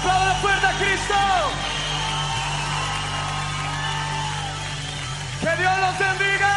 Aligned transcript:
Aplaudan 0.00 0.40
fuerte 0.40 0.66
a 0.66 0.72
Cristo. 0.78 1.14
Que 5.40 5.56
Dios 5.60 5.78
los 5.78 5.98
bendiga. 5.98 6.56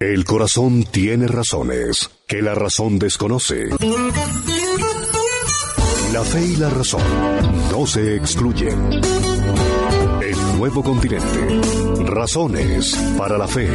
El 0.02 0.24
corazón 0.24 0.82
tiene 0.82 1.28
razones 1.28 2.10
que 2.26 2.42
la 2.42 2.56
razón 2.56 2.98
desconoce. 2.98 3.68
La 6.12 6.24
fe 6.24 6.44
y 6.44 6.56
la 6.56 6.68
razón 6.70 7.04
no 7.70 7.86
se 7.86 8.16
excluyen. 8.16 9.00
El 10.20 10.58
nuevo 10.58 10.82
continente. 10.82 11.60
Razones 12.04 12.96
para 13.16 13.38
la 13.38 13.46
fe. 13.46 13.68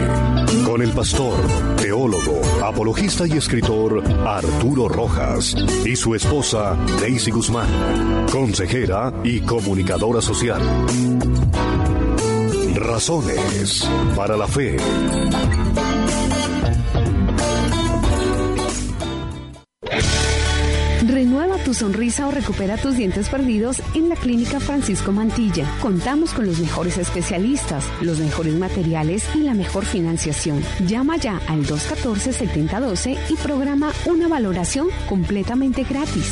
Con 0.66 0.82
el 0.82 0.92
pastor, 0.92 1.40
teólogo, 1.78 2.42
apologista 2.62 3.26
y 3.26 3.32
escritor 3.32 4.04
Arturo 4.28 4.90
Rojas 4.90 5.56
y 5.86 5.96
su 5.96 6.14
esposa 6.14 6.76
Daisy 7.00 7.32
Guzmán, 7.32 8.28
consejera 8.30 9.14
y 9.24 9.40
comunicadora 9.40 10.22
social. 10.22 10.62
Razones 12.76 13.90
para 14.14 14.36
la 14.36 14.48
fe. 14.50 14.76
Renueva 21.08 21.56
tu 21.64 21.74
sonrisa 21.74 22.28
o 22.28 22.32
recupera 22.32 22.76
tus 22.76 22.98
dientes 22.98 23.30
perdidos 23.30 23.82
en 23.96 24.10
la 24.10 24.16
Clínica 24.16 24.60
Francisco 24.60 25.14
Mantilla. 25.14 25.66
Contamos 25.82 26.34
con 26.34 26.46
los 26.46 26.60
mejores 26.60 26.98
especialistas, 26.98 27.86
los 28.02 28.20
mejores 28.20 28.56
materiales 28.56 29.24
y 29.34 29.40
la 29.40 29.54
mejor 29.54 29.86
financiación. 29.86 30.62
Llama 30.86 31.16
ya 31.16 31.40
al 31.48 31.66
214-7012 31.66 33.18
y 33.30 33.36
programa 33.36 33.94
una 34.06 34.28
valoración 34.28 34.88
completamente 35.08 35.84
gratis. 35.84 36.30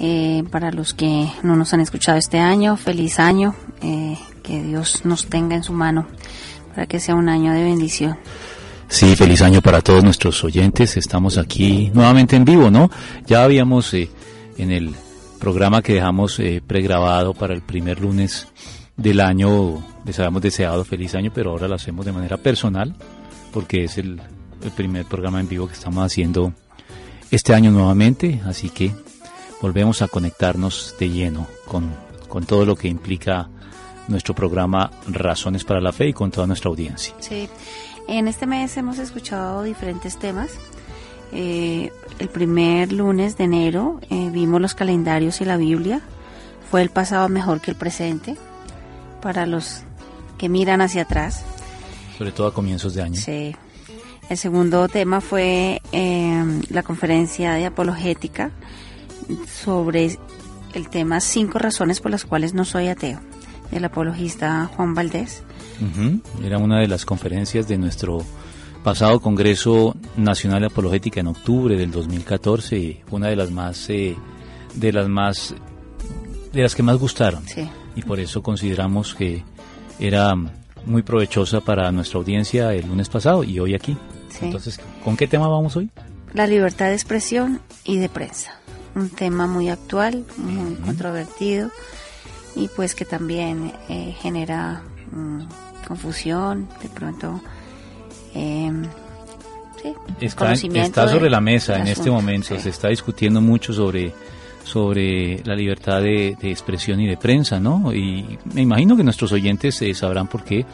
Eh, 0.00 0.44
para 0.50 0.70
los 0.70 0.92
que 0.92 1.28
no 1.42 1.56
nos 1.56 1.72
han 1.72 1.80
escuchado 1.80 2.18
este 2.18 2.40
año, 2.40 2.76
feliz 2.76 3.18
año, 3.20 3.54
eh, 3.80 4.18
que 4.44 4.62
Dios 4.62 5.04
nos 5.04 5.26
tenga 5.26 5.56
en 5.56 5.64
su 5.64 5.72
mano 5.72 6.06
para 6.68 6.86
que 6.86 7.00
sea 7.00 7.16
un 7.16 7.28
año 7.28 7.52
de 7.52 7.64
bendición. 7.64 8.16
Sí, 8.88 9.16
feliz 9.16 9.42
año 9.42 9.60
para 9.60 9.80
todos 9.80 10.04
nuestros 10.04 10.44
oyentes. 10.44 10.96
Estamos 10.96 11.38
aquí 11.38 11.90
nuevamente 11.94 12.36
en 12.36 12.44
vivo, 12.44 12.70
¿no? 12.70 12.90
Ya 13.26 13.42
habíamos 13.42 13.92
eh, 13.94 14.08
en 14.58 14.70
el 14.70 14.94
programa 15.40 15.82
que 15.82 15.94
dejamos 15.94 16.38
eh, 16.38 16.62
pregrabado 16.64 17.34
para 17.34 17.54
el 17.54 17.62
primer 17.62 18.00
lunes 18.00 18.46
del 18.96 19.20
año, 19.20 19.82
les 20.04 20.18
habíamos 20.20 20.42
deseado 20.42 20.84
feliz 20.84 21.14
año, 21.14 21.32
pero 21.34 21.50
ahora 21.50 21.66
lo 21.66 21.74
hacemos 21.74 22.06
de 22.06 22.12
manera 22.12 22.36
personal, 22.36 22.94
porque 23.52 23.84
es 23.84 23.98
el, 23.98 24.20
el 24.62 24.70
primer 24.70 25.06
programa 25.06 25.40
en 25.40 25.48
vivo 25.48 25.66
que 25.66 25.74
estamos 25.74 26.04
haciendo 26.04 26.52
este 27.30 27.54
año 27.54 27.72
nuevamente, 27.72 28.40
así 28.46 28.68
que 28.68 28.92
volvemos 29.60 30.02
a 30.02 30.08
conectarnos 30.08 30.94
de 31.00 31.10
lleno 31.10 31.48
con, 31.66 31.90
con 32.28 32.44
todo 32.44 32.64
lo 32.64 32.76
que 32.76 32.86
implica 32.86 33.48
nuestro 34.08 34.34
programa 34.34 34.90
Razones 35.08 35.64
para 35.64 35.80
la 35.80 35.92
Fe 35.92 36.08
y 36.08 36.12
con 36.12 36.30
toda 36.30 36.46
nuestra 36.46 36.70
audiencia. 36.70 37.14
Sí, 37.20 37.48
en 38.08 38.28
este 38.28 38.46
mes 38.46 38.76
hemos 38.76 38.98
escuchado 38.98 39.62
diferentes 39.62 40.18
temas. 40.18 40.50
Eh, 41.32 41.90
el 42.18 42.28
primer 42.28 42.92
lunes 42.92 43.36
de 43.36 43.44
enero 43.44 44.00
eh, 44.10 44.30
vimos 44.30 44.60
los 44.60 44.74
calendarios 44.74 45.40
y 45.40 45.44
la 45.44 45.56
Biblia. 45.56 46.00
Fue 46.70 46.82
el 46.82 46.90
pasado 46.90 47.28
mejor 47.28 47.60
que 47.60 47.70
el 47.70 47.76
presente 47.76 48.36
para 49.20 49.46
los 49.46 49.82
que 50.38 50.48
miran 50.48 50.80
hacia 50.80 51.02
atrás. 51.02 51.44
Sobre 52.18 52.32
todo 52.32 52.46
a 52.46 52.54
comienzos 52.54 52.94
de 52.94 53.02
año. 53.02 53.20
Sí. 53.20 53.56
El 54.28 54.38
segundo 54.38 54.88
tema 54.88 55.20
fue 55.20 55.82
eh, 55.92 56.60
la 56.70 56.82
conferencia 56.82 57.52
de 57.52 57.66
apologética 57.66 58.50
sobre 59.46 60.18
el 60.72 60.88
tema 60.88 61.20
cinco 61.20 61.58
razones 61.58 62.00
por 62.00 62.10
las 62.10 62.24
cuales 62.24 62.54
no 62.54 62.64
soy 62.64 62.88
ateo 62.88 63.20
del 63.74 63.84
apologista 63.84 64.70
Juan 64.76 64.94
Valdés. 64.94 65.42
Era 66.42 66.58
una 66.58 66.78
de 66.78 66.88
las 66.88 67.04
conferencias 67.04 67.66
de 67.66 67.76
nuestro 67.76 68.24
pasado 68.84 69.20
Congreso 69.20 69.96
Nacional 70.16 70.60
de 70.60 70.66
Apologética 70.68 71.20
en 71.20 71.26
octubre 71.26 71.76
del 71.76 71.90
2014 71.90 72.78
y 72.78 73.00
una 73.10 73.28
de 73.28 73.36
las 73.36 73.50
más 73.50 73.90
eh, 73.90 74.16
de 74.74 74.92
las 74.92 75.08
más 75.08 75.54
de 76.52 76.62
las 76.62 76.74
que 76.74 76.82
más 76.84 76.98
gustaron 76.98 77.42
y 77.96 78.02
por 78.02 78.20
eso 78.20 78.42
consideramos 78.42 79.14
que 79.14 79.42
era 79.98 80.34
muy 80.86 81.02
provechosa 81.02 81.60
para 81.60 81.90
nuestra 81.90 82.18
audiencia 82.18 82.72
el 82.74 82.86
lunes 82.86 83.08
pasado 83.08 83.42
y 83.42 83.58
hoy 83.58 83.74
aquí. 83.74 83.96
Entonces, 84.40 84.78
¿con 85.02 85.16
qué 85.16 85.26
tema 85.26 85.48
vamos 85.48 85.76
hoy? 85.76 85.90
La 86.32 86.46
libertad 86.46 86.86
de 86.86 86.94
expresión 86.94 87.60
y 87.84 87.98
de 87.98 88.08
prensa. 88.08 88.60
Un 88.94 89.08
tema 89.08 89.46
muy 89.46 89.68
actual, 89.68 90.24
muy 90.36 90.74
controvertido 90.76 91.70
y 92.56 92.68
pues 92.68 92.94
que 92.94 93.04
también 93.04 93.72
eh, 93.88 94.14
genera 94.20 94.82
mm, 95.12 95.40
confusión, 95.86 96.68
de 96.82 96.88
pronto... 96.88 97.40
Eh, 98.34 98.70
sí, 99.80 99.94
está, 100.20 100.52
está 100.52 101.08
sobre 101.08 101.30
la 101.30 101.40
mesa 101.40 101.76
en 101.78 101.86
este 101.86 102.10
momento, 102.10 102.58
se 102.58 102.70
está 102.70 102.88
discutiendo 102.88 103.40
mucho 103.40 103.72
sobre 103.72 104.12
sobre 104.64 105.42
la 105.44 105.54
libertad 105.54 106.00
de, 106.00 106.36
de, 106.40 106.50
expresión 106.50 106.98
y 107.00 107.06
de 107.06 107.16
prensa, 107.16 107.60
¿no? 107.60 107.92
Y 107.92 108.38
me 108.54 108.62
imagino 108.62 108.96
que 108.96 109.04
nuestros 109.04 109.30
oyentes 109.32 109.80
eh, 109.82 109.94
sabrán 109.94 110.26
por 110.26 110.42
qué 110.42 110.64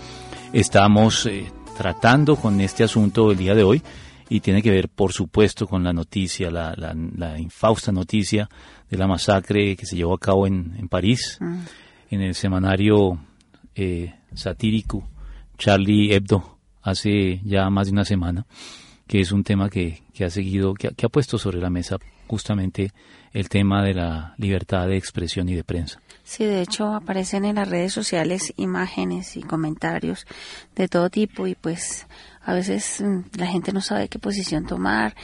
estamos 0.52 1.26
eh, 1.26 1.46
tratando 1.76 2.36
con 2.36 2.60
este 2.60 2.84
asunto 2.84 3.32
el 3.32 3.38
día 3.38 3.54
de 3.54 3.64
hoy 3.64 3.82
y 4.28 4.40
tiene 4.40 4.62
que 4.62 4.70
ver, 4.70 4.88
por 4.88 5.12
supuesto, 5.12 5.66
con 5.66 5.82
la 5.82 5.92
noticia, 5.92 6.50
la, 6.50 6.72
la, 6.76 6.94
la 7.16 7.38
infausta 7.38 7.90
noticia 7.90 8.48
de 8.90 8.98
la 8.98 9.06
masacre 9.06 9.76
que 9.76 9.86
se 9.86 9.96
llevó 9.96 10.14
a 10.14 10.18
cabo 10.18 10.46
en, 10.46 10.74
en 10.78 10.88
París, 10.88 11.38
mm. 11.40 11.58
en 12.10 12.20
el 12.20 12.34
semanario 12.34 13.18
eh, 13.74 14.14
satírico 14.34 15.08
Charlie 15.58 16.14
Hebdo, 16.14 16.58
hace 16.82 17.40
ya 17.44 17.68
más 17.70 17.86
de 17.86 17.92
una 17.92 18.04
semana, 18.04 18.46
que 19.06 19.20
es 19.20 19.30
un 19.30 19.44
tema 19.44 19.68
que, 19.68 20.02
que 20.14 20.24
ha 20.24 20.30
seguido, 20.30 20.74
que, 20.74 20.88
que 20.88 21.06
ha 21.06 21.10
puesto 21.10 21.38
sobre 21.38 21.60
la 21.60 21.70
mesa 21.70 21.98
justamente 22.26 22.92
el 23.32 23.48
tema 23.48 23.82
de 23.84 23.94
la 23.94 24.34
libertad 24.38 24.86
de 24.86 24.96
expresión 24.96 25.48
y 25.48 25.54
de 25.54 25.64
prensa. 25.64 26.00
Sí, 26.22 26.44
de 26.44 26.62
hecho 26.62 26.94
aparecen 26.94 27.44
en 27.44 27.56
las 27.56 27.68
redes 27.68 27.92
sociales 27.92 28.52
imágenes 28.56 29.36
y 29.36 29.42
comentarios 29.42 30.26
de 30.76 30.88
todo 30.88 31.10
tipo 31.10 31.46
y 31.46 31.54
pues 31.54 32.06
a 32.42 32.54
veces 32.54 33.02
la 33.36 33.46
gente 33.46 33.72
no 33.72 33.80
sabe 33.80 34.08
qué 34.08 34.18
posición 34.18 34.64
tomar. 34.66 35.14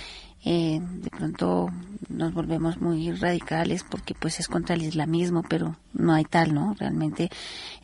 Eh, 0.49 0.79
de 0.81 1.11
pronto 1.11 1.69
nos 2.09 2.33
volvemos 2.33 2.81
muy 2.81 3.11
radicales 3.11 3.83
porque 3.83 4.15
pues 4.15 4.39
es 4.39 4.47
contra 4.47 4.77
el 4.77 4.83
islamismo, 4.83 5.43
pero 5.43 5.77
no 5.93 6.15
hay 6.15 6.25
tal, 6.25 6.55
¿no? 6.55 6.77
Realmente 6.79 7.31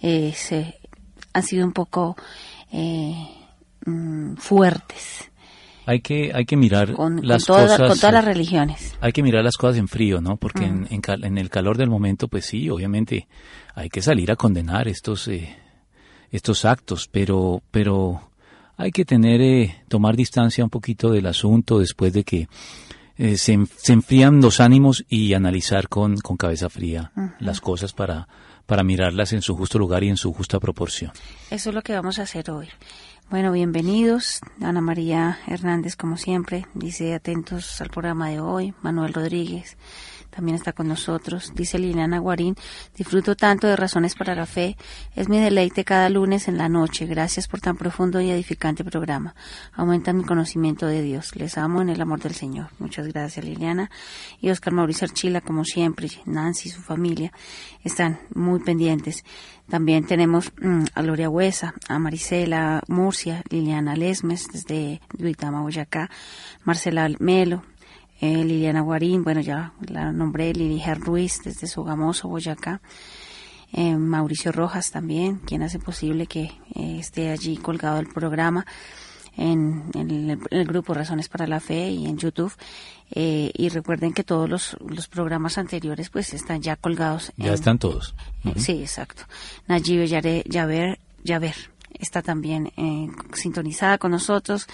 eh, 0.00 0.32
se 0.32 0.78
han 1.32 1.42
sido 1.42 1.66
un 1.66 1.72
poco 1.72 2.16
eh, 2.70 3.14
mm, 3.84 4.36
fuertes. 4.36 5.28
Hay 5.86 6.02
que 6.02 6.30
hay 6.32 6.44
que 6.44 6.56
mirar 6.56 6.92
con, 6.92 7.26
las 7.26 7.44
con 7.44 7.56
toda, 7.56 7.66
cosas 7.66 7.88
con 7.88 7.98
todas 7.98 8.12
las 8.12 8.24
religiones 8.24 8.92
hay 9.02 9.12
que 9.12 9.24
mirar 9.24 9.42
las 9.42 9.56
cosas 9.56 9.78
en 9.78 9.88
frío, 9.88 10.20
¿no? 10.20 10.36
Porque 10.36 10.64
en, 10.64 10.86
en, 10.88 11.38
el 11.38 11.50
calor 11.50 11.76
del 11.76 11.90
momento, 11.90 12.28
pues 12.28 12.46
sí, 12.46 12.70
obviamente 12.70 13.26
hay 13.74 13.88
que 13.88 14.00
salir 14.00 14.30
a 14.30 14.36
condenar 14.36 14.86
estos, 14.86 15.26
eh, 15.26 15.56
estos 16.30 16.64
actos, 16.64 17.08
pero, 17.10 17.60
pero 17.72 18.30
hay 18.82 18.90
que 18.90 19.04
tener, 19.04 19.40
eh, 19.40 19.76
tomar 19.86 20.16
distancia 20.16 20.64
un 20.64 20.70
poquito 20.70 21.12
del 21.12 21.26
asunto 21.26 21.78
después 21.78 22.12
de 22.12 22.24
que 22.24 22.48
eh, 23.16 23.36
se, 23.36 23.52
enfrían 23.52 24.40
los 24.40 24.58
ánimos 24.58 25.04
y 25.08 25.34
analizar 25.34 25.88
con, 25.88 26.16
con 26.16 26.36
cabeza 26.36 26.68
fría 26.68 27.12
las 27.38 27.60
cosas 27.60 27.92
para, 27.92 28.26
para 28.66 28.82
mirarlas 28.82 29.32
en 29.34 29.42
su 29.42 29.54
justo 29.54 29.78
lugar 29.78 30.02
y 30.02 30.08
en 30.08 30.16
su 30.16 30.32
justa 30.32 30.58
proporción. 30.58 31.12
Eso 31.50 31.68
es 31.68 31.74
lo 31.74 31.82
que 31.82 31.92
vamos 31.92 32.18
a 32.18 32.22
hacer 32.22 32.50
hoy. 32.50 32.68
Bueno, 33.30 33.52
bienvenidos. 33.52 34.40
Ana 34.60 34.80
María 34.80 35.38
Hernández, 35.46 35.94
como 35.94 36.16
siempre, 36.16 36.66
dice 36.74 37.14
atentos 37.14 37.80
al 37.80 37.88
programa 37.88 38.30
de 38.30 38.40
hoy. 38.40 38.74
Manuel 38.82 39.14
Rodríguez, 39.14 39.76
también 40.34 40.56
está 40.56 40.72
con 40.72 40.88
nosotros. 40.88 41.52
Dice 41.54 41.78
Liliana 41.78 42.18
Guarín, 42.18 42.56
disfruto 42.96 43.36
tanto 43.36 43.66
de 43.66 43.76
Razones 43.76 44.14
para 44.14 44.34
la 44.34 44.46
Fe. 44.46 44.76
Es 45.14 45.28
mi 45.28 45.38
deleite 45.38 45.84
cada 45.84 46.08
lunes 46.08 46.48
en 46.48 46.56
la 46.56 46.68
noche. 46.68 47.06
Gracias 47.06 47.48
por 47.48 47.60
tan 47.60 47.76
profundo 47.76 48.20
y 48.20 48.30
edificante 48.30 48.82
programa. 48.82 49.34
Aumenta 49.74 50.12
mi 50.12 50.24
conocimiento 50.24 50.86
de 50.86 51.02
Dios. 51.02 51.36
Les 51.36 51.58
amo 51.58 51.82
en 51.82 51.90
el 51.90 52.00
amor 52.00 52.20
del 52.20 52.34
Señor. 52.34 52.68
Muchas 52.78 53.06
gracias, 53.08 53.44
Liliana. 53.44 53.90
Y 54.40 54.50
Oscar 54.50 54.72
Mauricio 54.72 55.04
Archila, 55.04 55.42
como 55.42 55.64
siempre, 55.64 56.08
Nancy 56.24 56.68
y 56.68 56.72
su 56.72 56.80
familia 56.80 57.32
están 57.84 58.18
muy 58.34 58.60
pendientes. 58.60 59.24
También 59.68 60.04
tenemos 60.06 60.52
mm, 60.60 60.84
a 60.94 61.02
Gloria 61.02 61.30
Huesa, 61.30 61.74
a 61.88 61.98
Marisela 61.98 62.82
Murcia, 62.88 63.42
Liliana 63.48 63.96
Lesmes 63.96 64.48
desde 64.52 65.00
Duitama, 65.16 65.62
Boyacá, 65.62 66.10
Marcela 66.64 67.08
Melo, 67.20 67.62
eh, 68.22 68.44
Liliana 68.44 68.82
Guarín, 68.82 69.24
bueno, 69.24 69.40
ya 69.40 69.72
la 69.88 70.12
nombré, 70.12 70.52
Lili 70.52 70.80
Ruiz 70.94 71.40
desde 71.44 71.66
Sogamoso, 71.66 72.28
Boyacá, 72.28 72.80
eh, 73.72 73.96
Mauricio 73.96 74.52
Rojas 74.52 74.92
también, 74.92 75.38
quien 75.38 75.64
hace 75.64 75.80
posible 75.80 76.26
que 76.28 76.52
eh, 76.76 76.98
esté 77.00 77.30
allí 77.30 77.56
colgado 77.56 77.98
el 77.98 78.06
programa 78.06 78.64
en, 79.36 79.90
el, 79.94 80.66
grupo 80.66 80.94
Razones 80.94 81.28
para 81.28 81.48
la 81.48 81.58
Fe 81.58 81.90
y 81.90 82.06
en 82.06 82.16
YouTube. 82.16 82.52
y 83.10 83.68
recuerden 83.70 84.12
que 84.12 84.22
todos 84.22 84.48
los, 84.48 85.08
programas 85.08 85.58
anteriores 85.58 86.08
pues 86.08 86.32
están 86.32 86.62
ya 86.62 86.76
colgados. 86.76 87.32
Ya 87.36 87.52
están 87.52 87.80
todos. 87.80 88.14
Sí, 88.54 88.82
exacto. 88.82 89.24
Nayibe 89.66 90.06
Yaver, 90.06 91.00
Yaver 91.24 91.71
está 92.02 92.22
también 92.22 92.72
eh, 92.76 93.08
sintonizada 93.34 93.98
con 93.98 94.10
nosotros. 94.10 94.66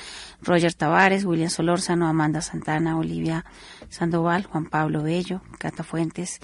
Roger 0.42 0.74
Tavares, 0.74 1.24
William 1.24 1.50
Solórzano, 1.50 2.08
Amanda 2.08 2.40
Santana, 2.40 2.98
Olivia 2.98 3.44
Sandoval, 3.88 4.44
Juan 4.44 4.66
Pablo 4.66 5.02
Bello, 5.02 5.42
Cata 5.58 5.84
Fuentes, 5.84 6.40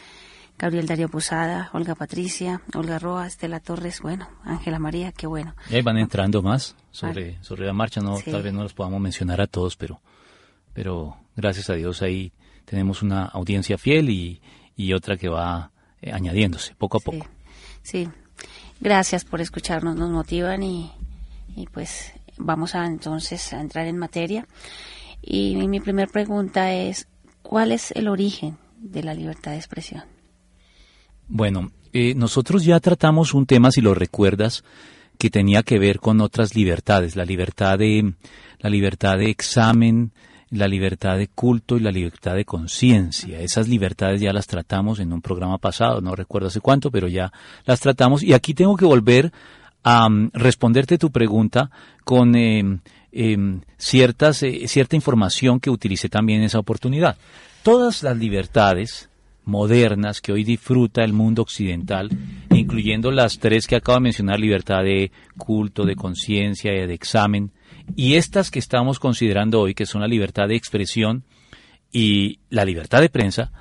Gabriel 0.58 0.86
Darío 0.86 1.08
Posada, 1.08 1.70
Olga 1.72 1.94
Patricia, 1.94 2.60
Olga 2.74 2.98
Roa, 2.98 3.26
Estela 3.26 3.60
Torres, 3.60 4.00
bueno, 4.00 4.28
Ángela 4.44 4.78
María, 4.78 5.10
qué 5.12 5.26
bueno. 5.26 5.54
Y 5.70 5.74
ahí 5.74 5.82
van 5.82 5.98
entrando 5.98 6.42
más 6.42 6.76
sobre, 6.90 7.42
sobre 7.42 7.66
la 7.66 7.72
marcha, 7.72 8.00
no, 8.00 8.18
tal 8.20 8.42
vez 8.42 8.52
no 8.52 8.62
los 8.62 8.74
podamos 8.74 9.00
mencionar 9.00 9.40
a 9.40 9.46
todos, 9.46 9.76
pero, 9.76 10.00
pero 10.72 11.16
gracias 11.34 11.70
a 11.70 11.74
Dios 11.74 12.02
ahí 12.02 12.32
tenemos 12.64 13.02
una 13.02 13.24
audiencia 13.24 13.78
fiel 13.78 14.10
y, 14.10 14.40
y 14.76 14.92
otra 14.92 15.16
que 15.16 15.28
va 15.28 15.72
eh, 16.00 16.12
añadiéndose 16.12 16.74
poco 16.76 16.98
a 16.98 17.00
poco. 17.00 17.26
Sí, 17.82 18.08
Gracias 18.84 19.24
por 19.24 19.40
escucharnos, 19.40 19.96
nos 19.96 20.10
motivan 20.10 20.62
y, 20.62 20.90
pues 21.72 22.12
vamos 22.36 22.74
a 22.74 22.84
entonces 22.84 23.54
a 23.54 23.60
entrar 23.62 23.86
en 23.86 23.96
materia. 23.96 24.46
Y 25.22 25.56
mi 25.56 25.80
primera 25.80 26.06
pregunta 26.06 26.70
es, 26.70 27.08
¿cuál 27.40 27.72
es 27.72 27.92
el 27.92 28.08
origen 28.08 28.58
de 28.76 29.02
la 29.02 29.14
libertad 29.14 29.52
de 29.52 29.56
expresión? 29.56 30.04
Bueno, 31.28 31.72
eh, 31.94 32.14
nosotros 32.14 32.62
ya 32.62 32.78
tratamos 32.78 33.32
un 33.32 33.46
tema, 33.46 33.70
si 33.70 33.80
lo 33.80 33.94
recuerdas, 33.94 34.64
que 35.16 35.30
tenía 35.30 35.62
que 35.62 35.78
ver 35.78 35.98
con 35.98 36.20
otras 36.20 36.54
libertades, 36.54 37.16
la 37.16 37.24
libertad 37.24 37.78
de 37.78 38.12
la 38.58 38.68
libertad 38.68 39.16
de 39.16 39.30
examen, 39.30 40.12
la 40.54 40.68
libertad 40.68 41.18
de 41.18 41.28
culto 41.28 41.76
y 41.76 41.80
la 41.80 41.90
libertad 41.90 42.34
de 42.34 42.44
conciencia. 42.44 43.40
Esas 43.40 43.68
libertades 43.68 44.20
ya 44.20 44.32
las 44.32 44.46
tratamos 44.46 45.00
en 45.00 45.12
un 45.12 45.20
programa 45.20 45.58
pasado, 45.58 46.00
no 46.00 46.14
recuerdo 46.14 46.48
hace 46.48 46.60
cuánto, 46.60 46.90
pero 46.90 47.08
ya 47.08 47.32
las 47.64 47.80
tratamos. 47.80 48.22
Y 48.22 48.32
aquí 48.32 48.54
tengo 48.54 48.76
que 48.76 48.84
volver 48.84 49.32
a 49.82 50.08
mm, 50.08 50.30
responderte 50.32 50.98
tu 50.98 51.10
pregunta 51.10 51.70
con 52.04 52.34
em, 52.36 52.80
ciertas, 53.76 54.42
eh, 54.42 54.66
cierta 54.66 54.96
información 54.96 55.60
que 55.60 55.70
utilicé 55.70 56.08
también 56.08 56.40
en 56.40 56.46
esa 56.46 56.58
oportunidad. 56.58 57.16
Todas 57.62 58.02
las 58.02 58.16
libertades 58.16 59.08
modernas 59.44 60.20
que 60.20 60.32
hoy 60.32 60.44
disfruta 60.44 61.04
el 61.04 61.12
mundo 61.12 61.42
occidental, 61.42 62.10
incluyendo 62.50 63.10
las 63.10 63.38
tres 63.38 63.66
que 63.66 63.76
acabo 63.76 63.96
de 63.96 64.02
mencionar, 64.02 64.40
libertad 64.40 64.82
de 64.82 65.12
culto, 65.36 65.84
de 65.84 65.96
conciencia 65.96 66.72
y 66.72 66.86
de 66.86 66.94
examen, 66.94 67.52
y 67.96 68.14
estas 68.14 68.50
que 68.50 68.58
estamos 68.58 68.98
considerando 68.98 69.60
hoy, 69.60 69.74
que 69.74 69.86
son 69.86 70.00
la 70.00 70.08
libertad 70.08 70.48
de 70.48 70.56
expresión 70.56 71.24
y 71.92 72.40
la 72.50 72.64
libertad 72.64 73.00
de 73.00 73.10
prensa, 73.10 73.52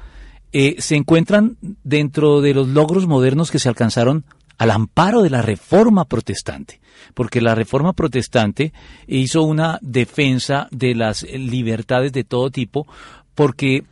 eh, 0.51 0.75
se 0.79 0.95
encuentran 0.95 1.57
dentro 1.83 2.41
de 2.41 2.53
los 2.53 2.67
logros 2.67 3.07
modernos 3.07 3.51
que 3.51 3.59
se 3.59 3.69
alcanzaron 3.69 4.25
al 4.57 4.71
amparo 4.71 5.21
de 5.21 5.29
la 5.29 5.41
reforma 5.41 6.05
protestante, 6.05 6.79
porque 7.13 7.41
la 7.41 7.55
reforma 7.55 7.93
protestante 7.93 8.71
hizo 9.07 9.43
una 9.43 9.79
defensa 9.81 10.67
de 10.71 10.95
las 10.95 11.23
libertades 11.23 12.13
de 12.13 12.23
todo 12.23 12.49
tipo, 12.51 12.87
porque 13.35 13.83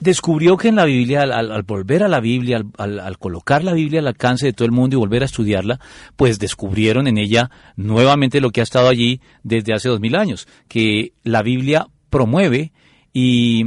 descubrió 0.00 0.56
que 0.56 0.68
en 0.68 0.76
la 0.76 0.86
Biblia, 0.86 1.22
al, 1.22 1.62
volver 1.62 2.02
a 2.02 2.08
la 2.08 2.20
Biblia, 2.20 2.62
al, 2.78 3.18
colocar 3.18 3.62
la 3.62 3.74
Biblia 3.74 4.00
al 4.00 4.08
alcance 4.08 4.46
de 4.46 4.52
todo 4.52 4.64
el 4.64 4.72
mundo 4.72 4.96
y 4.96 4.98
volver 4.98 5.22
a 5.22 5.26
estudiarla, 5.26 5.78
pues 6.16 6.38
descubrieron 6.38 7.06
en 7.06 7.18
ella 7.18 7.50
nuevamente 7.76 8.40
lo 8.40 8.50
que 8.50 8.60
ha 8.60 8.64
estado 8.64 8.88
allí 8.88 9.20
desde 9.42 9.74
hace 9.74 9.88
dos 9.88 10.00
mil 10.00 10.16
años, 10.16 10.48
que 10.68 11.12
la 11.22 11.42
Biblia 11.42 11.86
promueve 12.08 12.72
y, 13.12 13.64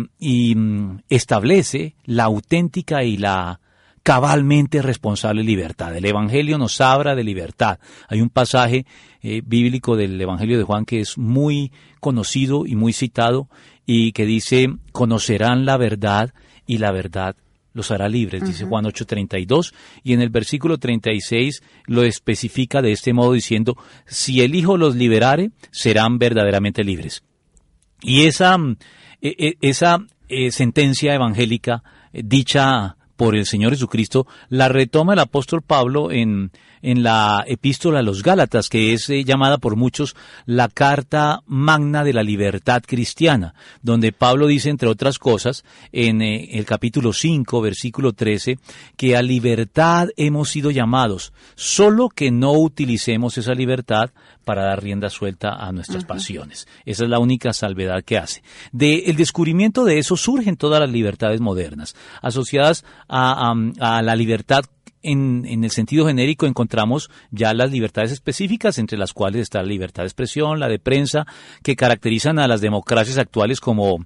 mm, 0.55 0.99
establece 1.09 1.95
la 2.05 2.23
auténtica 2.25 3.03
y 3.03 3.17
la 3.17 3.59
cabalmente 4.01 4.81
responsable 4.81 5.43
libertad. 5.43 5.95
El 5.95 6.05
Evangelio 6.05 6.57
nos 6.57 6.81
habla 6.81 7.15
de 7.15 7.23
libertad. 7.23 7.79
Hay 8.09 8.19
un 8.19 8.29
pasaje 8.29 8.85
eh, 9.21 9.41
bíblico 9.45 9.95
del 9.95 10.19
Evangelio 10.19 10.57
de 10.57 10.65
Juan 10.65 10.83
que 10.83 10.99
es 10.99 11.17
muy 11.17 11.71
conocido 12.01 12.65
y 12.65 12.75
muy 12.75 12.91
citado 12.91 13.47
y 13.85 14.11
que 14.11 14.25
dice, 14.25 14.69
conocerán 14.91 15.65
la 15.65 15.77
verdad 15.77 16.33
y 16.65 16.77
la 16.77 16.91
verdad 16.91 17.35
los 17.73 17.89
hará 17.91 18.07
libres, 18.07 18.45
dice 18.45 18.65
Juan 18.65 18.85
8:32, 18.85 19.73
y 20.03 20.13
en 20.13 20.21
el 20.21 20.29
versículo 20.29 20.77
36 20.77 21.63
lo 21.87 22.03
especifica 22.03 22.81
de 22.81 22.91
este 22.91 23.13
modo 23.13 23.33
diciendo, 23.33 23.75
si 24.05 24.41
el 24.41 24.53
Hijo 24.53 24.77
los 24.77 24.95
liberare, 24.95 25.51
serán 25.71 26.19
verdaderamente 26.19 26.83
libres. 26.83 27.23
Y 28.01 28.25
esa, 28.25 28.57
e, 29.21 29.35
e, 29.37 29.57
esa 29.61 30.05
eh, 30.29 30.51
sentencia 30.51 31.15
evangélica 31.15 31.83
eh, 32.11 32.21
dicha 32.23 32.97
por 33.15 33.35
el 33.35 33.45
Señor 33.45 33.71
Jesucristo 33.71 34.27
la 34.49 34.69
retoma 34.69 35.13
el 35.13 35.19
apóstol 35.19 35.61
Pablo 35.61 36.11
en 36.11 36.51
en 36.83 37.01
la 37.01 37.43
epístola 37.47 37.99
a 37.99 38.03
los 38.03 38.21
Gálatas, 38.21 38.69
que 38.69 38.93
es 38.93 39.09
eh, 39.09 39.23
llamada 39.23 39.57
por 39.57 39.75
muchos 39.75 40.15
la 40.45 40.67
carta 40.67 41.41
magna 41.47 42.03
de 42.03 42.13
la 42.13 42.21
libertad 42.21 42.83
cristiana, 42.85 43.55
donde 43.81 44.11
Pablo 44.11 44.45
dice, 44.47 44.69
entre 44.69 44.89
otras 44.89 45.17
cosas, 45.17 45.63
en 45.91 46.21
eh, 46.21 46.49
el 46.51 46.65
capítulo 46.65 47.13
5, 47.13 47.61
versículo 47.61 48.13
13, 48.13 48.59
que 48.97 49.15
a 49.15 49.21
libertad 49.21 50.09
hemos 50.17 50.49
sido 50.49 50.69
llamados, 50.69 51.33
solo 51.55 52.09
que 52.09 52.29
no 52.29 52.51
utilicemos 52.51 53.37
esa 53.37 53.53
libertad 53.53 54.11
para 54.43 54.65
dar 54.65 54.83
rienda 54.83 55.09
suelta 55.09 55.55
a 55.55 55.71
nuestras 55.71 56.03
pasiones. 56.03 56.67
Esa 56.85 57.05
es 57.05 57.09
la 57.09 57.19
única 57.19 57.53
salvedad 57.53 58.03
que 58.03 58.17
hace. 58.17 58.43
De 58.73 59.05
el 59.05 59.15
descubrimiento 59.15 59.85
de 59.85 59.99
eso 59.99 60.17
surgen 60.17 60.57
todas 60.57 60.81
las 60.81 60.89
libertades 60.89 61.39
modernas, 61.39 61.95
asociadas 62.21 62.83
a, 63.07 63.53
a 63.79 64.01
la 64.01 64.15
libertad 64.17 64.65
en, 65.03 65.45
en, 65.45 65.63
el 65.63 65.71
sentido 65.71 66.07
genérico 66.07 66.45
encontramos 66.45 67.09
ya 67.31 67.53
las 67.53 67.71
libertades 67.71 68.11
específicas, 68.11 68.77
entre 68.77 68.97
las 68.97 69.13
cuales 69.13 69.43
está 69.43 69.59
la 69.59 69.67
libertad 69.67 70.03
de 70.03 70.07
expresión, 70.07 70.59
la 70.59 70.67
de 70.67 70.79
prensa, 70.79 71.27
que 71.61 71.75
caracterizan 71.75 72.39
a 72.39 72.47
las 72.47 72.61
democracias 72.61 73.17
actuales 73.17 73.59
como, 73.59 74.05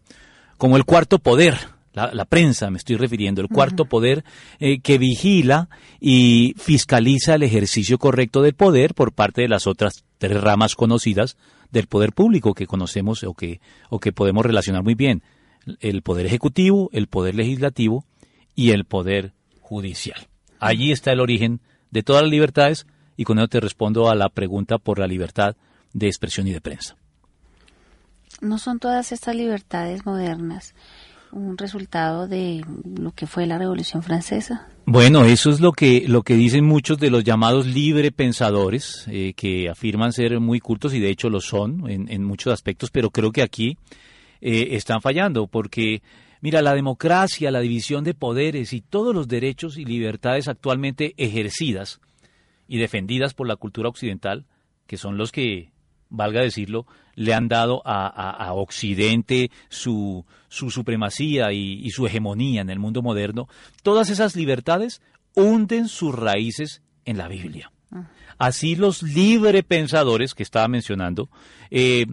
como 0.58 0.78
el 0.78 0.86
cuarto 0.86 1.20
poder, 1.20 1.58
la, 1.94 2.26
prensa 2.26 2.70
me 2.70 2.78
estoy 2.78 2.96
refiriendo, 2.96 3.42
el 3.42 3.48
cuarto 3.48 3.86
poder 3.86 4.24
eh, 4.60 4.80
que 4.80 4.98
vigila 4.98 5.70
y 6.00 6.54
fiscaliza 6.58 7.36
el 7.36 7.44
ejercicio 7.44 7.98
correcto 7.98 8.42
del 8.42 8.54
poder 8.54 8.94
por 8.94 9.14
parte 9.14 9.42
de 9.42 9.48
las 9.48 9.66
otras 9.66 10.04
tres 10.20 10.40
ramas 10.40 10.76
conocidas 10.76 11.38
del 11.72 11.88
poder 11.88 12.14
público 12.14 12.54
que 12.54 12.68
conocemos 12.68 13.24
o 13.24 13.34
que, 13.34 13.62
o 13.90 14.00
que 14.00 14.12
podemos 14.12 14.46
relacionar 14.46 14.84
muy 14.84 14.94
bien, 14.94 15.24
el 15.80 16.02
poder 16.02 16.28
ejecutivo, 16.28 16.90
el 16.94 17.08
poder 17.08 17.36
legislativo 17.36 18.06
y 18.56 18.72
el 18.72 18.86
poder 18.86 19.34
judicial. 19.60 20.28
Allí 20.60 20.92
está 20.92 21.12
el 21.12 21.20
origen 21.20 21.62
de 21.92 22.04
todas 22.04 22.24
las 22.24 22.32
libertades 22.32 22.88
y 23.16 23.24
con 23.24 23.40
eso 23.40 23.48
te 23.48 23.60
respondo 23.60 24.10
a 24.10 24.16
la 24.16 24.30
pregunta 24.30 24.78
por 24.78 25.00
la 25.00 25.08
libertad 25.08 25.56
de 25.94 26.08
expresión 26.08 26.48
y 26.48 26.54
de 26.54 26.62
prensa. 26.62 26.96
No 28.42 28.58
son 28.58 28.80
todas 28.80 29.12
estas 29.12 29.36
libertades 29.36 30.06
modernas 30.06 30.76
un 31.32 31.58
resultado 31.58 32.28
de 32.28 32.64
lo 32.98 33.12
que 33.12 33.28
fue 33.28 33.46
la 33.46 33.58
Revolución 33.58 34.04
Francesa. 34.04 34.68
Bueno, 34.86 35.26
eso 35.26 35.50
es 35.50 35.60
lo 35.60 35.72
que, 35.72 36.06
lo 36.08 36.24
que 36.24 36.36
dicen 36.36 36.66
muchos 36.66 36.98
de 36.98 37.10
los 37.10 37.24
llamados 37.24 37.66
libre 37.68 38.12
pensadores, 38.12 39.06
eh, 39.08 39.34
que 39.36 39.70
afirman 39.70 40.14
ser 40.14 40.40
muy 40.40 40.60
cultos 40.60 40.94
y 40.94 41.00
de 41.00 41.10
hecho 41.10 41.30
lo 41.30 41.42
son 41.42 41.90
en, 41.90 42.10
en 42.10 42.24
muchos 42.24 42.54
aspectos, 42.54 42.90
pero 42.92 43.12
creo 43.12 43.32
que 43.32 43.42
aquí 43.42 43.78
eh, 44.42 44.70
están 44.72 45.02
fallando 45.02 45.48
porque, 45.48 46.02
mira, 46.42 46.62
la 46.62 46.74
democracia, 46.74 47.52
la 47.52 47.60
división 47.60 48.04
de 48.04 48.14
poderes 48.14 48.74
y 48.74 48.82
todos 48.82 49.14
los 49.14 49.28
derechos 49.28 49.78
y 49.78 49.86
libertades 49.86 50.48
actualmente 50.48 51.14
ejercidas 51.18 52.00
y 52.68 52.78
defendidas 52.78 53.34
por 53.34 53.48
la 53.48 53.56
cultura 53.56 53.90
occidental, 53.90 54.46
que 54.86 54.98
son 54.98 55.18
los 55.18 55.32
que 55.32 55.72
valga 56.10 56.42
decirlo, 56.42 56.86
le 57.16 57.34
han 57.34 57.48
dado 57.48 57.82
a, 57.86 58.54
Occidente 58.54 59.50
su, 59.70 60.26
su 60.50 60.70
supremacía 60.70 61.52
y, 61.52 61.90
su 61.90 62.06
hegemonía 62.06 62.62
en 62.62 62.70
el 62.70 62.80
mundo 62.80 63.02
moderno, 63.02 63.48
todas 63.84 64.10
esas 64.10 64.36
libertades 64.36 65.02
hunden 65.34 65.88
sus 65.88 66.14
raíces 66.14 66.82
en 67.06 67.18
la 67.18 67.28
Biblia. 67.28 67.72
Ah. 67.92 68.06
Así 68.38 68.76
los 68.76 69.02
libre 69.02 69.64
pensadores 69.64 70.36
que 70.36 70.44
estaba 70.44 70.68
mencionando, 70.68 71.30
eh, 71.72 72.06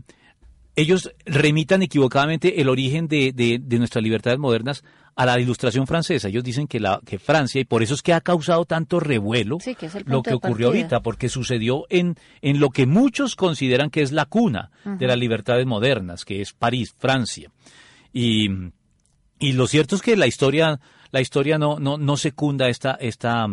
ellos 0.76 1.12
remitan 1.24 1.82
equivocadamente 1.82 2.60
el 2.60 2.68
origen 2.68 3.08
de, 3.08 3.32
de 3.32 3.78
nuestras 3.78 4.02
libertades 4.02 4.38
modernas 4.38 4.84
a 5.16 5.26
la 5.26 5.38
ilustración 5.38 5.86
francesa. 5.86 6.28
Ellos 6.28 6.42
dicen 6.42 6.66
que, 6.66 6.80
la, 6.80 7.00
que 7.04 7.18
Francia, 7.18 7.60
y 7.60 7.64
por 7.64 7.82
eso 7.82 7.94
es 7.94 8.02
que 8.02 8.12
ha 8.12 8.20
causado 8.20 8.64
tanto 8.64 8.98
revuelo 9.00 9.58
lo 10.06 10.22
que 10.22 10.34
ocurrió 10.34 10.68
ahorita, 10.68 11.00
porque 11.00 11.28
sucedió 11.28 11.84
en, 11.88 12.16
en 12.42 12.60
lo 12.60 12.70
que 12.70 12.86
muchos 12.86 13.36
consideran 13.36 13.90
que 13.90 14.02
es 14.02 14.12
la 14.12 14.26
cuna 14.26 14.70
de 14.84 15.06
las 15.06 15.18
libertades 15.18 15.66
modernas, 15.66 16.24
que 16.24 16.40
es 16.40 16.52
París, 16.52 16.94
Francia. 16.98 17.50
Y, 18.12 18.48
y 19.38 19.52
lo 19.52 19.66
cierto 19.66 19.94
es 19.94 20.02
que 20.02 20.16
la 20.16 20.26
historia, 20.26 20.80
la 21.10 21.20
historia 21.20 21.58
no, 21.58 21.78
no, 21.78 21.96
no 21.96 22.16
secunda 22.16 22.68
esta, 22.68 22.92
esta, 22.94 23.46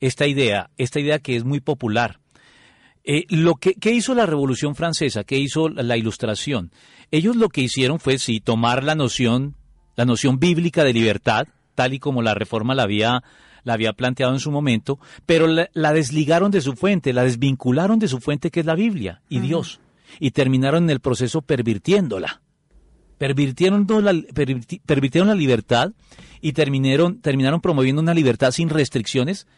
esta 0.00 0.26
idea, 0.26 0.70
esta 0.76 0.98
idea 0.98 1.20
que 1.20 1.36
es 1.36 1.44
muy 1.44 1.60
popular. 1.60 2.18
Eh, 3.10 3.24
lo 3.30 3.54
que 3.54 3.74
¿Qué 3.74 3.92
hizo 3.92 4.14
la 4.14 4.26
Revolución 4.26 4.74
Francesa? 4.74 5.24
¿Qué 5.24 5.38
hizo 5.38 5.68
la, 5.68 5.82
la 5.82 5.96
Ilustración? 5.96 6.70
Ellos 7.10 7.36
lo 7.36 7.48
que 7.48 7.62
hicieron 7.62 7.98
fue 7.98 8.18
sí 8.18 8.38
tomar 8.38 8.84
la 8.84 8.94
noción 8.94 9.56
la 9.98 10.04
noción 10.04 10.38
bíblica 10.38 10.84
de 10.84 10.92
libertad, 10.92 11.48
tal 11.74 11.92
y 11.92 11.98
como 11.98 12.22
la 12.22 12.32
reforma 12.32 12.76
la 12.76 12.84
había, 12.84 13.24
la 13.64 13.72
había 13.72 13.92
planteado 13.94 14.32
en 14.32 14.38
su 14.38 14.52
momento, 14.52 15.00
pero 15.26 15.48
la, 15.48 15.92
desligaron 15.92 16.52
de 16.52 16.60
su 16.60 16.76
fuente, 16.76 17.12
la 17.12 17.24
desvincularon 17.24 17.98
de 17.98 18.06
su 18.06 18.20
fuente 18.20 18.52
que 18.52 18.60
es 18.60 18.66
la 18.66 18.76
Biblia 18.76 19.22
y 19.28 19.40
Dios, 19.40 19.80
y 20.20 20.30
terminaron 20.30 20.84
en 20.84 20.90
el 20.90 21.00
proceso 21.00 21.42
pervirtiéndola. 21.42 22.42
Pervirtieron 23.18 23.88
la, 24.04 24.14
pervirtieron 24.86 25.26
la 25.26 25.34
libertad 25.34 25.90
y 26.40 26.52
terminaron, 26.52 27.20
terminaron 27.20 27.60
promoviendo 27.60 28.00
una 28.00 28.14
libertad 28.14 28.52
sin 28.52 28.68
restricciones, 28.68 29.48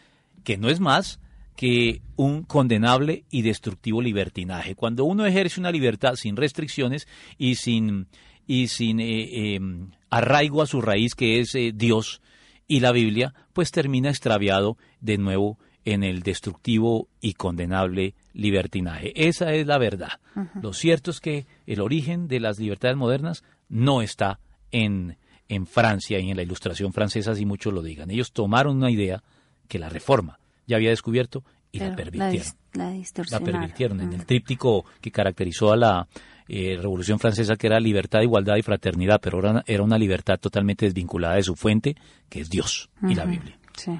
que 0.42 0.56
no 0.56 0.70
es 0.70 0.80
más 0.80 1.20
que 1.60 2.00
un 2.16 2.44
condenable 2.44 3.26
y 3.28 3.42
destructivo 3.42 4.00
libertinaje. 4.00 4.74
Cuando 4.74 5.04
uno 5.04 5.26
ejerce 5.26 5.60
una 5.60 5.70
libertad 5.70 6.14
sin 6.14 6.36
restricciones 6.36 7.06
y 7.36 7.56
sin, 7.56 8.06
y 8.46 8.68
sin 8.68 8.98
eh, 8.98 9.56
em, 9.56 9.90
arraigo 10.08 10.62
a 10.62 10.66
su 10.66 10.80
raíz 10.80 11.14
que 11.14 11.38
es 11.38 11.54
eh, 11.54 11.72
Dios 11.74 12.22
y 12.66 12.80
la 12.80 12.92
Biblia, 12.92 13.34
pues 13.52 13.72
termina 13.72 14.08
extraviado 14.08 14.78
de 15.02 15.18
nuevo 15.18 15.58
en 15.84 16.02
el 16.02 16.22
destructivo 16.22 17.08
y 17.20 17.34
condenable 17.34 18.14
libertinaje. 18.32 19.12
Esa 19.14 19.52
es 19.52 19.66
la 19.66 19.76
verdad. 19.76 20.18
Lo 20.62 20.72
cierto 20.72 21.10
es 21.10 21.20
que 21.20 21.44
el 21.66 21.82
origen 21.82 22.26
de 22.26 22.40
las 22.40 22.58
libertades 22.58 22.96
modernas 22.96 23.44
no 23.68 24.00
está 24.00 24.40
en, 24.70 25.18
en 25.46 25.66
Francia 25.66 26.20
y 26.20 26.30
en 26.30 26.38
la 26.38 26.42
ilustración 26.42 26.94
francesa, 26.94 27.34
si 27.34 27.44
muchos 27.44 27.74
lo 27.74 27.82
digan. 27.82 28.10
Ellos 28.10 28.32
tomaron 28.32 28.78
una 28.78 28.90
idea 28.90 29.22
que 29.68 29.78
la 29.78 29.90
reforma 29.90 30.39
ya 30.70 30.76
había 30.76 30.90
descubierto 30.90 31.44
y 31.72 31.80
la 31.80 31.94
permitieron. 31.94 32.46
La, 32.72 32.92
la, 32.92 33.40
permitieron 33.40 34.00
en 34.00 34.12
el 34.12 34.24
tríptico 34.24 34.84
que 35.00 35.10
caracterizó 35.10 35.72
a 35.72 35.76
la 35.76 36.08
eh, 36.48 36.76
Revolución 36.80 37.18
Francesa, 37.18 37.56
que 37.56 37.66
era 37.66 37.80
libertad, 37.80 38.22
igualdad 38.22 38.56
y 38.56 38.62
fraternidad, 38.62 39.20
pero 39.20 39.40
era, 39.40 39.62
era 39.66 39.82
una 39.82 39.98
libertad 39.98 40.38
totalmente 40.38 40.86
desvinculada 40.86 41.34
de 41.34 41.42
su 41.42 41.56
fuente, 41.56 41.96
que 42.28 42.40
es 42.40 42.48
Dios 42.48 42.90
y 43.02 43.14
la 43.14 43.24
Biblia. 43.24 43.58
Sí. 43.76 43.98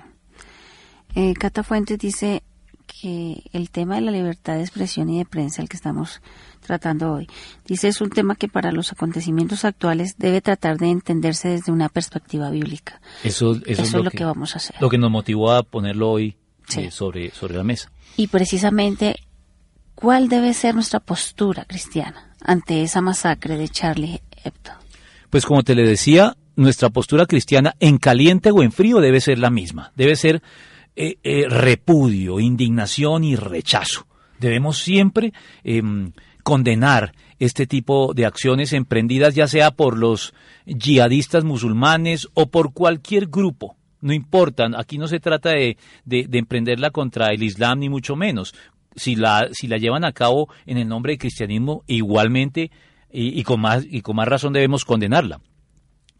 Eh, 1.15 1.35
Cata 1.35 1.63
Fuentes 1.65 1.99
dice 1.99 2.43
que 2.87 3.43
el 3.53 3.71
tema 3.71 3.97
de 3.97 4.01
la 4.03 4.11
libertad 4.11 4.55
de 4.55 4.63
expresión 4.63 5.09
y 5.09 5.19
de 5.19 5.25
prensa, 5.25 5.63
el 5.63 5.69
que 5.69 5.77
estamos 5.77 6.21
tratando 6.61 7.13
hoy, 7.13 7.29
dice 7.65 7.89
es 7.89 8.01
un 8.01 8.11
tema 8.11 8.35
que 8.35 8.49
para 8.49 8.73
los 8.73 8.93
acontecimientos 8.93 9.65
actuales 9.65 10.17
debe 10.19 10.41
tratar 10.41 10.77
de 10.77 10.91
entenderse 10.91 11.49
desde 11.49 11.73
una 11.73 11.89
perspectiva 11.89 12.51
bíblica. 12.51 13.01
Eso, 13.25 13.57
es, 13.65 13.93
lo, 13.93 14.11
que, 14.11 14.25
vamos 14.25 14.55
a 14.55 14.59
hacer. 14.59 14.77
Lo 14.81 14.89
que 14.89 14.99
nos 14.99 15.11
motivó 15.11 15.53
a 15.53 15.63
ponerlo 15.63 16.11
hoy 16.11 16.37
eh, 16.77 16.91
sobre, 16.91 17.31
sobre 17.31 17.57
la 17.57 17.65
mesa. 17.65 17.91
Y 18.17 18.29
precisamente, 18.29 19.17
¿cuál 19.95 20.29
debe 20.29 20.55
ser 20.55 20.75
nuestra 20.75 21.01
postura 21.01 21.65
cristiana? 21.65 22.31
ante 22.43 22.83
esa 22.83 23.01
masacre 23.01 23.57
de 23.57 23.69
Charlie 23.69 24.21
Hebdo? 24.45 24.73
Pues 25.29 25.47
como 25.47 25.63
te 25.63 25.75
le 25.75 25.87
decía, 25.87 26.37
nuestra 26.57 26.91
postura 26.91 27.27
cristiana 27.27 27.75
en 27.81 27.99
caliente 27.99 28.51
o 28.51 28.63
en 28.63 28.73
frío 28.73 29.01
debe 29.01 29.21
ser 29.21 29.39
la 29.39 29.51
misma, 29.51 29.93
debe 29.95 30.17
ser 30.17 30.43
eh, 30.97 31.19
eh, 31.23 31.49
repudio, 31.49 32.41
indignación 32.41 33.25
y 33.25 33.37
rechazo. 33.37 34.07
Debemos 34.39 34.79
siempre 34.79 35.33
em, 35.63 36.13
condenar 36.43 37.13
este 37.39 37.67
tipo 37.67 38.13
de 38.15 38.27
acciones 38.27 38.73
emprendidas 38.73 39.35
ya 39.35 39.47
sea 39.47 39.71
por 39.71 39.97
los 39.97 40.35
yihadistas 40.67 41.45
musulmanes 41.45 42.29
o 42.35 42.51
por 42.51 42.73
cualquier 42.73 43.29
grupo. 43.29 43.77
No 44.01 44.13
importa, 44.13 44.69
aquí 44.77 44.99
no 44.99 45.09
se 45.09 45.21
trata 45.21 45.51
de, 45.51 45.77
de, 46.05 46.27
de 46.29 46.39
emprenderla 46.39 46.91
contra 46.91 47.33
el 47.33 47.43
Islam 47.43 47.81
ni 47.81 47.89
mucho 47.89 48.17
menos 48.17 48.55
si 48.97 49.17
la, 49.17 49.49
si 49.53 49.67
la 49.67 49.79
llevan 49.79 50.05
a 50.05 50.13
cabo 50.13 50.49
en 50.67 50.79
el 50.79 50.89
nombre 50.89 51.13
del 51.13 51.19
cristianismo, 51.19 51.85
igualmente 51.87 52.71
y, 53.13 53.43
con, 53.43 53.61
más, 53.61 53.85
y 53.89 54.03
con 54.03 54.17
más 54.17 54.29
razón 54.29 54.53
debemos 54.53 54.85
condenarla. 54.85 55.41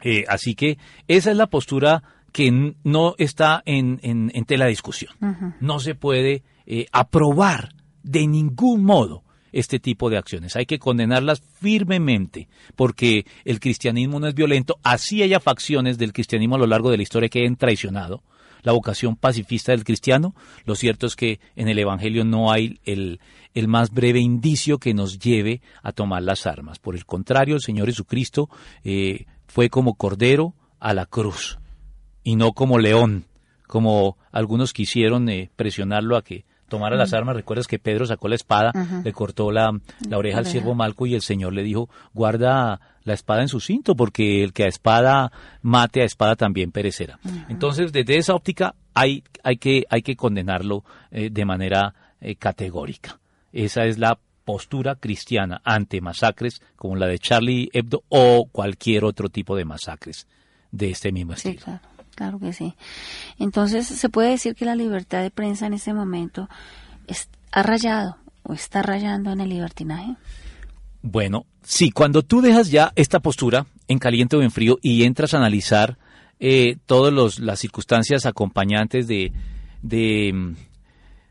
Eh, 0.01 0.25
así 0.27 0.55
que 0.55 0.77
esa 1.07 1.31
es 1.31 1.37
la 1.37 1.47
postura 1.47 2.03
que 2.31 2.73
no 2.83 3.15
está 3.17 3.61
en, 3.65 3.99
en, 4.03 4.45
tela 4.45 4.65
de 4.65 4.71
discusión. 4.71 5.13
No 5.59 5.79
se 5.79 5.95
puede 5.95 6.43
eh, 6.65 6.87
aprobar 6.91 7.75
de 8.03 8.25
ningún 8.25 8.83
modo 8.83 9.23
este 9.51 9.79
tipo 9.79 10.09
de 10.09 10.17
acciones. 10.17 10.55
Hay 10.55 10.65
que 10.65 10.79
condenarlas 10.79 11.41
firmemente, 11.41 12.47
porque 12.75 13.25
el 13.45 13.59
cristianismo 13.59 14.19
no 14.19 14.27
es 14.27 14.33
violento, 14.33 14.79
así 14.83 15.23
haya 15.23 15.39
facciones 15.39 15.97
del 15.97 16.13
cristianismo 16.13 16.55
a 16.55 16.59
lo 16.59 16.67
largo 16.67 16.91
de 16.91 16.97
la 16.97 17.03
historia 17.03 17.29
que 17.29 17.39
hayan 17.39 17.55
traicionado 17.55 18.23
la 18.63 18.73
vocación 18.73 19.15
pacifista 19.15 19.71
del 19.71 19.83
cristiano, 19.83 20.35
lo 20.65 20.75
cierto 20.75 21.07
es 21.07 21.15
que 21.15 21.39
en 21.55 21.67
el 21.67 21.79
Evangelio 21.79 22.23
no 22.23 22.51
hay 22.51 22.79
el, 22.83 23.19
el 23.53 23.67
más 23.67 23.91
breve 23.91 24.19
indicio 24.19 24.77
que 24.77 24.93
nos 24.93 25.19
lleve 25.19 25.61
a 25.83 25.91
tomar 25.91 26.23
las 26.23 26.45
armas. 26.45 26.79
Por 26.79 26.95
el 26.95 27.05
contrario, 27.05 27.55
el 27.55 27.61
Señor 27.61 27.87
Jesucristo 27.87 28.49
eh, 28.83 29.25
fue 29.47 29.69
como 29.69 29.95
cordero 29.95 30.53
a 30.79 30.93
la 30.93 31.05
cruz 31.05 31.59
y 32.23 32.35
no 32.35 32.53
como 32.53 32.77
león, 32.77 33.25
como 33.67 34.17
algunos 34.31 34.73
quisieron 34.73 35.29
eh, 35.29 35.49
presionarlo 35.55 36.17
a 36.17 36.23
que 36.23 36.45
tomara 36.71 36.95
las 36.95 37.13
armas. 37.13 37.35
Recuerdas 37.35 37.67
que 37.67 37.79
Pedro 37.79 38.05
sacó 38.05 38.29
la 38.29 38.35
espada, 38.35 38.71
le 39.03 39.11
cortó 39.11 39.51
la, 39.51 39.77
la 40.09 40.17
oreja 40.17 40.39
al 40.39 40.45
siervo 40.45 40.73
Malco 40.73 41.05
y 41.05 41.13
el 41.13 41.21
Señor 41.21 41.53
le 41.53 41.63
dijo, 41.63 41.89
guarda 42.13 42.79
la 43.03 43.13
espada 43.13 43.41
en 43.41 43.49
su 43.49 43.59
cinto, 43.59 43.93
porque 43.93 44.41
el 44.41 44.53
que 44.53 44.63
a 44.63 44.67
espada 44.67 45.31
mate 45.61 46.01
a 46.01 46.05
espada 46.05 46.37
también 46.37 46.71
perecerá. 46.71 47.19
Entonces, 47.49 47.91
desde 47.91 48.17
esa 48.17 48.35
óptica 48.35 48.73
hay, 48.93 49.23
hay, 49.43 49.57
que, 49.57 49.83
hay 49.89 50.01
que 50.01 50.15
condenarlo 50.15 50.85
eh, 51.11 51.29
de 51.29 51.45
manera 51.45 51.93
eh, 52.21 52.35
categórica. 52.37 53.19
Esa 53.51 53.83
es 53.83 53.97
la 53.97 54.17
postura 54.45 54.95
cristiana 54.95 55.61
ante 55.65 55.99
masacres 55.99 56.61
como 56.77 56.95
la 56.95 57.07
de 57.07 57.19
Charlie 57.19 57.69
Hebdo 57.73 58.03
o 58.07 58.47
cualquier 58.49 59.03
otro 59.03 59.27
tipo 59.27 59.57
de 59.57 59.65
masacres 59.65 60.25
de 60.71 60.91
este 60.91 61.11
mismo 61.11 61.33
estilo. 61.33 61.59
Claro 61.65 61.90
que 62.11 62.53
sí. 62.53 62.75
Entonces, 63.39 63.87
se 63.87 64.09
puede 64.09 64.31
decir 64.31 64.55
que 64.55 64.65
la 64.65 64.75
libertad 64.75 65.21
de 65.21 65.31
prensa 65.31 65.65
en 65.65 65.73
este 65.73 65.93
momento 65.93 66.49
ha 67.51 67.63
rayado 67.63 68.17
o 68.43 68.53
está 68.53 68.81
rayando 68.81 69.31
en 69.31 69.41
el 69.41 69.49
libertinaje. 69.49 70.15
Bueno, 71.01 71.45
sí, 71.63 71.91
cuando 71.91 72.21
tú 72.21 72.41
dejas 72.41 72.69
ya 72.69 72.91
esta 72.95 73.19
postura 73.19 73.65
en 73.87 73.99
caliente 73.99 74.37
o 74.37 74.41
en 74.41 74.51
frío 74.51 74.77
y 74.81 75.03
entras 75.03 75.33
a 75.33 75.37
analizar 75.37 75.97
eh, 76.39 76.77
todas 76.85 77.39
las 77.39 77.59
circunstancias 77.59 78.25
acompañantes 78.25 79.07
de, 79.07 79.31
de 79.81 80.31
mm, 80.33 80.55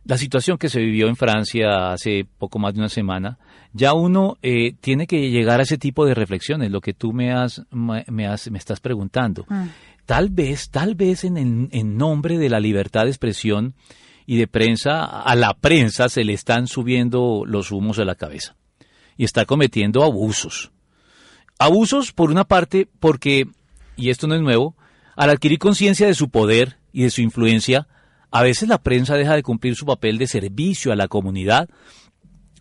la 0.04 0.16
situación 0.16 0.58
que 0.58 0.68
se 0.68 0.80
vivió 0.80 1.08
en 1.08 1.16
Francia 1.16 1.92
hace 1.92 2.26
poco 2.38 2.58
más 2.58 2.74
de 2.74 2.80
una 2.80 2.88
semana, 2.88 3.38
ya 3.72 3.92
uno 3.92 4.38
eh, 4.42 4.74
tiene 4.80 5.06
que 5.06 5.30
llegar 5.30 5.60
a 5.60 5.62
ese 5.62 5.78
tipo 5.78 6.04
de 6.04 6.14
reflexiones, 6.14 6.70
lo 6.70 6.80
que 6.80 6.94
tú 6.94 7.12
me 7.12 7.32
has, 7.32 7.62
me, 7.70 8.26
has, 8.26 8.50
me 8.50 8.58
estás 8.58 8.80
preguntando. 8.80 9.46
Mm. 9.48 9.66
Tal 10.10 10.28
vez, 10.28 10.70
tal 10.70 10.96
vez 10.96 11.22
en, 11.22 11.68
en 11.70 11.96
nombre 11.96 12.36
de 12.36 12.48
la 12.48 12.58
libertad 12.58 13.04
de 13.04 13.10
expresión 13.10 13.76
y 14.26 14.38
de 14.38 14.48
prensa, 14.48 15.04
a 15.04 15.36
la 15.36 15.54
prensa 15.54 16.08
se 16.08 16.24
le 16.24 16.32
están 16.32 16.66
subiendo 16.66 17.44
los 17.46 17.70
humos 17.70 18.00
a 18.00 18.04
la 18.04 18.16
cabeza 18.16 18.56
y 19.16 19.22
está 19.22 19.44
cometiendo 19.44 20.02
abusos. 20.02 20.72
Abusos, 21.60 22.10
por 22.10 22.32
una 22.32 22.42
parte, 22.42 22.88
porque 22.98 23.46
y 23.94 24.10
esto 24.10 24.26
no 24.26 24.34
es 24.34 24.40
nuevo, 24.40 24.74
al 25.14 25.30
adquirir 25.30 25.60
conciencia 25.60 26.08
de 26.08 26.14
su 26.16 26.28
poder 26.28 26.78
y 26.92 27.04
de 27.04 27.10
su 27.10 27.20
influencia, 27.20 27.86
a 28.32 28.42
veces 28.42 28.68
la 28.68 28.82
prensa 28.82 29.14
deja 29.14 29.36
de 29.36 29.44
cumplir 29.44 29.76
su 29.76 29.86
papel 29.86 30.18
de 30.18 30.26
servicio 30.26 30.90
a 30.90 30.96
la 30.96 31.06
comunidad 31.06 31.68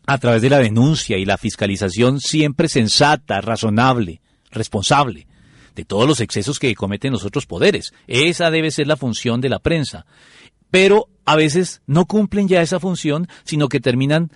a 0.06 0.20
través 0.20 0.44
de 0.44 0.52
la 0.52 0.60
denuncia 0.60 1.18
y 1.18 1.26
la 1.26 1.40
fiscalización 1.40 2.20
siempre 2.20 2.70
sensata, 2.70 3.42
razonable, 3.42 4.22
responsable 4.52 5.26
de 5.80 5.86
todos 5.86 6.06
los 6.06 6.20
excesos 6.20 6.60
que 6.60 6.76
cometen 6.76 7.14
los 7.14 7.24
otros 7.24 7.46
poderes. 7.46 7.94
Esa 8.06 8.52
debe 8.52 8.70
ser 8.70 8.88
la 8.88 8.98
función 8.98 9.40
de 9.40 9.48
la 9.48 9.60
prensa. 9.60 10.06
Pero 10.70 11.08
a 11.24 11.38
veces 11.38 11.82
no 11.88 12.06
cumplen 12.06 12.50
ya 12.50 12.62
esa 12.62 12.82
función, 12.82 13.30
sino 13.46 13.70
que 13.70 13.80
terminan, 13.80 14.30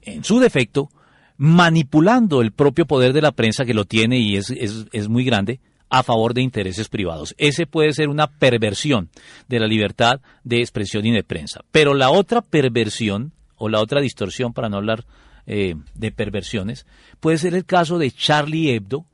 en 0.00 0.24
su 0.24 0.40
defecto, 0.40 0.88
manipulando 1.36 2.40
el 2.40 2.52
propio 2.52 2.86
poder 2.86 3.12
de 3.12 3.20
la 3.20 3.32
prensa 3.32 3.66
que 3.66 3.74
lo 3.74 3.84
tiene 3.84 4.18
y 4.18 4.36
es, 4.36 4.48
es, 4.50 4.86
es 4.90 5.08
muy 5.08 5.22
grande 5.22 5.60
a 5.90 6.02
favor 6.02 6.32
de 6.32 6.40
intereses 6.40 6.88
privados. 6.88 7.34
Ese 7.36 7.66
puede 7.66 7.92
ser 7.92 8.08
una 8.08 8.26
perversión 8.26 9.10
de 9.48 9.60
la 9.60 9.66
libertad 9.66 10.22
de 10.44 10.60
expresión 10.60 11.04
y 11.04 11.12
de 11.12 11.24
prensa. 11.24 11.60
Pero 11.72 11.92
la 11.92 12.08
otra 12.08 12.40
perversión, 12.40 13.32
o 13.56 13.68
la 13.68 13.80
otra 13.80 14.00
distorsión, 14.00 14.54
para 14.54 14.70
no 14.70 14.78
hablar 14.78 15.04
eh, 15.46 15.74
de 15.94 16.10
perversiones, 16.10 16.86
puede 17.20 17.36
ser 17.36 17.54
el 17.54 17.66
caso 17.66 17.98
de 17.98 18.10
Charlie 18.10 18.70
Hebdo 18.70 19.04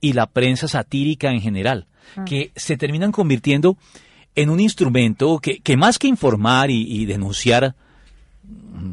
y 0.00 0.12
la 0.12 0.26
prensa 0.26 0.68
satírica 0.68 1.30
en 1.30 1.40
general, 1.40 1.86
que 2.26 2.50
se 2.56 2.76
terminan 2.76 3.12
convirtiendo 3.12 3.76
en 4.34 4.50
un 4.50 4.60
instrumento 4.60 5.38
que, 5.38 5.60
que 5.60 5.76
más 5.76 5.98
que 5.98 6.08
informar 6.08 6.70
y, 6.70 6.82
y 6.82 7.06
denunciar 7.06 7.74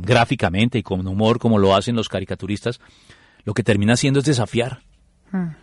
gráficamente 0.02 0.78
y 0.78 0.84
con 0.84 1.06
humor 1.08 1.40
como 1.40 1.58
lo 1.58 1.76
hacen 1.76 1.96
los 1.96 2.10
caricaturistas, 2.10 2.80
lo 3.44 3.54
que 3.54 3.64
termina 3.64 3.94
haciendo 3.94 4.20
es 4.20 4.26
desafiar 4.26 4.82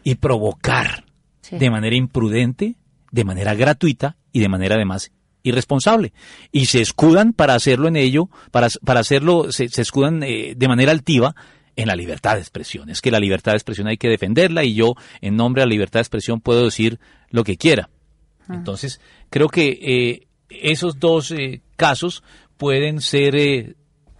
y 0.03 0.15
provocar 0.17 1.05
Sí. 1.41 1.59
de 1.59 1.69
manera 1.69 1.95
imprudente, 1.95 2.77
de 3.13 3.25
manera 3.25 3.55
gratuita 3.55 4.17
y 4.33 4.41
de 4.41 4.49
manera 4.49 4.77
además 4.77 5.13
irresponsable. 5.43 6.15
Y 6.53 6.67
se 6.67 6.81
escudan 6.81 7.35
para 7.35 7.55
hacerlo 7.55 7.87
en 7.87 7.97
ello, 7.97 8.31
para, 8.51 8.69
para 8.83 9.01
hacerlo, 9.01 9.53
se, 9.53 9.69
se 9.69 9.83
escudan 9.83 10.23
eh, 10.23 10.55
de 10.57 10.69
manera 10.69 10.91
altiva 10.91 11.35
en 11.77 11.89
la 11.89 11.97
libertad 11.97 12.35
de 12.35 12.41
expresión. 12.41 12.89
Es 12.91 13.01
que 13.01 13.11
la 13.11 13.19
libertad 13.19 13.53
de 13.53 13.57
expresión 13.57 13.89
hay 13.89 13.97
que 13.97 14.09
defenderla 14.09 14.65
y 14.65 14.75
yo, 14.75 14.95
en 15.21 15.37
nombre 15.37 15.63
de 15.63 15.67
la 15.67 15.71
libertad 15.71 15.99
de 15.99 16.03
expresión, 16.03 16.41
puedo 16.41 16.65
decir 16.65 17.01
lo 17.31 17.45
que 17.45 17.57
quiera. 17.57 17.91
Entonces, 18.49 19.01
creo 19.31 19.49
que 19.49 19.79
eh, 19.83 20.27
esos 20.51 20.99
dos 20.99 21.31
eh, 21.31 21.63
casos 21.77 22.23
pueden 22.57 23.01
ser 23.01 23.35
eh, 23.37 23.75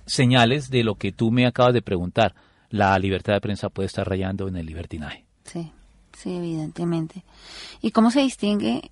señales 0.07 0.71
de 0.71 0.83
lo 0.83 0.95
que 0.95 1.13
tú 1.13 1.31
me 1.31 1.47
acabas 1.47 1.75
de 1.75 1.83
preguntar. 1.83 2.35
La 2.71 2.99
libertad 2.99 3.35
de 3.35 3.41
prensa 3.41 3.69
puede 3.69 3.87
estar 3.87 4.09
rayando 4.09 4.49
en 4.49 4.57
el 4.57 4.67
libertinaje. 4.67 5.27
Sí, 5.45 5.71
sí, 6.17 6.35
evidentemente. 6.35 7.23
¿Y 7.83 7.91
cómo 7.91 8.11
se 8.11 8.21
distingue 8.21 8.91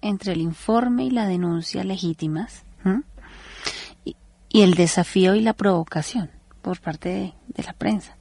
entre 0.00 0.32
el 0.32 0.40
informe 0.40 1.04
y 1.04 1.10
la 1.10 1.28
denuncia 1.28 1.84
legítimas 1.84 2.64
¿m? 2.84 3.02
y, 4.04 4.16
y 4.48 4.62
el 4.62 4.74
desafío 4.74 5.34
y 5.34 5.42
la 5.42 5.52
provocación 5.52 6.30
por 6.62 6.80
parte 6.80 7.34
de, 7.48 7.62
la 7.62 7.72
prensa? 7.74 8.16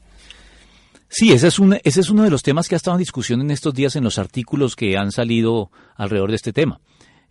Sí, 1.07 1.31
ese 1.31 1.48
es, 1.48 1.60
un, 1.60 1.77
ese 1.83 2.01
es 2.01 2.10
uno 2.10 2.24
de 2.24 2.29
los 2.29 2.43
temas 2.43 2.67
que 2.67 2.75
ha 2.75 2.77
estado 2.77 2.95
en 2.95 3.00
discusión 3.00 3.41
en 3.41 3.51
estos 3.51 3.74
días 3.74 3.95
en 3.95 4.03
los 4.03 4.17
artículos 4.17 4.75
que 4.75 4.98
han 4.98 5.12
salido 5.12 5.71
alrededor 5.95 6.29
de 6.29 6.36
este 6.36 6.53
tema. 6.53 6.79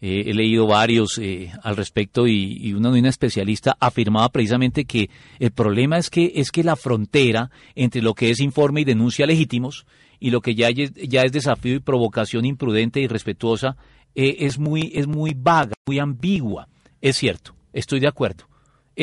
Eh, 0.02 0.30
he 0.30 0.34
leído 0.34 0.66
varios 0.66 1.18
eh, 1.18 1.52
al 1.62 1.76
respecto 1.76 2.26
y, 2.26 2.56
y 2.58 2.72
una 2.72 2.88
una 2.88 3.10
especialista 3.10 3.76
afirmaba 3.78 4.30
precisamente 4.30 4.86
que 4.86 5.10
el 5.38 5.50
problema 5.50 5.98
es 5.98 6.08
que 6.08 6.32
es 6.36 6.50
que 6.50 6.64
la 6.64 6.74
frontera 6.76 7.50
entre 7.74 8.00
lo 8.00 8.14
que 8.14 8.30
es 8.30 8.40
informe 8.40 8.80
y 8.80 8.84
denuncia 8.84 9.26
legítimos 9.26 9.84
y 10.18 10.30
lo 10.30 10.40
que 10.40 10.54
ya, 10.54 10.70
ya 10.70 11.22
es 11.22 11.32
desafío 11.32 11.74
y 11.74 11.80
provocación 11.80 12.46
imprudente 12.46 13.00
y 13.00 13.08
respetuosa 13.08 13.76
eh, 14.14 14.36
es 14.40 14.58
muy 14.58 14.90
es 14.94 15.06
muy 15.06 15.34
vaga, 15.36 15.74
muy 15.86 15.98
ambigua. 15.98 16.68
Es 17.02 17.16
cierto, 17.16 17.54
estoy 17.74 18.00
de 18.00 18.08
acuerdo. 18.08 18.49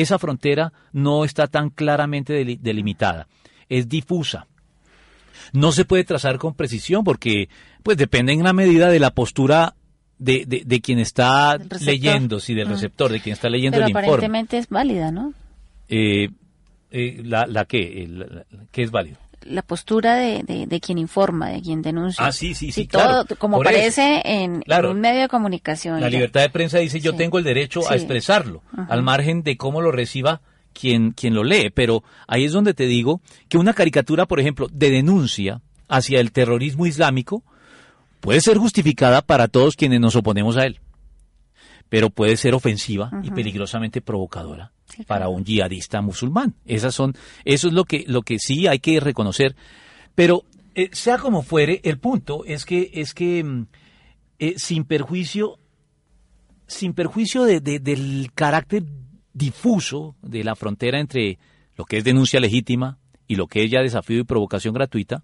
Esa 0.00 0.18
frontera 0.18 0.72
no 0.92 1.24
está 1.24 1.46
tan 1.46 1.70
claramente 1.70 2.32
deli- 2.34 2.58
delimitada, 2.60 3.26
es 3.68 3.88
difusa 3.88 4.46
no 5.52 5.72
se 5.72 5.86
puede 5.86 6.04
trazar 6.04 6.36
con 6.38 6.52
precisión 6.54 7.04
porque 7.04 7.48
pues 7.82 7.96
depende 7.96 8.32
en 8.32 8.40
gran 8.40 8.54
medida 8.54 8.90
de 8.90 8.98
la 9.00 9.12
postura 9.12 9.74
de, 10.18 10.44
de, 10.46 10.62
de 10.66 10.80
quien 10.82 10.98
está 10.98 11.56
leyendo, 11.80 12.38
sí, 12.38 12.52
del 12.54 12.68
receptor, 12.68 13.10
de 13.10 13.20
quien 13.20 13.32
está 13.32 13.48
leyendo 13.48 13.76
Pero 13.76 13.86
el 13.86 13.90
informe. 13.90 14.08
aparentemente 14.08 14.58
es 14.58 14.68
válida, 14.68 15.10
¿no? 15.10 15.32
Eh, 15.88 16.28
eh, 16.90 17.22
la, 17.24 17.46
¿La 17.46 17.66
la- 18.08 18.26
la- 18.26 18.44
¿Qué 18.72 18.82
es 18.82 18.90
válido? 18.90 19.16
La 19.48 19.62
postura 19.62 20.16
de, 20.16 20.42
de, 20.44 20.66
de 20.66 20.80
quien 20.80 20.98
informa, 20.98 21.48
de 21.50 21.60
quien 21.62 21.82
denuncia. 21.82 22.24
Ah, 22.26 22.32
sí, 22.32 22.54
sí, 22.54 22.70
sí, 22.72 22.86
todo, 22.86 23.02
claro. 23.24 23.26
como 23.38 23.56
aparece 23.60 24.22
en, 24.24 24.62
un 24.84 25.00
medio 25.00 25.22
de 25.22 25.28
comunicación. 25.28 26.00
La 26.00 26.08
ya. 26.08 26.16
libertad 26.16 26.40
de 26.42 26.50
prensa 26.50 26.78
dice 26.78 27.00
yo 27.00 27.12
Sí. 27.12 27.16
tengo 27.18 27.38
el 27.38 27.44
derecho 27.44 27.80
a 27.90 27.94
expresarlo, 27.94 28.62
Ajá. 28.72 28.86
al 28.92 29.02
margen 29.02 29.42
de 29.42 29.56
cómo 29.56 29.80
lo 29.80 29.90
reciba 29.92 30.40
quien, 30.72 31.12
quien 31.12 31.34
lo 31.34 31.44
lee. 31.44 31.70
Pero 31.74 32.02
ahí 32.26 32.44
es 32.44 32.52
donde 32.52 32.74
te 32.74 32.86
digo 32.86 33.20
que 33.48 33.58
una 33.58 33.72
caricatura, 33.74 34.26
por 34.26 34.38
ejemplo, 34.40 34.68
de 34.70 34.90
denuncia 34.90 35.60
hacia 35.88 36.20
el 36.20 36.32
terrorismo 36.32 36.86
islámico 36.86 37.42
puede 38.20 38.40
ser 38.40 38.58
justificada 38.58 39.22
para 39.22 39.48
todos 39.48 39.76
quienes 39.76 40.00
nos 40.00 40.16
oponemos 40.16 40.56
a 40.56 40.66
él, 40.66 40.80
pero 41.88 42.10
puede 42.10 42.36
ser 42.36 42.54
ofensiva 42.54 43.10
y 43.22 43.30
peligrosamente 43.30 44.00
provocadora 44.00 44.72
Sí, 44.88 45.04
para 45.04 45.28
un 45.28 45.44
yihadista 45.44 46.00
musulmán. 46.00 46.54
Esas 46.66 46.94
son, 46.94 47.14
eso 47.44 47.68
es 47.68 47.74
lo 47.74 47.84
que, 47.84 48.04
lo 48.06 48.22
que 48.22 48.38
sí 48.38 48.66
hay 48.66 48.78
que 48.78 49.00
reconocer. 49.00 49.54
Pero 50.14 50.44
eh, 50.74 50.88
sea 50.92 51.18
como 51.18 51.42
fuere, 51.42 51.80
el 51.84 51.98
punto 51.98 52.44
es 52.46 52.64
que, 52.64 52.90
es 52.94 53.12
que 53.14 53.44
mm, 53.44 53.66
eh, 54.38 54.54
sin 54.56 54.84
perjuicio, 54.84 55.58
sin 56.66 56.92
perjuicio 56.94 57.44
de- 57.44 57.60
de- 57.60 57.80
del 57.80 58.30
carácter 58.34 58.84
difuso 59.32 60.16
de 60.22 60.42
la 60.44 60.54
frontera 60.56 61.00
entre 61.00 61.38
lo 61.76 61.84
que 61.84 61.98
es 61.98 62.04
denuncia 62.04 62.40
legítima 62.40 62.98
y 63.26 63.36
lo 63.36 63.46
que 63.46 63.64
es 63.64 63.70
ya 63.70 63.80
desafío 63.80 64.18
y 64.18 64.24
provocación 64.24 64.74
gratuita, 64.74 65.22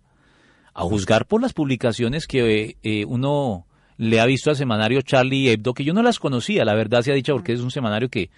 a 0.75 0.83
juzgar 0.83 1.27
por 1.27 1.41
las 1.41 1.53
publicaciones 1.53 2.27
que 2.27 2.77
eh, 2.83 3.05
uno 3.07 3.67
le 3.97 4.21
ha 4.21 4.27
visto 4.27 4.51
al 4.51 4.57
semanario 4.57 5.03
Charlie 5.03 5.51
Hebdo, 5.51 5.75
que 5.75 5.85
yo 5.85 5.95
no 5.95 6.03
las 6.03 6.19
conocía, 6.19 6.65
la 6.65 6.75
verdad 6.75 7.03
se 7.03 7.13
ha 7.13 7.15
dicho, 7.15 7.33
porque 7.35 7.53
es 7.53 7.61
un 7.61 7.71
semanario 7.71 8.09
que 8.09 8.31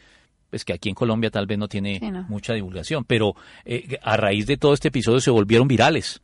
pues 0.51 0.65
que 0.65 0.73
aquí 0.73 0.89
en 0.89 0.95
Colombia 0.95 1.29
tal 1.31 1.47
vez 1.47 1.59
no 1.59 1.67
tiene 1.67 1.99
Sí, 1.99 2.11
no. 2.11 2.25
mucha 2.29 2.55
divulgación, 2.55 3.05
pero 3.05 3.35
eh, 3.65 3.99
a 4.03 4.17
raíz 4.17 4.47
de 4.47 4.57
todo 4.57 4.75
este 4.75 4.89
episodio 4.89 5.19
se 5.21 5.31
volvieron 5.31 5.67
virales 5.67 6.21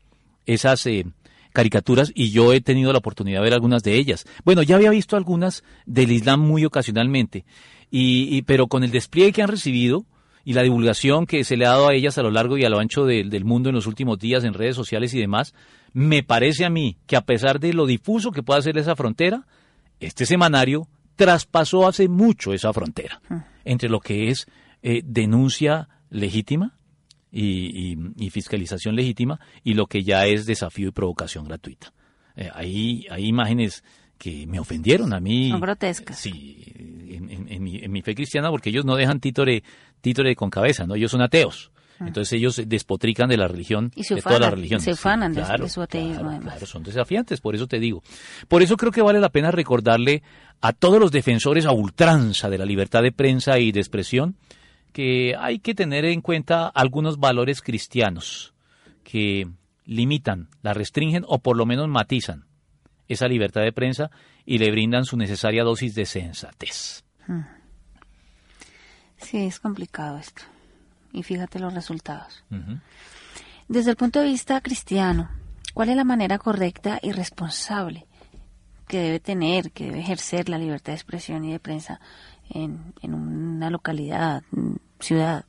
esas 0.47 0.87
eh, 0.87 1.05
caricaturas 1.53 2.13
y 2.15 2.31
yo 2.31 2.53
he 2.53 2.61
tenido 2.61 2.93
la 2.93 2.99
oportunidad 2.99 3.41
de 3.41 3.45
ver 3.45 3.53
algunas 3.55 3.83
de 3.83 3.95
ellas. 3.97 4.25
Bueno, 4.45 4.63
ya 4.63 4.77
había 4.77 4.91
visto 4.91 5.17
algunas 5.17 5.65
del 5.87 6.13
Islam 6.13 6.41
muy 6.41 6.65
ocasionalmente, 6.65 7.45
y, 7.91 8.29
y- 8.37 8.43
pero 8.43 8.69
con 8.69 8.85
el 8.85 8.91
despliegue 8.93 9.33
que 9.33 9.43
han 9.43 9.49
recibido 9.49 10.05
y 10.45 10.53
la 10.55 10.63
divulgación 10.63 11.27
que 11.27 11.45
se 11.45 11.57
le 11.57 11.67
ha 11.67 11.71
dado 11.71 11.89
a 11.89 11.95
ellas 11.95 12.17
a 12.17 12.23
lo 12.23 12.31
largo 12.31 12.57
y 12.59 12.65
a 12.65 12.69
lo 12.71 12.79
ancho 12.79 13.05
del, 13.05 13.29
del 13.29 13.45
mundo 13.45 13.69
en 13.69 13.75
los 13.75 13.87
últimos 13.87 14.19
días 14.19 14.45
en 14.45 14.55
redes 14.55 14.77
sociales 14.77 15.13
y 15.15 15.19
demás, 15.21 15.53
me 15.93 16.23
parece 16.23 16.65
a 16.65 16.71
mí 16.71 16.97
que 17.07 17.17
a 17.17 17.21
pesar 17.23 17.61
de 17.61 17.73
lo 17.73 17.87
difuso 17.87 18.31
que 18.33 18.43
pueda 18.43 18.63
ser 18.63 18.79
esa 18.79 18.97
frontera, 18.97 19.47
este 20.01 20.27
semanario 20.27 20.89
traspasó 21.17 21.87
hace 21.87 22.09
mucho 22.09 22.53
esa 22.53 22.73
frontera 22.73 23.21
entre 23.65 23.89
lo 23.89 24.01
que 24.01 24.29
es 24.31 24.47
eh, 24.83 25.03
denuncia 25.05 25.89
legítima 26.11 26.75
y, 27.31 27.93
y- 27.93 27.99
y 28.17 28.31
fiscalización 28.31 28.97
legítima 28.97 29.39
y 29.63 29.75
lo 29.75 29.87
que 29.87 30.03
ya 30.03 30.27
es 30.27 30.47
desafío 30.47 30.89
y 30.89 30.93
provocación 30.93 31.45
gratuita. 31.45 31.93
Eh, 32.37 32.51
hay, 32.55 33.07
hay 33.11 33.27
imágenes 33.27 33.85
que 34.19 34.47
me 34.47 34.59
ofendieron 34.61 35.13
a 35.13 35.21
mí. 35.21 35.51
Son 35.51 35.61
grotescas. 35.61 36.19
Sí, 36.19 36.65
en, 36.77 37.31
en- 37.31 37.49
en 37.53 37.63
mi, 37.63 37.77
en 37.79 37.91
mi 37.93 38.03
fe 38.03 38.15
cristiana, 38.15 38.51
porque 38.51 38.71
ellos 38.71 38.85
no 38.85 38.97
dejan 38.97 39.21
títore, 39.21 39.63
títore 40.01 40.35
con 40.35 40.49
cabeza, 40.51 40.87
¿no? 40.87 40.95
Ellos 40.95 41.11
son 41.11 41.23
ateos. 41.23 41.71
Entonces 42.07 42.33
ellos 42.35 42.61
despotrican 42.67 43.29
de 43.29 43.37
la 43.37 43.49
religión. 43.49 43.91
Y 43.95 44.05
se 44.05 44.15
de 44.17 44.23
todas 44.23 44.39
las 44.41 44.49
ufanan, 44.49 44.57
religiones. 44.59 44.85
se 44.85 44.93
ufanan 44.93 45.33
de- 45.35 45.43
claro, 45.43 45.65
de 45.65 45.71
su 45.71 45.83
ateísmo, 45.83 46.15
claro, 46.15 46.29
además. 46.31 46.53
claro, 46.55 46.67
son 46.67 46.83
desafiantes, 46.83 47.41
por 47.41 47.55
eso 47.55 47.67
te 47.67 47.79
digo. 47.79 48.03
Por 48.49 48.63
eso 48.63 48.77
creo 48.77 48.93
que 48.93 49.03
vale 49.03 49.21
la 49.21 49.29
pena 49.31 49.51
recordarle 49.51 50.23
a 50.61 50.73
todos 50.73 50.99
los 51.01 51.11
defensores 51.13 51.67
a 51.67 51.73
ultranza 51.73 52.49
de 52.51 52.59
la 52.59 52.65
libertad 52.65 53.03
de 53.03 53.13
prensa 53.13 53.59
y 53.59 53.73
de 53.73 53.81
expresión 53.81 54.37
que 54.93 55.35
hay 55.39 55.59
que 55.59 55.75
tener 55.75 56.05
en 56.05 56.21
cuenta 56.21 56.69
algunos 56.69 57.19
valores 57.19 57.63
cristianos 57.63 58.53
que 59.05 59.49
limitan, 59.87 60.49
la 60.63 60.75
restringen 60.75 61.25
o 61.27 61.39
por 61.39 61.57
lo 61.57 61.67
menos 61.67 61.89
matizan 61.89 62.45
esa 63.09 63.27
libertad 63.27 63.63
de 63.63 63.73
prensa 63.73 64.11
y 64.47 64.59
le 64.59 64.71
brindan 64.71 65.05
su 65.05 65.17
necesaria 65.17 65.65
dosis 65.65 65.95
de 65.95 66.07
sensatez. 66.07 67.05
Sí, 69.19 69.39
es 69.47 69.61
complicado 69.61 70.19
esto. 70.19 70.43
Y 71.13 71.23
fíjate 71.23 71.59
los 71.59 71.75
resultados. 71.75 72.43
Desde 73.69 73.91
el 73.91 73.97
punto 73.97 74.21
de 74.21 74.27
vista 74.27 74.61
cristiano, 74.61 75.31
¿cuál 75.75 75.91
es 75.91 75.97
la 75.97 76.05
manera 76.05 76.39
correcta 76.39 76.99
y 77.03 77.13
responsable 77.13 78.07
que 78.89 78.99
debe 78.99 79.21
tener, 79.21 79.73
que 79.73 79.85
debe 79.85 80.01
ejercer 80.01 80.49
la 80.49 80.59
libertad 80.59 80.93
de 80.93 80.97
expresión 80.97 81.45
y 81.45 81.53
de 81.53 81.61
prensa 81.61 82.01
en, 82.51 82.95
en 83.03 83.15
una 83.15 83.71
localidad, 83.71 84.43
ciudad, 85.01 85.45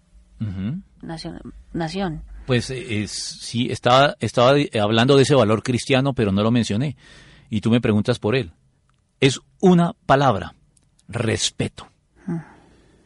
nación? 1.01 1.39
nación? 1.73 2.23
Pues 2.45 2.69
eh, 2.69 3.03
es, 3.03 3.11
sí, 3.11 3.67
estaba, 3.71 4.15
estaba 4.19 4.57
eh, 4.57 4.69
hablando 4.81 5.15
de 5.15 5.23
ese 5.23 5.35
valor 5.35 5.63
cristiano, 5.63 6.13
pero 6.13 6.31
no 6.31 6.43
lo 6.43 6.51
mencioné. 6.51 6.97
y 7.49 7.61
tú 7.61 7.69
me 7.69 7.81
preguntas 7.81 8.19
por 8.19 8.35
él. 8.35 8.51
Es 9.19 9.39
una 9.61 9.93
palabra, 10.05 10.55
respeto. 11.07 11.87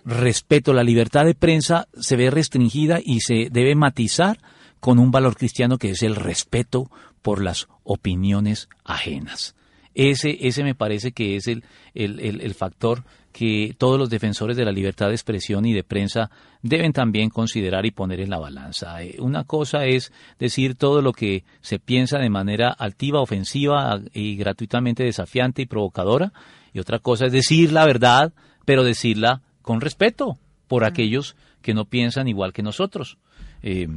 Respeto, 0.10 0.72
la 0.72 0.86
libertad 0.86 1.26
de 1.26 1.36
prensa 1.36 1.90
se 2.00 2.16
ve 2.16 2.32
restringida 2.32 3.02
y 3.04 3.20
se 3.20 3.50
debe 3.52 3.76
matizar 3.76 4.40
con 4.80 5.00
un 5.00 5.12
valor 5.12 5.36
cristiano 5.36 5.78
que 5.78 5.90
es 5.90 6.02
el 6.02 6.16
respeto 6.16 6.90
por 7.22 7.44
las 7.44 7.68
opiniones 7.84 8.70
ajenas. 8.86 9.54
Ese, 9.96 10.48
ese 10.48 10.64
me 10.64 10.76
parece 10.76 11.12
que 11.12 11.36
es 11.36 11.48
el, 11.48 11.66
el, 11.94 12.22
el, 12.22 12.54
factor 12.54 13.04
que 13.34 13.76
todos 13.78 14.00
los 14.00 14.10
defensores 14.10 14.56
de 14.56 14.64
la 14.64 14.72
libertad 14.72 15.08
de 15.08 15.16
expresión 15.16 15.66
y 15.66 15.74
de 15.74 15.84
prensa 15.84 16.32
deben 16.62 16.94
también 16.94 17.30
considerar 17.30 17.86
y 17.86 17.92
poner 17.92 18.22
en 18.22 18.30
la 18.30 18.40
balanza. 18.40 19.04
Eh, 19.04 19.18
una 19.20 19.44
cosa 19.44 19.84
es 19.84 20.14
decir 20.40 20.76
todo 20.76 21.02
lo 21.02 21.12
que 21.12 21.44
se 21.60 21.80
piensa 21.80 22.18
de 22.18 22.30
manera 22.30 22.70
altiva, 22.70 23.20
ofensiva 23.20 24.00
y 24.14 24.38
gratuitamente 24.38 25.04
desafiante 25.04 25.64
y 25.64 25.66
provocadora, 25.66 26.32
y 26.72 26.80
otra 26.80 27.00
cosa 27.00 27.26
es 27.26 27.34
decir 27.34 27.74
la 27.74 27.86
verdad, 27.86 28.32
pero 28.64 28.86
decirla 28.86 29.42
con 29.68 29.82
respeto 29.82 30.38
por 30.70 30.86
aquellos 30.86 31.36
que 31.62 31.74
no 31.74 31.84
piensan 31.84 32.30
igual 32.30 32.54
que 32.54 32.64
nosotros. 32.64 33.18
Eh, 33.62 33.90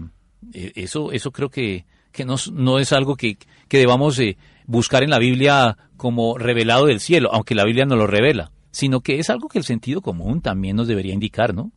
eh, 0.52 0.72
eso, 0.74 1.12
eso 1.12 1.30
creo 1.30 1.48
que, 1.48 1.84
que 2.10 2.24
no, 2.24 2.34
no 2.52 2.80
es 2.80 2.92
algo 2.92 3.14
que, 3.14 3.38
que 3.68 3.78
debamos 3.78 4.18
eh, 4.18 4.36
buscar 4.66 5.04
en 5.04 5.10
la 5.10 5.20
Biblia 5.20 5.78
como 5.96 6.36
revelado 6.36 6.86
del 6.86 6.98
cielo, 6.98 7.30
aunque 7.32 7.54
la 7.54 7.64
Biblia 7.64 7.84
no 7.86 7.94
lo 7.94 8.08
revela, 8.08 8.50
sino 8.72 9.00
que 9.00 9.20
es 9.20 9.30
algo 9.30 9.46
que 9.46 9.58
el 9.58 9.64
sentido 9.64 10.02
común 10.02 10.40
también 10.40 10.74
nos 10.74 10.88
debería 10.88 11.14
indicar, 11.14 11.54
¿no? 11.54 11.70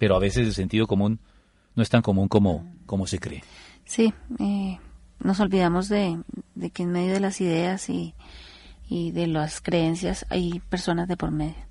Pero 0.00 0.16
a 0.16 0.18
veces 0.18 0.44
el 0.48 0.52
sentido 0.52 0.88
común 0.88 1.20
no 1.76 1.84
es 1.84 1.88
tan 1.88 2.02
común 2.02 2.26
como, 2.26 2.68
como 2.84 3.06
se 3.06 3.20
cree. 3.20 3.44
Sí, 3.84 4.12
eh, 4.40 4.80
nos 5.20 5.38
olvidamos 5.38 5.88
de, 5.88 6.18
que 6.72 6.82
en 6.82 6.90
medio 6.90 7.12
de 7.12 7.20
las 7.20 7.40
ideas 7.40 7.88
y, 7.90 8.12
y 8.88 9.12
de 9.12 9.28
las 9.28 9.60
creencias 9.60 10.26
hay 10.30 10.60
personas 10.68 11.06
de 11.06 11.16
por 11.16 11.30
medio. 11.30 11.66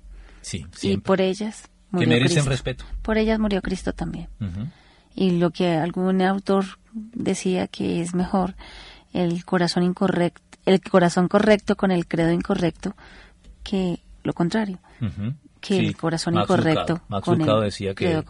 Sí, 0.46 0.64
Y 0.82 0.98
por 0.98 1.20
ellas 1.20 1.68
murió 1.90 2.08
que 2.08 2.14
merecen 2.14 2.46
respeto. 2.46 2.84
Por 3.02 3.18
ellas 3.18 3.38
murió 3.38 3.60
Cristo 3.62 3.92
también 3.92 4.28
y 5.16 5.30
lo 5.38 5.50
que 5.50 5.70
algún 5.70 6.22
autor 6.22 6.64
decía 6.92 7.66
que 7.66 8.02
es 8.02 8.14
mejor 8.14 8.54
el 9.12 9.44
corazón 9.44 9.82
incorrecto, 9.82 10.42
el 10.66 10.80
corazón 10.82 11.26
correcto 11.26 11.74
con 11.74 11.90
el 11.90 12.06
credo 12.06 12.30
incorrecto 12.30 12.94
que 13.64 13.98
lo 14.22 14.34
contrario. 14.34 14.78
Que 15.60 15.78
el 15.78 15.96
corazón 15.96 16.34
incorrecto. 16.34 17.00
con 17.24 17.40
el 17.40 17.60
decía 17.62 17.94
que, 17.94 18.22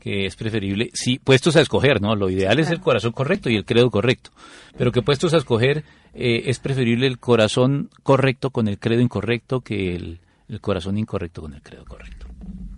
que, 0.00 0.26
es 0.26 0.36
preferible, 0.36 0.90
sí, 0.92 1.18
puestos 1.18 1.56
a 1.56 1.62
escoger, 1.62 2.02
¿no? 2.02 2.14
Lo 2.16 2.28
ideal 2.28 2.58
es 2.58 2.70
el 2.70 2.80
corazón 2.80 3.12
correcto 3.12 3.48
y 3.48 3.56
el 3.56 3.64
credo 3.64 3.90
correcto. 3.90 4.30
Pero 4.76 4.92
que 4.92 5.00
puestos 5.00 5.32
a 5.32 5.38
escoger, 5.38 5.84
eh, 6.12 6.42
es 6.46 6.58
preferible 6.58 7.06
el 7.06 7.18
corazón 7.18 7.88
correcto 8.02 8.50
con 8.50 8.68
el 8.68 8.78
credo 8.78 9.00
incorrecto 9.00 9.60
que 9.60 9.94
el, 9.94 10.20
el 10.48 10.60
corazón 10.60 10.98
incorrecto 10.98 11.42
con 11.42 11.54
el 11.54 11.62
credo 11.62 11.84
correcto. 11.84 12.26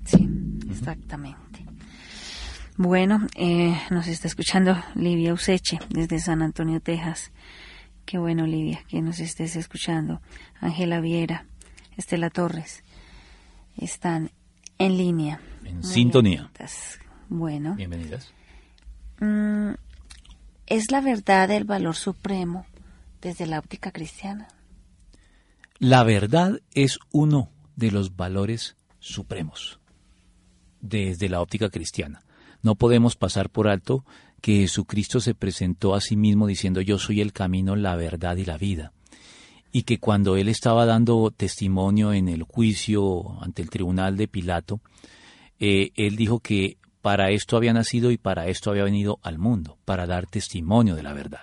Sí, 0.05 0.29
exactamente. 0.71 1.65
Bueno, 2.77 3.27
eh, 3.35 3.77
nos 3.91 4.07
está 4.07 4.29
escuchando 4.29 4.77
Livia 4.95 5.35
Useche 5.35 5.81
desde 5.91 6.21
San 6.21 6.43
Antonio, 6.43 6.81
Texas. 6.81 7.33
Qué 8.07 8.19
bueno, 8.19 8.47
Livia, 8.47 8.85
que 8.89 9.03
nos 9.03 9.19
estés 9.21 9.57
escuchando. 9.57 10.23
Ángela 10.61 11.01
Viera, 11.01 11.45
Estela 11.97 12.31
Torres, 12.31 12.85
están 13.77 14.31
en 14.79 14.97
línea. 14.97 15.41
En 15.65 15.83
sintonía. 15.83 16.51
Bueno. 17.29 17.75
Bienvenidas. 17.75 18.33
Mm, 19.21 19.73
¿Es 20.67 20.91
la 20.91 21.01
verdad 21.01 21.51
el 21.51 21.65
valor 21.65 21.97
supremo 21.97 22.65
desde 23.21 23.47
la 23.47 23.59
óptica 23.59 23.91
cristiana? 23.91 24.49
La 25.81 26.05
verdad 26.05 26.61
es 26.73 26.99
uno 27.11 27.51
de 27.79 27.93
los 27.93 28.17
valores 28.17 28.77
supremos 28.99 29.79
desde 30.81 31.29
la 31.29 31.41
óptica 31.41 31.71
cristiana. 31.71 32.23
No 32.61 32.75
podemos 32.75 33.15
pasar 33.15 33.51
por 33.51 33.69
alto 33.69 34.05
que 34.41 34.61
Jesucristo 34.61 35.21
se 35.21 35.35
presentó 35.35 35.95
a 35.95 36.01
sí 36.01 36.17
mismo 36.17 36.49
diciendo 36.49 36.81
yo 36.81 36.99
soy 36.99 37.21
el 37.21 37.33
camino, 37.33 37.77
la 37.77 37.95
verdad 37.95 38.37
y 38.37 38.45
la 38.45 38.59
vida. 38.59 38.93
Y 39.71 39.83
que 39.83 39.99
cuando 39.99 40.37
él 40.37 40.49
estaba 40.49 40.87
dando 40.87 41.31
testimonio 41.31 42.13
en 42.13 42.29
el 42.29 42.43
juicio 42.43 43.41
ante 43.43 43.63
el 43.63 43.71
tribunal 43.71 44.17
de 44.17 44.27
Pilato, 44.27 44.81
eh, 45.61 45.91
él 45.95 46.17
dijo 46.17 46.41
que 46.41 46.79
para 47.01 47.31
esto 47.31 47.57
había 47.57 47.73
nacido 47.73 48.11
y 48.11 48.19
para 48.19 48.49
esto 48.49 48.71
había 48.71 48.85
venido 48.85 49.21
al 49.23 49.39
mundo, 49.39 49.79
para 49.85 50.07
dar 50.07 50.27
testimonio 50.27 50.97
de 50.97 51.03
la 51.05 51.13
verdad. 51.13 51.43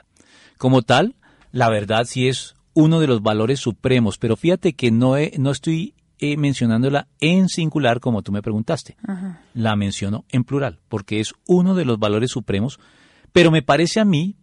Como 0.57 0.81
tal, 0.81 1.15
la 1.51 1.69
verdad 1.69 2.05
sí 2.05 2.27
es 2.27 2.55
uno 2.73 2.99
de 2.99 3.07
los 3.07 3.21
valores 3.21 3.61
supremos, 3.61 4.17
pero 4.17 4.35
fíjate 4.35 4.73
que 4.73 4.91
no, 4.91 5.15
no 5.37 5.51
estoy 5.51 5.94
eh, 6.17 6.37
mencionándola 6.37 7.07
en 7.19 7.49
singular 7.49 7.99
como 7.99 8.21
tú 8.21 8.31
me 8.31 8.41
preguntaste. 8.41 8.95
La 9.53 9.75
menciono 9.75 10.23
en 10.29 10.45
plural, 10.45 10.79
porque 10.87 11.19
es 11.19 11.33
uno 11.45 11.75
de 11.75 11.83
los 11.83 11.99
valores 11.99 12.31
supremos, 12.31 12.79
pero 13.33 13.51
me 13.51 13.61
parece 13.61 13.99
a 13.99 14.05
mí 14.05 14.37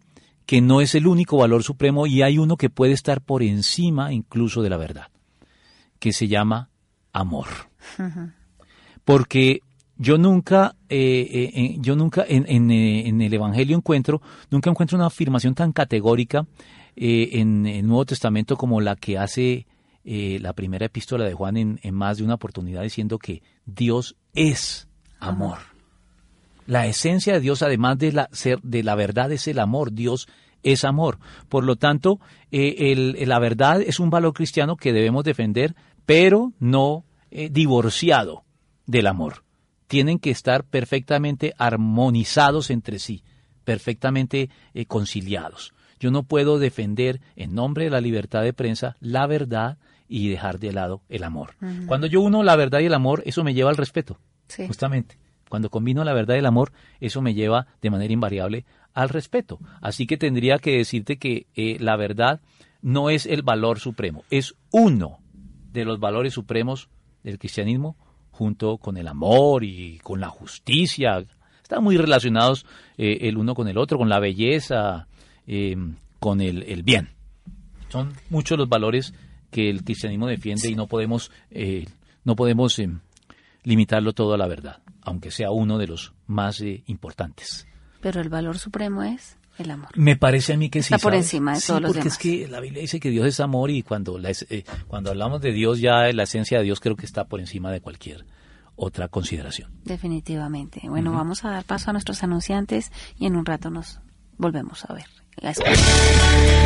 que 0.44 0.61
no 0.61 0.82
es 0.82 0.94
el 0.94 1.06
único 1.06 1.38
valor 1.38 1.62
supremo 1.62 2.06
y 2.06 2.20
hay 2.20 2.37
uno 2.37 2.58
que 2.58 2.68
puede 2.68 2.92
estar 2.92 3.22
por 3.22 3.42
encima 3.42 4.12
incluso 4.12 4.61
de 4.61 4.68
la 4.68 4.76
verdad, 4.76 5.08
que 5.98 6.12
se 6.12 6.28
llama 6.28 6.68
amor. 7.12 7.46
Porque 9.04 9.61
yo 9.96 10.18
nunca, 10.18 10.76
eh, 10.90 11.50
eh, 11.54 11.76
yo 11.78 11.96
nunca 11.96 12.24
en, 12.28 12.70
el 12.70 13.32
Evangelio 13.32 13.76
encuentro, 13.76 14.20
nunca 14.50 14.68
encuentro 14.68 14.98
una 14.98 15.06
afirmación 15.06 15.54
tan 15.54 15.72
categórica 15.72 16.46
en 16.96 17.66
el 17.66 17.87
Nuevo 17.87 18.04
Testamento 18.04 18.58
como 18.58 18.82
la 18.82 18.94
que 18.96 19.16
hace 19.16 19.66
eh, 20.04 20.38
la 20.40 20.52
primera 20.52 20.86
epístola 20.86 21.24
de 21.24 21.34
Juan 21.34 21.56
en, 21.56 21.94
más 21.94 22.18
de 22.18 22.24
una 22.24 22.34
oportunidad 22.34 22.82
diciendo 22.82 23.18
que 23.18 23.42
Dios 23.66 24.16
es 24.34 24.88
amor. 25.20 25.58
La 26.66 26.86
esencia 26.86 27.34
de 27.34 27.40
Dios, 27.40 27.62
además 27.62 27.98
de 27.98 28.12
la, 28.12 28.28
ser, 28.32 28.60
de 28.62 28.82
la 28.82 28.94
verdad, 28.96 29.30
es 29.30 29.46
el 29.46 29.58
amor. 29.60 29.92
Dios 29.92 30.28
es 30.62 30.84
amor. 30.84 31.18
Por 31.48 31.64
lo 31.64 31.76
tanto, 31.76 32.18
eh, 32.50 33.24
la 33.26 33.38
verdad 33.38 33.80
es 33.80 34.00
un 34.00 34.10
valor 34.10 34.32
cristiano 34.32 34.76
que 34.76 34.92
debemos 34.92 35.22
defender, 35.22 35.74
pero 36.04 36.52
no 36.58 37.04
eh, 37.30 37.48
divorciado 37.50 38.44
del 38.86 39.06
amor. 39.06 39.44
Tienen 39.86 40.18
que 40.18 40.30
estar 40.30 40.64
perfectamente 40.64 41.54
armonizados 41.58 42.70
entre 42.70 42.98
sí, 42.98 43.22
perfectamente 43.64 44.50
conciliados. 44.88 45.74
Yo 46.02 46.10
no 46.10 46.24
puedo 46.24 46.58
defender 46.58 47.20
en 47.36 47.54
nombre 47.54 47.84
de 47.84 47.90
la 47.90 48.00
libertad 48.00 48.42
de 48.42 48.52
prensa 48.52 48.96
la 48.98 49.28
verdad 49.28 49.78
y 50.12 50.29
dejar 50.29 50.59
de 50.59 50.72
lado 50.72 51.01
el 51.09 51.25
amor. 51.25 51.55
Cuando 51.87 52.07
yo 52.07 52.20
uno 52.20 52.42
la 52.42 52.55
verdad 52.55 52.81
y 52.81 52.85
el 52.85 52.92
amor, 52.92 53.22
eso 53.25 53.42
me 53.44 53.55
lleva 53.55 53.70
al 53.70 53.79
respeto, 53.79 54.18
justamente. 54.66 55.16
Cuando 55.48 55.70
combino 55.70 56.05
la 56.05 56.12
verdad 56.12 56.35
y 56.35 56.38
el 56.38 56.46
amor, 56.46 56.70
eso 57.01 57.22
me 57.22 57.33
lleva 57.33 57.66
de 57.81 57.90
manera 57.90 58.12
invariable 58.12 58.66
al 58.92 59.09
respeto. 59.09 59.59
Así 59.81 60.07
que 60.07 60.18
tendría 60.18 60.59
que 60.59 60.77
decirte 60.77 61.16
que 61.16 61.46
eh, 61.55 61.79
la 61.81 61.96
verdad 61.96 62.42
no 62.83 63.09
es 63.09 63.25
el 63.25 63.40
valor 63.42 63.81
supremo, 63.81 64.25
es 64.29 64.55
uno 64.70 65.18
de 65.72 65.87
los 65.87 65.98
valores 65.98 66.35
supremos 66.35 66.90
del 67.22 67.38
cristianismo 67.38 67.96
junto 68.33 68.77
con 68.77 68.98
el 68.98 69.09
amor 69.09 69.64
y 69.64 69.98
con 70.03 70.20
la 70.20 70.29
justicia. 70.29 71.25
Están 71.62 71.83
muy 71.83 71.96
relacionados 71.96 72.66
eh, 72.98 73.20
el 73.22 73.38
uno 73.38 73.55
con 73.55 73.66
el 73.66 73.79
otro, 73.79 73.96
con 73.96 74.11
la 74.11 74.20
belleza, 74.20 75.09
eh, 75.46 75.75
con 76.18 76.42
el, 76.42 76.64
el 76.64 76.83
bien. 76.83 77.09
Son 77.88 78.12
muchos 78.29 78.59
los 78.59 78.68
valores 78.68 79.14
que 79.52 79.70
el 79.70 79.84
cristianismo 79.84 80.26
defiende 80.26 80.68
y 80.68 80.74
no 80.74 80.88
podemos, 80.88 81.30
eh, 81.50 81.86
no 82.24 82.34
podemos 82.34 82.76
eh, 82.80 82.90
limitarlo 83.62 84.12
todo 84.14 84.34
a 84.34 84.38
la 84.38 84.48
verdad, 84.48 84.78
aunque 85.02 85.30
sea 85.30 85.52
uno 85.52 85.78
de 85.78 85.86
los 85.86 86.12
más 86.26 86.60
eh, 86.62 86.82
importantes. 86.86 87.68
Pero 88.00 88.20
el 88.20 88.30
valor 88.30 88.58
supremo 88.58 89.04
es 89.04 89.36
el 89.58 89.70
amor. 89.70 89.90
Me 89.94 90.16
parece 90.16 90.54
a 90.54 90.56
mí 90.56 90.70
que 90.70 90.82
sí. 90.82 90.94
Está 90.94 91.06
por 91.06 91.14
encima 91.14 91.54
de 91.54 91.60
todos 91.60 91.82
los 91.82 91.92
demás. 91.92 92.04
Porque 92.04 92.08
es 92.08 92.44
que 92.46 92.50
la 92.50 92.60
Biblia 92.60 92.80
dice 92.80 92.98
que 92.98 93.10
Dios 93.10 93.26
es 93.26 93.38
amor 93.38 93.70
y 93.70 93.82
cuando, 93.82 94.18
cuando 94.88 95.10
hablamos 95.10 95.40
de 95.42 95.52
Dios 95.52 95.78
ya 95.78 96.10
la 96.12 96.24
esencia 96.24 96.58
de 96.58 96.64
Dios 96.64 96.80
creo 96.80 96.96
que 96.96 97.06
está 97.06 97.26
por 97.26 97.38
encima 97.38 97.70
de 97.70 97.80
cualquier 97.80 98.24
otra 98.74 99.08
consideración. 99.08 99.70
Definitivamente. 99.84 100.80
Bueno, 100.88 101.12
vamos 101.12 101.44
a 101.44 101.50
dar 101.50 101.64
paso 101.64 101.90
a 101.90 101.92
nuestros 101.92 102.22
anunciantes 102.24 102.90
y 103.18 103.26
en 103.26 103.36
un 103.36 103.44
rato 103.44 103.70
nos 103.70 104.00
volvemos 104.38 104.84
a 104.86 104.94
ver. 104.94 105.21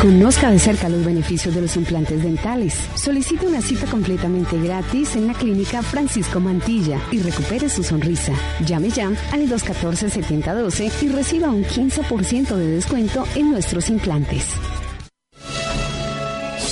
Conozca 0.01 0.51
de 0.51 0.59
cerca 0.59 0.89
los 0.89 1.03
beneficios 1.03 1.55
de 1.55 1.61
los 1.61 1.75
implantes 1.75 2.21
dentales. 2.21 2.75
Solicite 2.95 3.47
una 3.47 3.61
cita 3.61 3.87
completamente 3.87 4.59
gratis 4.59 5.15
en 5.15 5.27
la 5.27 5.33
clínica 5.33 5.81
Francisco 5.81 6.39
Mantilla 6.39 6.99
y 7.11 7.19
recupere 7.19 7.69
su 7.69 7.83
sonrisa. 7.83 8.33
Llame 8.65 8.89
ya 8.89 9.07
al 9.31 9.49
214-7012 9.49 10.91
y 11.01 11.09
reciba 11.09 11.49
un 11.49 11.63
15% 11.63 12.55
de 12.55 12.67
descuento 12.67 13.25
en 13.35 13.51
nuestros 13.51 13.89
implantes. 13.89 14.53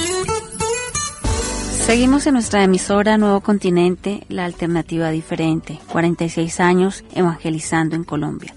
Seguimos 1.83 2.29
en 2.29 2.35
nuestra 2.35 2.63
emisora 2.63 3.19
Nuevo 3.19 3.41
Continente, 3.41 4.23
la 4.29 4.45
alternativa 4.45 5.11
diferente, 5.11 5.81
46 5.89 6.61
años 6.61 7.05
evangelizando 7.13 7.97
en 7.97 8.05
Colombia. 8.05 8.55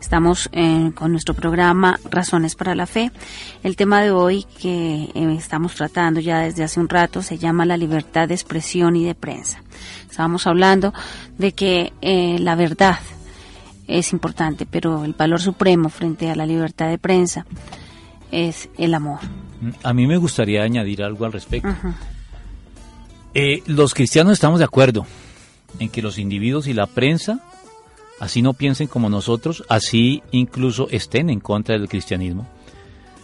Estamos 0.00 0.48
eh, 0.52 0.92
con 0.94 1.10
nuestro 1.10 1.34
programa 1.34 1.98
Razones 2.08 2.54
para 2.54 2.76
la 2.76 2.86
Fe. 2.86 3.10
El 3.64 3.74
tema 3.74 4.00
de 4.00 4.12
hoy 4.12 4.46
que 4.60 5.10
eh, 5.12 5.34
estamos 5.36 5.74
tratando 5.74 6.20
ya 6.20 6.38
desde 6.38 6.62
hace 6.62 6.78
un 6.78 6.88
rato 6.88 7.20
se 7.20 7.36
llama 7.36 7.66
la 7.66 7.76
libertad 7.76 8.28
de 8.28 8.34
expresión 8.34 8.94
y 8.94 9.04
de 9.04 9.16
prensa. 9.16 9.60
Estábamos 10.08 10.46
hablando 10.46 10.94
de 11.36 11.52
que 11.52 11.92
eh, 12.00 12.38
la 12.38 12.54
verdad 12.54 13.00
es 13.88 14.12
importante, 14.12 14.66
pero 14.66 15.04
el 15.04 15.14
valor 15.14 15.40
supremo 15.40 15.88
frente 15.88 16.30
a 16.30 16.36
la 16.36 16.46
libertad 16.46 16.88
de 16.88 16.98
prensa 16.98 17.44
es 18.30 18.68
el 18.78 18.94
amor. 18.94 19.18
A 19.82 19.92
mí 19.92 20.06
me 20.06 20.16
gustaría 20.16 20.62
añadir 20.62 21.02
algo 21.02 21.24
al 21.24 21.32
respecto. 21.32 21.68
Los 23.66 23.94
cristianos 23.94 24.32
estamos 24.32 24.58
de 24.58 24.64
acuerdo 24.64 25.06
en 25.78 25.88
que 25.88 26.02
los 26.02 26.18
individuos 26.18 26.66
y 26.66 26.72
la 26.72 26.86
prensa 26.86 27.40
así 28.20 28.42
no 28.42 28.54
piensen 28.54 28.88
como 28.88 29.08
nosotros, 29.08 29.64
así 29.68 30.22
incluso 30.32 30.88
estén 30.90 31.30
en 31.30 31.40
contra 31.40 31.78
del 31.78 31.88
cristianismo, 31.88 32.46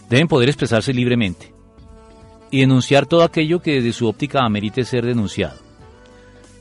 deben 0.09 0.27
poder 0.27 0.49
expresarse 0.49 0.93
libremente 0.93 1.53
y 2.51 2.61
denunciar 2.61 3.05
todo 3.05 3.23
aquello 3.23 3.61
que 3.61 3.75
desde 3.75 3.93
su 3.93 4.07
óptica 4.07 4.45
amerite 4.45 4.85
ser 4.85 5.05
denunciado. 5.05 5.57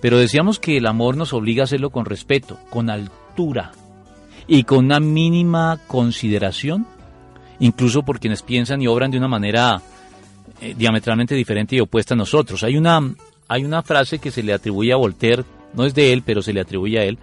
Pero 0.00 0.18
decíamos 0.18 0.58
que 0.58 0.76
el 0.76 0.86
amor 0.86 1.16
nos 1.16 1.32
obliga 1.32 1.62
a 1.62 1.64
hacerlo 1.64 1.90
con 1.90 2.04
respeto, 2.04 2.58
con 2.70 2.90
altura 2.90 3.72
y 4.46 4.64
con 4.64 4.86
una 4.86 5.00
mínima 5.00 5.78
consideración, 5.86 6.86
incluso 7.60 8.02
por 8.02 8.20
quienes 8.20 8.42
piensan 8.42 8.82
y 8.82 8.86
obran 8.86 9.10
de 9.10 9.18
una 9.18 9.28
manera 9.28 9.80
eh, 10.60 10.74
diametralmente 10.76 11.34
diferente 11.34 11.76
y 11.76 11.80
opuesta 11.80 12.14
a 12.14 12.16
nosotros. 12.16 12.62
Hay 12.64 12.76
una, 12.76 13.00
hay 13.48 13.64
una 13.64 13.82
frase 13.82 14.18
que 14.18 14.30
se 14.30 14.42
le 14.42 14.52
atribuye 14.52 14.92
a 14.92 14.96
Voltaire, 14.96 15.44
no 15.74 15.84
es 15.84 15.94
de 15.94 16.12
él, 16.12 16.22
pero 16.24 16.42
se 16.42 16.52
le 16.52 16.60
atribuye 16.60 16.98
a 16.98 17.04
él, 17.04 17.18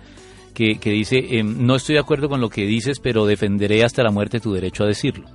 que, 0.53 0.77
dice, 0.83 1.39
em, 1.39 1.65
no 1.65 1.75
estoy 1.75 1.95
de 1.95 2.01
acuerdo 2.01 2.29
con 2.29 2.39
lo 2.39 2.49
que 2.49 2.65
dices, 2.65 2.99
pero 2.99 3.25
defenderé 3.25 3.83
hasta 3.83 4.03
la 4.03 4.11
muerte 4.11 4.39
tu 4.39 4.53
derecho 4.53 4.83
a 4.83 4.87
decirlo. 4.87 5.25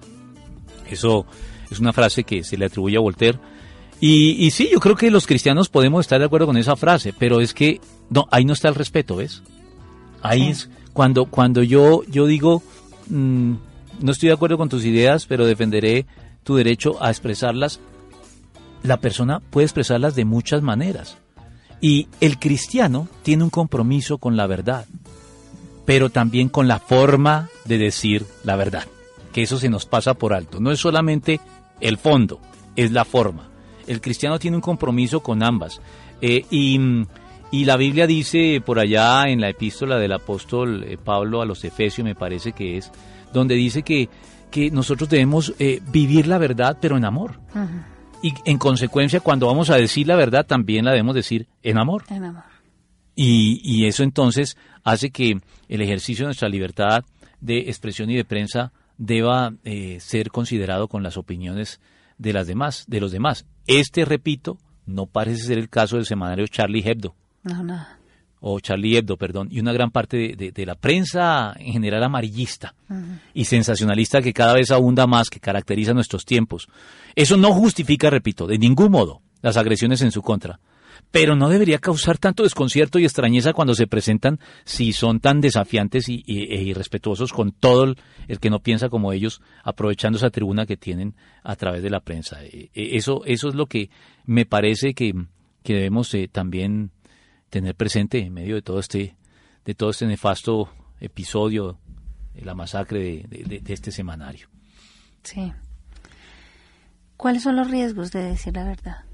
Eso 0.88 1.26
es 1.70 1.80
una 1.80 1.92
frase 1.92 2.22
que 2.22 2.44
se 2.44 2.56
le 2.56 2.66
atribuye 2.66 2.96
a 2.96 3.00
Voltaire. 3.00 3.38
Y, 4.00 4.44
y 4.44 4.50
sí, 4.50 4.68
yo 4.70 4.78
creo 4.78 4.94
que 4.94 5.10
los 5.10 5.26
cristianos 5.26 5.68
podemos 5.68 6.00
estar 6.02 6.20
de 6.20 6.26
acuerdo 6.26 6.46
con 6.46 6.56
esa 6.56 6.76
frase, 6.76 7.12
pero 7.18 7.40
es 7.40 7.54
que 7.54 7.80
no, 8.10 8.26
ahí 8.30 8.44
no 8.44 8.52
está 8.52 8.68
el 8.68 8.74
respeto, 8.74 9.16
¿ves? 9.16 9.42
Ahí 10.22 10.48
es 10.48 10.70
cuando, 10.92 11.26
cuando 11.26 11.62
yo, 11.62 12.02
yo 12.04 12.26
digo, 12.26 12.62
mm, 13.08 13.54
no 14.00 14.12
estoy 14.12 14.28
de 14.28 14.34
acuerdo 14.34 14.58
con 14.58 14.68
tus 14.68 14.84
ideas, 14.84 15.26
pero 15.26 15.46
defenderé 15.46 16.06
tu 16.44 16.56
derecho 16.56 17.02
a 17.02 17.10
expresarlas. 17.10 17.80
La 18.82 18.98
persona 18.98 19.40
puede 19.40 19.66
expresarlas 19.66 20.14
de 20.14 20.24
muchas 20.24 20.62
maneras. 20.62 21.18
Y 21.80 22.08
el 22.20 22.38
cristiano 22.38 23.08
tiene 23.22 23.44
un 23.44 23.50
compromiso 23.50 24.18
con 24.18 24.36
la 24.36 24.46
verdad 24.46 24.86
pero 25.86 26.10
también 26.10 26.50
con 26.50 26.68
la 26.68 26.80
forma 26.80 27.48
de 27.64 27.78
decir 27.78 28.26
la 28.44 28.56
verdad, 28.56 28.84
que 29.32 29.42
eso 29.42 29.56
se 29.58 29.70
nos 29.70 29.86
pasa 29.86 30.14
por 30.14 30.34
alto. 30.34 30.60
No 30.60 30.72
es 30.72 30.80
solamente 30.80 31.40
el 31.80 31.96
fondo, 31.96 32.40
es 32.74 32.90
la 32.90 33.06
forma. 33.06 33.48
El 33.86 34.00
cristiano 34.00 34.38
tiene 34.38 34.56
un 34.56 34.60
compromiso 34.60 35.20
con 35.20 35.42
ambas. 35.42 35.80
Eh, 36.20 36.44
y, 36.50 37.06
la 37.64 37.76
Biblia 37.76 38.06
dice 38.06 38.60
por 38.64 38.78
allá 38.78 39.28
en 39.28 39.40
la 39.40 39.48
epístola 39.48 39.96
del 39.96 40.12
apóstol 40.12 40.84
eh, 40.84 40.98
Pablo 41.02 41.40
a 41.40 41.46
los 41.46 41.64
Efesios, 41.64 42.04
me 42.04 42.14
parece 42.14 42.52
que 42.52 42.76
es, 42.76 42.90
donde 43.32 43.54
dice 43.54 43.82
que, 43.82 44.10
que 44.50 44.70
nosotros 44.70 45.08
debemos 45.08 45.54
eh, 45.58 45.80
vivir 45.90 46.26
la 46.26 46.36
verdad, 46.36 46.76
pero 46.80 46.96
en 46.96 47.04
amor. 47.04 47.38
Y 48.22 48.34
en 48.44 48.58
consecuencia, 48.58 49.20
cuando 49.20 49.46
vamos 49.46 49.70
a 49.70 49.76
decir 49.76 50.06
la 50.06 50.16
verdad, 50.16 50.46
también 50.46 50.84
la 50.84 50.92
debemos 50.92 51.14
decir 51.14 51.46
en 51.62 51.78
amor. 51.78 52.04
En 52.10 52.24
amor. 52.24 52.44
Y, 53.14 53.60
y 53.62 53.86
eso 53.86 54.02
entonces 54.02 54.56
hace 54.84 55.10
que 55.10 55.40
el 55.68 55.80
ejercicio 55.80 56.24
de 56.24 56.28
nuestra 56.28 56.48
libertad 56.48 57.04
de 57.40 57.58
expresión 57.60 58.10
y 58.10 58.16
de 58.16 58.24
prensa 58.24 58.72
deba 58.98 59.52
eh, 59.64 59.98
ser 60.00 60.30
considerado 60.30 60.88
con 60.88 61.02
las 61.02 61.16
opiniones 61.16 61.80
de 62.18 62.32
las 62.32 62.46
demás, 62.46 62.84
de 62.88 63.00
los 63.00 63.12
demás. 63.12 63.44
Este, 63.66 64.04
repito, 64.04 64.58
no 64.86 65.06
parece 65.06 65.44
ser 65.44 65.58
el 65.58 65.68
caso 65.68 65.96
del 65.96 66.06
semanario 66.06 66.46
Charlie 66.46 66.82
Hebdo. 66.86 67.14
No, 67.42 67.62
no. 67.62 67.86
O 68.40 68.60
Charlie 68.60 68.96
Hebdo, 68.96 69.16
perdón, 69.16 69.48
y 69.50 69.60
una 69.60 69.72
gran 69.72 69.90
parte 69.90 70.36
de, 70.36 70.66
la 70.66 70.74
prensa 70.74 71.54
en 71.58 71.72
general 71.72 72.04
amarillista 72.04 72.74
y 73.34 73.44
sensacionalista 73.44 74.20
que 74.20 74.32
cada 74.32 74.54
vez 74.54 74.70
abunda 74.70 75.06
más, 75.06 75.30
que 75.30 75.40
caracteriza 75.40 75.94
nuestros 75.94 76.24
tiempos. 76.24 76.68
Eso 77.14 77.36
no 77.36 77.52
justifica, 77.52 78.10
repito, 78.10 78.46
de 78.46 78.58
ningún 78.58 78.90
modo 78.90 79.22
las 79.42 79.56
agresiones 79.56 80.02
en 80.02 80.12
su 80.12 80.22
contra 80.22 80.60
pero 81.10 81.36
no 81.36 81.48
debería 81.48 81.78
causar 81.78 82.18
tanto 82.18 82.42
desconcierto 82.42 82.98
y 82.98 83.04
extrañeza 83.04 83.52
cuando 83.52 83.74
se 83.74 83.86
presentan 83.86 84.38
si 84.64 84.92
son 84.92 85.20
tan 85.20 85.40
desafiantes 85.40 86.08
y, 86.08 86.22
e 86.26 86.62
irrespetuosos 86.62 87.32
con 87.32 87.52
todo 87.52 87.84
el, 88.28 88.38
que 88.40 88.50
no 88.50 88.60
piensa 88.60 88.88
como 88.88 89.12
ellos, 89.12 89.40
aprovechando 89.62 90.18
esa 90.18 90.30
tribuna 90.30 90.66
que 90.66 90.76
tienen 90.76 91.14
a 91.42 91.56
través 91.56 91.82
de 91.82 91.90
la 91.90 92.00
prensa. 92.00 92.44
E, 92.44 92.70
e, 92.74 92.96
eso, 92.96 93.22
eso 93.24 93.48
es 93.48 93.54
lo 93.54 93.66
que 93.66 93.90
me 94.24 94.46
parece 94.46 94.94
que, 94.94 95.14
debemos 95.64 96.12
eh, 96.14 96.28
también 96.30 96.90
tener 97.50 97.74
presente 97.74 98.18
en 98.18 98.32
medio 98.32 98.54
de 98.54 98.62
todo 98.62 98.78
este, 98.78 99.16
de 99.64 99.74
todo 99.74 99.90
este 99.90 100.06
nefasto 100.06 100.70
episodio, 101.00 101.78
de 102.34 102.44
la 102.44 102.54
masacre 102.54 103.24
de 103.28 103.72
este 103.72 103.90
semanario. 103.90 104.48
Sí. 105.22 105.52
¿Cuáles 107.16 107.42
son 107.42 107.56
los 107.56 107.70
riesgos 107.70 108.10
de 108.12 108.22
decir 108.22 108.54
la 108.54 108.64
verdad? 108.64 109.04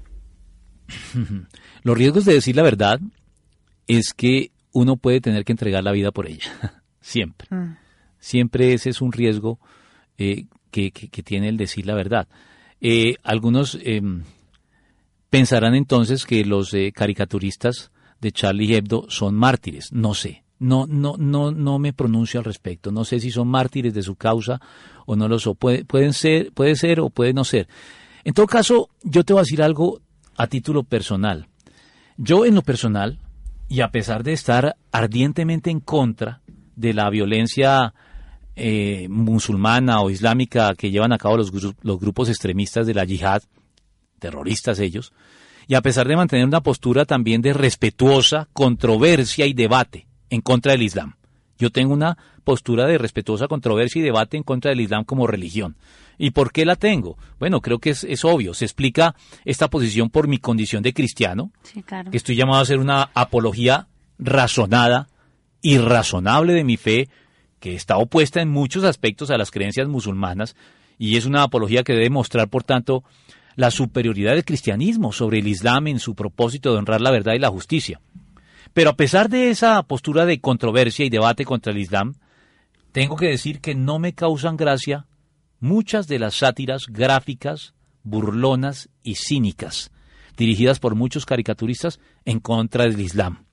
Los 1.83 1.97
riesgos 1.97 2.25
de 2.25 2.33
decir 2.33 2.55
la 2.55 2.63
verdad 2.63 2.99
es 3.87 4.13
que 4.13 4.51
uno 4.71 4.97
puede 4.97 5.21
tener 5.21 5.45
que 5.45 5.53
entregar 5.53 5.83
la 5.83 5.91
vida 5.91 6.11
por 6.11 6.27
ella, 6.27 6.81
siempre. 7.01 7.47
Mm. 7.49 7.77
Siempre 8.19 8.73
ese 8.73 8.89
es 8.89 9.01
un 9.01 9.11
riesgo 9.11 9.59
eh, 10.17 10.45
que, 10.71 10.91
tiene 10.91 11.49
el 11.49 11.57
decir 11.57 11.85
la 11.85 11.93
verdad. 11.93 12.27
Eh, 12.79 13.15
algunos 13.23 13.77
em, 13.83 14.23
pensarán 15.29 15.75
entonces 15.75 16.25
que 16.25 16.45
los 16.45 16.73
eh, 16.73 16.91
caricaturistas 16.93 17.91
de 18.23 18.31
Charlie 18.31 18.73
Hebdo 18.75 19.05
son 19.09 19.35
mártires. 19.35 19.91
No 19.91 20.13
sé. 20.13 20.43
No, 20.59 20.87
no, 20.87 21.15
no, 21.17 21.51
no 21.51 21.77
me 21.77 21.91
pronuncio 21.91 22.39
al 22.39 22.45
respecto. 22.45 22.91
No 22.91 23.03
sé 23.03 23.19
si 23.19 23.31
son 23.31 23.49
mártires 23.49 23.93
de 23.93 24.01
su 24.01 24.15
causa 24.15 24.61
o 25.05 25.15
no 25.15 25.27
lo 25.27 25.37
son. 25.37 25.55
pueden 25.55 26.13
ser, 26.13 26.53
puede 26.53 26.75
ser 26.75 27.01
o 27.01 27.09
puede 27.09 27.33
no 27.33 27.43
ser. 27.43 27.67
En 28.23 28.33
todo 28.33 28.47
caso, 28.47 28.89
yo 29.03 29.25
te 29.25 29.33
voy 29.33 29.41
a 29.41 29.43
decir 29.43 29.61
algo 29.61 29.99
a 30.37 30.47
título 30.47 30.83
personal. 30.83 31.47
Yo 32.15 32.45
en 32.45 32.55
lo 32.55 32.61
personal, 32.61 33.19
y 33.67 33.81
a 33.81 33.91
pesar 33.91 34.23
de 34.23 34.31
estar 34.31 34.77
ardientemente 34.91 35.69
en 35.69 35.81
contra 35.81 36.41
de 36.75 36.93
la 36.93 37.09
violencia 37.09 37.93
eh, 38.55 39.07
musulmana 39.09 39.99
o 39.99 40.09
islámica 40.09 40.73
que 40.75 40.91
llevan 40.91 41.11
a 41.11 41.17
cabo 41.17 41.35
los, 41.35 41.51
los 41.81 41.99
grupos 41.99 42.29
extremistas 42.29 42.87
de 42.87 42.93
la 42.93 43.03
yihad, 43.03 43.43
terroristas 44.19 44.79
ellos, 44.79 45.11
y 45.67 45.75
a 45.75 45.81
pesar 45.81 46.07
de 46.07 46.15
mantener 46.15 46.45
una 46.45 46.61
postura 46.61 47.05
también 47.05 47.41
de 47.41 47.53
respetuosa 47.53 48.47
controversia 48.53 49.45
y 49.45 49.53
debate 49.53 50.07
en 50.29 50.41
contra 50.41 50.71
del 50.71 50.83
Islam. 50.83 51.15
Yo 51.57 51.69
tengo 51.69 51.93
una 51.93 52.17
postura 52.43 52.85
de 52.87 52.97
respetuosa 52.97 53.47
controversia 53.47 53.99
y 53.99 54.03
debate 54.03 54.37
en 54.37 54.43
contra 54.43 54.69
del 54.69 54.81
Islam 54.81 55.03
como 55.03 55.27
religión. 55.27 55.75
¿Y 56.17 56.31
por 56.31 56.51
qué 56.51 56.65
la 56.65 56.75
tengo? 56.75 57.17
Bueno, 57.39 57.61
creo 57.61 57.79
que 57.79 57.91
es, 57.91 58.25
obvio. 58.25 58.53
Se 58.53 58.65
explica 58.65 59.15
esta 59.45 59.69
posición 59.69 60.09
por 60.09 60.27
mi 60.27 60.37
condición 60.37 60.83
de 60.83 60.93
cristiano, 60.93 61.51
que 62.11 62.17
estoy 62.17 62.35
llamado 62.35 62.59
a 62.59 62.63
hacer 62.63 62.79
una 62.79 63.09
apología 63.13 63.87
razonada 64.19 65.07
y 65.61 65.77
razonable 65.77 66.53
de 66.53 66.63
mi 66.63 66.77
fe, 66.77 67.09
que 67.59 67.75
está 67.75 67.97
opuesta 67.97 68.41
en 68.41 68.49
muchos 68.49 68.83
aspectos 68.83 69.31
a 69.31 69.37
las 69.37 69.49
creencias 69.49 69.87
musulmanas 69.87 70.55
y 70.97 71.17
es 71.17 71.25
una 71.25 71.43
apología 71.43 71.83
que 71.83 71.93
debe 71.93 72.09
mostrar, 72.09 72.49
por 72.49 72.63
tanto, 72.63 73.03
la 73.55 73.71
superioridad 73.71 74.33
del 74.33 74.45
cristianismo 74.45 75.11
sobre 75.11 75.39
el 75.39 75.47
Islam 75.47 75.87
en 75.87 75.99
su 75.99 76.15
propósito 76.15 76.71
de 76.71 76.79
honrar 76.79 77.01
la 77.01 77.11
verdad 77.11 77.33
y 77.33 77.39
la 77.39 77.49
justicia. 77.49 78.01
Pero 78.73 78.91
a 78.91 78.95
pesar 78.95 79.29
de 79.29 79.49
esa 79.49 79.81
postura 79.83 80.25
de 80.25 80.39
controversia 80.39 81.05
y 81.05 81.09
debate 81.09 81.45
contra 81.45 81.71
el 81.71 81.79
Islam, 81.79 82.15
tengo 82.91 83.15
que 83.15 83.27
decir 83.27 83.61
que 83.61 83.75
no 83.75 83.99
me 83.99 84.13
causan 84.13 84.57
gracia 84.57 85.05
muchas 85.59 86.07
de 86.07 86.19
las 86.19 86.35
sátiras 86.35 86.87
gráficas, 86.87 87.73
burlonas 88.03 88.89
y 89.03 89.15
cínicas 89.15 89.91
dirigidas 90.37 90.79
por 90.79 90.95
muchos 90.95 91.25
caricaturistas 91.25 91.99
en 92.25 92.39
contra 92.39 92.85
del 92.85 92.99
Islam. 92.99 93.45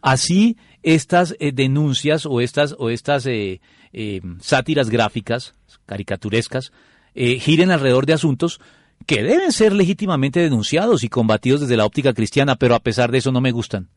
Así, 0.00 0.56
estas 0.82 1.34
eh, 1.38 1.52
denuncias 1.52 2.24
o 2.24 2.40
estas, 2.40 2.74
o 2.78 2.88
estas 2.88 3.26
eh, 3.26 3.60
eh, 3.92 4.20
sátiras 4.40 4.88
gráficas, 4.88 5.54
caricaturescas, 5.86 6.72
giren 7.14 7.72
alrededor 7.72 8.06
de 8.06 8.12
asuntos 8.12 8.60
que 9.06 9.22
deben 9.22 9.52
ser 9.52 9.72
legítimamente 9.72 10.40
denunciados 10.40 11.04
y 11.04 11.08
combatidos 11.08 11.60
desde 11.62 11.76
la 11.76 11.86
óptica 11.86 12.12
cristiana, 12.12 12.56
pero 12.56 12.74
a 12.74 12.80
pesar 12.80 13.10
de 13.10 13.18
eso 13.18 13.32
no 13.32 13.40
me 13.40 13.52
gustan. 13.52 13.88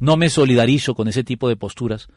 No 0.00 0.16
me 0.16 0.30
solidarizo 0.30 0.94
con 0.94 1.08
ese 1.08 1.24
tipo 1.24 1.48
de 1.48 1.56
posturas 1.56 2.08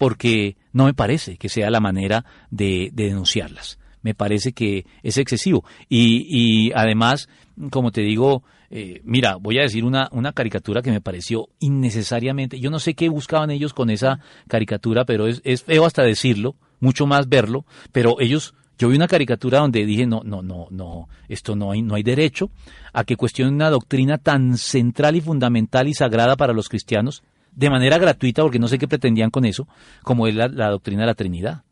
porque 0.00 0.56
no 0.72 0.86
me 0.86 0.94
parece 0.94 1.36
que 1.36 1.50
sea 1.50 1.68
la 1.68 1.78
manera 1.78 2.24
de, 2.50 2.90
denunciarlas. 2.94 3.78
Me 4.00 4.14
parece 4.14 4.52
que 4.52 4.86
es 5.02 5.18
excesivo. 5.18 5.62
Y, 5.90 6.24
y 6.30 6.72
además, 6.74 7.28
como 7.70 7.92
te 7.92 8.00
digo, 8.00 8.42
eh, 8.70 9.02
mira, 9.04 9.36
voy 9.36 9.58
a 9.58 9.62
decir 9.62 9.84
una, 9.84 10.08
una 10.12 10.32
caricatura 10.32 10.80
que 10.80 10.90
me 10.90 11.02
pareció 11.02 11.50
innecesariamente. 11.58 12.58
Yo 12.58 12.70
no 12.70 12.78
sé 12.78 12.94
qué 12.94 13.10
buscaban 13.10 13.50
ellos 13.50 13.74
con 13.74 13.90
esa 13.90 14.20
caricatura, 14.48 15.04
pero 15.04 15.26
es, 15.26 15.42
es 15.44 15.64
feo 15.64 15.84
hasta 15.84 16.02
decirlo, 16.02 16.56
mucho 16.78 17.06
más 17.06 17.28
verlo. 17.28 17.66
Pero 17.92 18.20
ellos 18.20 18.54
yo 18.80 18.88
vi 18.88 18.96
una 18.96 19.08
caricatura 19.08 19.58
donde 19.58 19.84
dije, 19.84 20.06
no, 20.06 20.22
no, 20.24 20.40
no, 20.40 20.66
no, 20.70 21.10
esto 21.28 21.54
no 21.54 21.70
hay, 21.70 21.82
no 21.82 21.96
hay 21.96 22.02
derecho 22.02 22.50
a 22.94 23.04
que 23.04 23.14
cuestionen 23.14 23.52
una 23.52 23.68
doctrina 23.68 24.16
tan 24.16 24.56
central 24.56 25.16
y 25.16 25.20
fundamental 25.20 25.86
y 25.86 25.92
sagrada 25.92 26.34
para 26.34 26.54
los 26.54 26.70
cristianos 26.70 27.22
de 27.52 27.68
manera 27.68 27.98
gratuita, 27.98 28.40
porque 28.40 28.58
no 28.58 28.68
sé 28.68 28.78
qué 28.78 28.88
pretendían 28.88 29.28
con 29.28 29.44
eso, 29.44 29.68
como 30.02 30.26
es 30.26 30.34
la, 30.34 30.48
doctrina 30.48 31.02
de 31.02 31.08
la 31.08 31.14
Trinidad. 31.14 31.62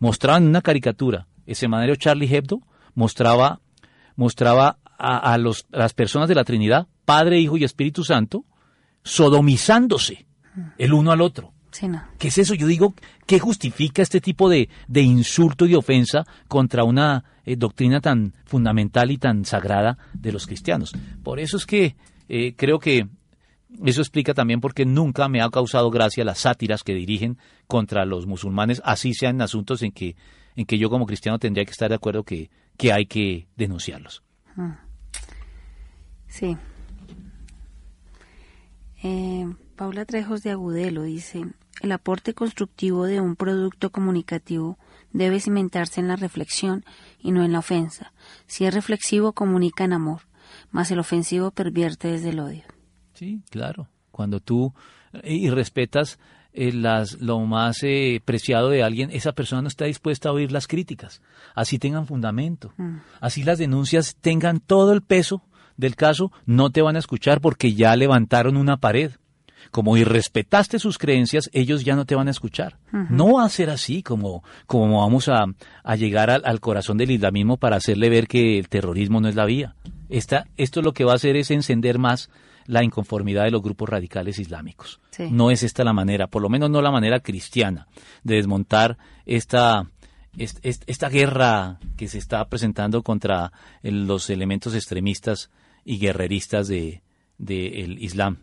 Mostraban 0.00 0.44
una 0.44 0.60
caricatura, 0.60 1.28
el 1.46 1.54
semanario 1.54 1.94
Charlie 1.94 2.34
Hebdo 2.34 2.60
mostraba, 2.96 3.60
mostraba 4.16 4.78
a, 4.98 5.38
los, 5.38 5.66
a 5.72 5.78
las 5.78 5.94
personas 5.94 6.28
de 6.28 6.34
la 6.34 6.42
Trinidad, 6.42 6.88
Padre, 7.04 7.38
Hijo 7.38 7.56
y 7.56 7.62
Espíritu 7.62 8.02
Santo, 8.02 8.44
sodomizándose 9.04 10.26
el 10.78 10.92
uno 10.92 11.12
al 11.12 11.20
otro. 11.20 11.52
¿Qué 12.18 12.28
es 12.28 12.38
eso? 12.38 12.54
Yo 12.54 12.66
digo, 12.66 12.94
¿qué 13.26 13.38
justifica 13.38 14.02
este 14.02 14.20
tipo 14.20 14.48
de, 14.48 14.68
de 14.88 15.02
insulto 15.02 15.66
y 15.66 15.74
ofensa 15.74 16.24
contra 16.48 16.84
una 16.84 17.24
eh, 17.44 17.56
doctrina 17.56 18.00
tan 18.00 18.34
fundamental 18.44 19.10
y 19.10 19.18
tan 19.18 19.44
sagrada 19.44 19.98
de 20.14 20.32
los 20.32 20.46
cristianos? 20.46 20.92
Por 21.22 21.40
eso 21.40 21.56
es 21.56 21.66
que 21.66 21.96
eh, 22.28 22.54
creo 22.56 22.78
que 22.78 23.08
eso 23.84 24.00
explica 24.00 24.34
también 24.34 24.60
por 24.60 24.74
qué 24.74 24.86
nunca 24.86 25.28
me 25.28 25.42
ha 25.42 25.50
causado 25.50 25.90
gracia 25.90 26.24
las 26.24 26.40
sátiras 26.40 26.82
que 26.82 26.94
dirigen 26.94 27.38
contra 27.66 28.04
los 28.04 28.26
musulmanes, 28.26 28.80
así 28.84 29.12
sean 29.12 29.40
asuntos 29.42 29.82
en 29.82 29.92
que, 29.92 30.16
en 30.54 30.66
que 30.66 30.78
yo 30.78 30.88
como 30.88 31.06
cristiano 31.06 31.38
tendría 31.38 31.64
que 31.64 31.72
estar 31.72 31.88
de 31.88 31.96
acuerdo 31.96 32.24
que, 32.24 32.50
que 32.76 32.92
hay 32.92 33.06
que 33.06 33.48
denunciarlos. 33.56 34.22
Ah. 34.56 34.80
Sí. 36.28 36.56
Eh, 39.02 39.46
Paula 39.76 40.04
Trejos 40.04 40.42
de 40.42 40.50
Agudelo 40.50 41.02
dice, 41.02 41.44
el 41.80 41.92
aporte 41.92 42.34
constructivo 42.34 43.04
de 43.04 43.20
un 43.20 43.36
producto 43.36 43.90
comunicativo 43.90 44.78
debe 45.12 45.40
cimentarse 45.40 46.00
en 46.00 46.08
la 46.08 46.16
reflexión 46.16 46.84
y 47.18 47.32
no 47.32 47.44
en 47.44 47.52
la 47.52 47.60
ofensa. 47.60 48.12
Si 48.46 48.64
es 48.64 48.74
reflexivo, 48.74 49.32
comunica 49.32 49.84
en 49.84 49.92
amor, 49.92 50.22
más 50.70 50.90
el 50.90 50.98
ofensivo 50.98 51.50
pervierte 51.50 52.08
desde 52.08 52.30
el 52.30 52.40
odio. 52.40 52.64
Sí, 53.14 53.42
claro. 53.50 53.88
Cuando 54.10 54.40
tú 54.40 54.74
eh, 55.12 55.34
y 55.34 55.50
respetas 55.50 56.18
eh, 56.52 56.72
las, 56.72 57.20
lo 57.20 57.40
más 57.40 57.82
eh, 57.82 58.20
preciado 58.24 58.70
de 58.70 58.82
alguien, 58.82 59.10
esa 59.10 59.32
persona 59.32 59.62
no 59.62 59.68
está 59.68 59.84
dispuesta 59.84 60.28
a 60.28 60.32
oír 60.32 60.52
las 60.52 60.66
críticas, 60.66 61.20
así 61.54 61.78
tengan 61.78 62.06
fundamento, 62.06 62.72
mm. 62.78 62.96
así 63.20 63.42
las 63.42 63.58
denuncias 63.58 64.16
tengan 64.20 64.60
todo 64.60 64.92
el 64.92 65.02
peso 65.02 65.42
del 65.76 65.96
caso, 65.96 66.32
no 66.46 66.70
te 66.70 66.80
van 66.80 66.96
a 66.96 67.00
escuchar 67.00 67.42
porque 67.42 67.74
ya 67.74 67.94
levantaron 67.94 68.56
una 68.56 68.78
pared 68.78 69.12
como 69.76 69.98
irrespetaste 69.98 70.78
sus 70.78 70.96
creencias, 70.96 71.50
ellos 71.52 71.84
ya 71.84 71.96
no 71.96 72.06
te 72.06 72.14
van 72.14 72.28
a 72.28 72.30
escuchar. 72.30 72.78
No 73.10 73.34
va 73.34 73.44
a 73.44 73.48
ser 73.50 73.68
así 73.68 74.02
como, 74.02 74.42
como 74.66 75.02
vamos 75.02 75.28
a, 75.28 75.44
llegar 75.96 76.30
al, 76.30 76.60
corazón 76.60 76.96
del 76.96 77.10
islamismo 77.10 77.58
para 77.58 77.76
hacerle 77.76 78.08
ver 78.08 78.26
que 78.26 78.58
el 78.58 78.70
terrorismo 78.70 79.20
no 79.20 79.28
es 79.28 79.34
la 79.34 79.44
vía. 79.44 79.74
Esta, 80.08 80.46
esto 80.56 80.80
lo 80.80 80.94
que 80.94 81.04
va 81.04 81.12
a 81.12 81.16
hacer 81.16 81.36
es 81.36 81.50
encender 81.50 81.98
más 81.98 82.30
la 82.64 82.84
inconformidad 82.84 83.44
de 83.44 83.50
los 83.50 83.60
grupos 83.60 83.90
radicales 83.90 84.38
islámicos. 84.38 84.98
No 85.18 85.50
es 85.50 85.62
esta 85.62 85.84
la 85.84 85.92
manera, 85.92 86.26
por 86.28 86.40
lo 86.40 86.48
menos 86.48 86.70
no 86.70 86.80
la 86.80 86.90
manera 86.90 87.20
cristiana, 87.20 87.86
de 88.24 88.36
desmontar 88.36 88.96
esta, 89.26 89.90
esta 90.38 91.10
guerra 91.10 91.80
que 91.98 92.08
se 92.08 92.16
está 92.16 92.42
presentando 92.48 93.02
contra 93.02 93.52
los 93.82 94.30
elementos 94.30 94.74
extremistas 94.74 95.50
y 95.84 95.98
guerreristas 95.98 96.66
de, 96.66 97.02
del 97.36 98.02
Islam 98.02 98.38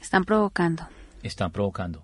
están 0.00 0.24
provocando. 0.24 0.88
Están 1.22 1.52
provocando. 1.52 2.02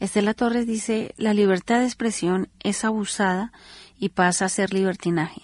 Estela 0.00 0.34
Torres 0.34 0.66
dice, 0.66 1.14
la 1.16 1.34
libertad 1.34 1.80
de 1.80 1.84
expresión 1.84 2.48
es 2.60 2.84
abusada 2.84 3.52
y 3.98 4.10
pasa 4.10 4.46
a 4.46 4.48
ser 4.48 4.72
libertinaje. 4.72 5.42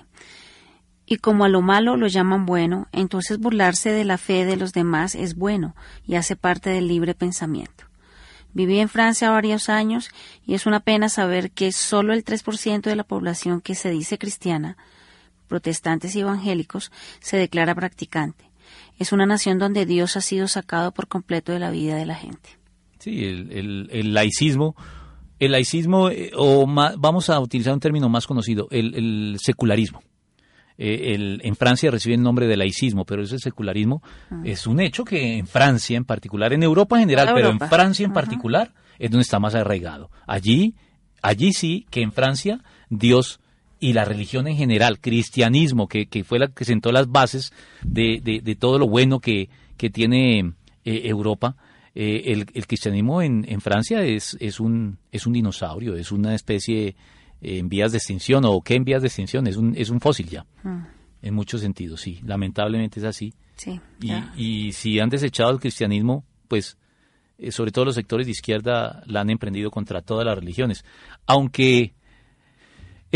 Y 1.05 1.19
como 1.19 1.45
a 1.45 1.49
lo 1.49 1.63
malo 1.63 1.97
lo 1.97 2.09
llaman 2.09 2.47
bueno, 2.47 2.89
entonces 2.91 3.39
burlarse 3.39 3.91
de 3.93 4.05
la 4.05 4.19
fe 4.19 4.45
de 4.45 4.57
los 4.57 4.73
demás 4.73 5.15
es 5.15 5.37
bueno 5.37 5.77
y 6.05 6.17
hace 6.17 6.37
parte 6.37 6.71
del 6.71 6.89
libre 6.89 7.15
pensamiento. 7.15 7.85
Viví 8.55 8.81
en 8.81 8.89
Francia 8.89 9.31
varios 9.31 9.69
años 9.69 10.11
y 10.45 10.55
es 10.55 10.67
una 10.67 10.81
pena 10.81 11.09
saber 11.11 11.51
que 11.51 11.71
solo 11.71 12.15
el 12.15 12.25
3% 12.25 12.81
de 12.81 12.97
la 12.97 13.05
población 13.05 13.61
que 13.61 13.75
se 13.75 13.91
dice 13.91 14.19
cristiana, 14.19 14.79
protestantes 15.47 16.17
y 16.17 16.21
evangélicos, 16.21 16.91
se 17.21 17.37
declara 17.37 17.75
practicante 17.75 18.47
es 18.99 19.13
una 19.13 19.27
nación 19.27 19.59
donde 19.59 19.87
Dios 19.87 20.17
ha 20.17 20.21
sido 20.21 20.49
sacado 20.49 20.93
por 20.93 21.09
completo 21.09 21.53
de 21.53 21.59
la 21.59 21.71
vida 21.71 21.97
de 21.97 22.07
la 22.07 22.15
gente. 22.15 22.51
Sí, 22.99 23.25
el, 23.25 24.15
laicismo, 24.15 24.75
el 25.39 25.53
laicismo, 25.53 26.11
eh, 26.11 26.33
o 26.35 26.67
vamos 26.67 27.31
a 27.31 27.39
utilizar 27.39 27.73
un 27.73 27.81
término 27.81 28.09
más 28.09 28.27
conocido, 28.27 28.69
el, 28.71 29.37
secularismo. 29.39 30.03
Eh, 30.79 31.39
en 31.43 31.57
Francia 31.57 31.91
recibe 31.91 32.17
el 32.17 32.23
nombre 32.23 32.47
de 32.47 32.57
laicismo, 32.57 33.05
pero 33.05 33.23
ese 33.23 33.39
secularismo 33.39 34.03
ah. 34.31 34.43
es 34.45 34.67
un 34.67 34.81
hecho 34.81 35.05
que 35.05 35.39
en 35.39 35.47
Francia 35.47 35.97
en 35.97 36.05
particular, 36.05 36.53
en 36.53 36.63
Europa 36.63 36.97
en 36.97 37.03
general, 37.03 37.31
pero 37.35 37.51
en 37.51 37.61
Francia 37.61 38.05
en 38.05 38.13
particular, 38.13 38.73
es 38.99 39.11
donde 39.11 39.23
está 39.23 39.39
más 39.39 39.55
arraigado. 39.55 40.11
Allí, 40.27 40.75
allí 41.23 41.53
sí 41.53 41.87
que 41.91 42.03
en 42.03 42.13
Francia 42.13 42.63
Dios 42.91 43.41
y 43.79 43.93
la 43.93 44.05
religión 44.05 44.47
en 44.49 44.57
general, 44.57 45.01
cristianismo, 45.01 45.89
que, 45.89 46.07
fue 46.25 46.39
la 46.39 46.49
que 46.49 46.65
sentó 46.65 46.93
las 46.93 47.09
bases 47.09 47.53
de, 47.83 48.21
de, 48.23 48.55
todo 48.57 48.79
lo 48.79 48.89
bueno 48.89 49.21
que, 49.21 49.49
que 49.77 49.91
tiene 49.91 50.55
eh, 50.85 51.03
Europa, 51.05 51.57
eh, 51.95 52.33
el, 52.33 52.47
el, 52.53 52.67
cristianismo 52.67 53.23
en, 53.23 53.45
en 53.49 53.61
Francia 53.61 54.03
es, 54.03 54.37
es, 54.41 54.61
un, 54.61 54.99
es 55.13 55.27
un 55.27 55.33
dinosaurio, 55.35 55.95
es 55.97 56.11
una 56.13 56.35
especie 56.35 56.89
eh, 56.89 56.95
en 57.41 57.69
vías 57.69 57.93
de 57.93 57.99
extinción, 57.99 58.45
o 58.47 58.61
qué 58.63 58.75
en 58.75 58.85
vías 58.85 59.03
de 59.03 59.09
extinción, 59.09 59.47
es 59.47 59.57
un, 59.57 59.75
es 59.77 59.91
un 59.91 60.01
fósil 60.01 60.29
ya, 60.29 60.47
mm. 60.63 60.87
en 61.23 61.35
muchos 61.35 61.61
sentidos, 61.61 62.01
sí, 62.01 62.21
lamentablemente 62.25 63.01
es 63.01 63.05
así. 63.05 63.35
Sí, 63.57 63.81
y, 64.03 64.13
y 64.37 64.73
si 64.73 65.01
han 65.01 65.09
desechado 65.09 65.51
el 65.51 65.61
cristianismo, 65.61 66.25
pues 66.49 66.77
sobre 67.51 67.71
todo 67.71 67.87
los 67.87 67.95
sectores 67.95 68.27
de 68.27 68.33
izquierda 68.33 69.03
la 69.07 69.21
han 69.21 69.31
emprendido 69.31 69.71
contra 69.71 70.03
todas 70.03 70.27
las 70.27 70.37
religiones, 70.37 70.85
aunque 71.27 71.95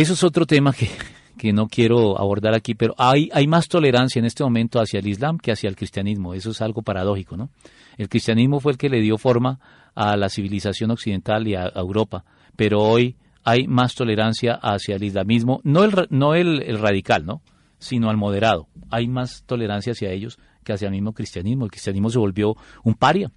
eso 0.01 0.15
es 0.15 0.25
otro 0.25 0.47
tema 0.47 0.73
que, 0.73 0.89
que 1.37 1.53
no 1.53 1.69
quiero 1.69 2.19
abordar 2.19 2.55
aquí, 2.55 2.75
pero 2.75 2.95
hay, 2.97 3.29
hay 3.33 3.47
más 3.47 3.69
tolerancia 3.69 4.19
en 4.19 4.25
este 4.25 4.43
momento 4.43 4.81
hacia 4.81 5.01
el 5.01 5.07
Islam 5.07 5.39
que 5.39 5.53
hacia 5.53 5.69
el 5.69 5.77
cristianismo. 5.77 6.35
Eso 6.35 6.51
es 6.51 6.63
algo 6.63 6.83
paradójico, 6.83 7.37
¿no? 7.37 7.51
El 7.99 8.09
cristianismo 8.09 8.61
fue 8.61 8.73
el 8.73 8.79
que 8.79 8.89
le 8.89 9.01
dio 9.01 9.19
forma 9.19 9.61
a 9.95 10.17
la 10.17 10.31
civilización 10.31 10.91
occidental 10.91 11.47
y 11.47 11.55
a, 11.55 11.71
Europa, 11.75 12.25
pero 12.57 12.81
hoy 12.81 13.16
hay 13.45 13.66
más 13.66 13.95
tolerancia 13.95 14.55
hacia 14.55 14.97
el 14.97 15.03
islamismo, 15.03 15.61
no 15.64 15.85
el, 15.85 16.07
no 16.11 16.35
el, 16.35 16.79
radical, 16.79 17.27
¿no? 17.27 17.43
sino 17.79 18.09
al 18.09 18.16
moderado. 18.16 18.68
Hay 18.91 19.09
más 19.09 19.45
tolerancia 19.45 19.93
hacia 19.93 20.11
ellos 20.11 20.39
que 20.64 20.72
hacia 20.72 20.87
el 20.87 20.93
mismo 20.93 21.12
cristianismo. 21.12 21.64
El 21.64 21.70
cristianismo 21.70 22.11
se 22.11 22.18
volvió 22.18 22.57
un 22.85 22.95
paria 22.95 23.33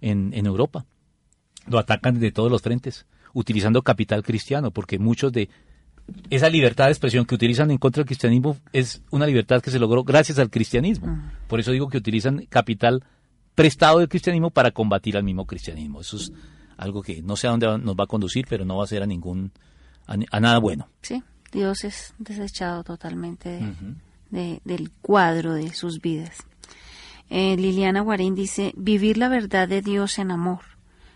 en, 0.00 0.32
en 0.34 0.46
Europa. 0.46 0.86
Lo 1.66 1.78
atacan 1.78 2.20
de 2.20 2.30
todos 2.30 2.50
los 2.50 2.62
frentes, 2.62 3.06
utilizando 3.32 3.82
capital 3.82 4.22
cristiano, 4.22 4.70
porque 4.70 4.98
muchos 4.98 5.32
de 5.32 5.48
esa 6.30 6.48
libertad 6.48 6.86
de 6.86 6.90
expresión 6.90 7.24
que 7.24 7.34
utilizan 7.34 7.70
en 7.70 7.78
contra 7.78 8.00
del 8.00 8.06
cristianismo 8.06 8.56
es 8.72 9.02
una 9.10 9.26
libertad 9.26 9.62
que 9.62 9.70
se 9.70 9.78
logró 9.78 10.04
gracias 10.04 10.38
al 10.38 10.50
cristianismo. 10.50 11.06
Ah. 11.08 11.32
Por 11.46 11.60
eso 11.60 11.72
digo 11.72 11.88
que 11.88 11.98
utilizan 11.98 12.46
capital 12.48 13.04
prestado 13.54 14.00
del 14.00 14.08
cristianismo 14.08 14.50
para 14.50 14.70
combatir 14.70 15.16
al 15.16 15.24
mismo 15.24 15.46
cristianismo. 15.46 16.00
Eso 16.00 16.16
es 16.16 16.32
algo 16.76 17.02
que 17.02 17.22
no 17.22 17.36
sé 17.36 17.46
a 17.46 17.50
dónde 17.50 17.78
nos 17.78 17.94
va 17.94 18.04
a 18.04 18.08
conducir, 18.08 18.46
pero 18.48 18.64
no 18.64 18.76
va 18.76 18.84
a 18.84 18.88
ser 18.88 19.02
a 19.02 19.06
ningún 19.06 19.52
a, 20.06 20.40
nada 20.40 20.58
bueno. 20.58 20.88
Sí, 21.02 21.22
Dios 21.52 21.84
es 21.84 22.14
desechado 22.18 22.84
totalmente 22.84 23.60
del 24.30 24.90
cuadro 25.00 25.54
de 25.54 25.72
sus 25.72 26.00
vidas. 26.00 26.38
Eh, 27.30 27.56
Liliana 27.56 28.02
Guarín 28.02 28.34
dice, 28.34 28.72
vivir 28.76 29.16
la 29.16 29.28
verdad 29.28 29.66
de 29.66 29.80
Dios 29.80 30.18
en 30.18 30.30
amor. 30.30 30.60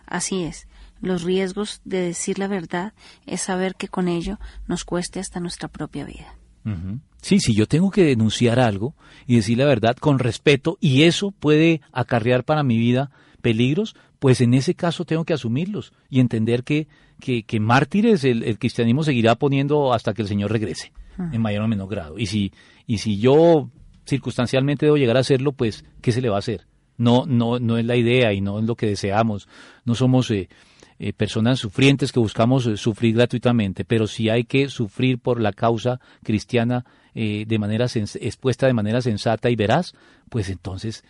Así 0.06 0.42
es. 0.42 0.66
Los 1.00 1.22
riesgos 1.22 1.80
de 1.84 2.00
decir 2.00 2.38
la 2.38 2.48
verdad 2.48 2.92
es 3.26 3.42
saber 3.42 3.74
que 3.74 3.88
con 3.88 4.08
ello 4.08 4.38
nos 4.66 4.84
cueste 4.84 5.20
hasta 5.20 5.40
nuestra 5.40 5.68
propia 5.68 6.04
vida. 6.04 6.34
Sí, 7.22 7.40
si 7.40 7.54
yo 7.54 7.66
tengo 7.66 7.90
que 7.90 8.04
denunciar 8.04 8.60
algo 8.60 8.94
y 9.26 9.36
decir 9.36 9.56
la 9.56 9.64
verdad 9.64 9.96
con 9.96 10.18
respeto 10.18 10.76
y 10.80 11.04
eso 11.04 11.30
puede 11.30 11.80
acarrear 11.92 12.44
para 12.44 12.62
mi 12.62 12.76
vida 12.76 13.10
peligros, 13.40 13.96
pues 14.18 14.40
en 14.40 14.54
ese 14.54 14.74
caso 14.74 15.04
tengo 15.04 15.24
que 15.24 15.32
asumirlos 15.32 15.92
y 16.10 16.20
entender 16.20 16.64
que, 16.64 16.86
que, 17.20 17.60
mártires 17.60 18.24
el, 18.24 18.58
cristianismo 18.58 19.02
seguirá 19.02 19.36
poniendo 19.36 19.92
hasta 19.92 20.12
que 20.12 20.22
el 20.22 20.28
Señor 20.28 20.52
regrese, 20.52 20.92
en 21.32 21.40
mayor 21.40 21.62
o 21.62 21.68
menor 21.68 21.88
grado. 21.88 22.18
Y 22.18 22.26
si, 22.26 22.52
y 22.86 22.98
si 22.98 23.18
yo 23.18 23.70
circunstancialmente 24.06 24.86
debo 24.86 24.96
llegar 24.96 25.16
a 25.16 25.20
hacerlo, 25.20 25.52
pues, 25.52 25.84
¿qué 26.00 26.12
se 26.12 26.20
le 26.20 26.28
va 26.28 26.36
a 26.36 26.40
hacer? 26.40 26.66
No, 26.96 27.26
no, 27.26 27.60
no 27.60 27.78
es 27.78 27.84
la 27.84 27.96
idea 27.96 28.32
y 28.32 28.40
no 28.40 28.58
es 28.58 28.64
lo 28.64 28.74
que 28.74 28.86
deseamos. 28.86 29.48
No 29.84 29.94
somos 29.94 30.30
eh, 30.30 30.48
eh, 30.98 31.12
personas 31.12 31.58
sufrientes 31.58 32.12
que 32.12 32.20
buscamos 32.20 32.66
eh, 32.66 32.76
sufrir 32.76 33.14
gratuitamente, 33.14 33.84
pero 33.84 34.06
si 34.06 34.28
hay 34.28 34.44
que 34.44 34.68
sufrir 34.68 35.18
por 35.18 35.40
la 35.40 35.52
causa 35.52 36.00
cristiana 36.22 36.84
de 37.14 37.58
manera 37.58 37.86
expuesta 37.86 38.68
de 38.68 38.74
manera 38.74 39.00
sensata 39.00 39.50
y 39.50 39.56
veraz, 39.56 39.92
pues 40.28 40.50
entonces 40.50 41.02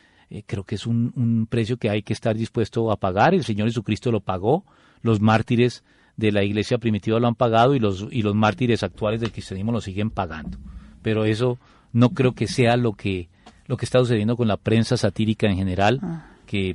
creo 0.46 0.64
que 0.64 0.76
es 0.76 0.86
un, 0.86 1.12
un, 1.16 1.46
precio 1.46 1.76
que 1.76 1.90
hay 1.90 2.00
que 2.00 2.14
estar 2.14 2.34
dispuesto 2.34 2.90
a 2.90 2.96
pagar. 2.96 3.34
El 3.34 3.44
Señor 3.44 3.68
Jesucristo 3.68 4.10
lo 4.10 4.20
pagó, 4.20 4.64
los 5.02 5.20
mártires 5.20 5.84
de 6.18 6.32
la 6.32 6.42
iglesia 6.42 6.78
primitiva 6.78 7.20
lo 7.20 7.28
han 7.28 7.36
pagado 7.36 7.74
y 7.74 7.78
los, 7.78 8.06
y 8.10 8.22
los 8.22 8.34
mártires 8.34 8.82
actuales 8.82 9.20
del 9.20 9.32
cristianismo 9.32 9.70
lo 9.70 9.80
siguen 9.80 10.10
pagando. 10.10 10.58
Pero 11.00 11.24
eso 11.24 11.58
no 11.92 12.10
creo 12.10 12.32
que 12.32 12.48
sea 12.48 12.76
lo 12.76 12.92
que 12.92 13.28
lo 13.66 13.76
que 13.76 13.84
está 13.84 13.98
sucediendo 14.00 14.36
con 14.36 14.48
la 14.48 14.56
prensa 14.56 14.96
satírica 14.96 15.46
en 15.46 15.56
general, 15.56 16.00
ah. 16.02 16.26
que, 16.46 16.74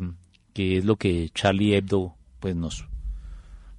que, 0.53 0.77
es 0.77 0.85
lo 0.85 0.95
que 0.95 1.29
Charlie 1.33 1.75
Hebdo 1.75 2.13
pues 2.39 2.55
nos 2.55 2.85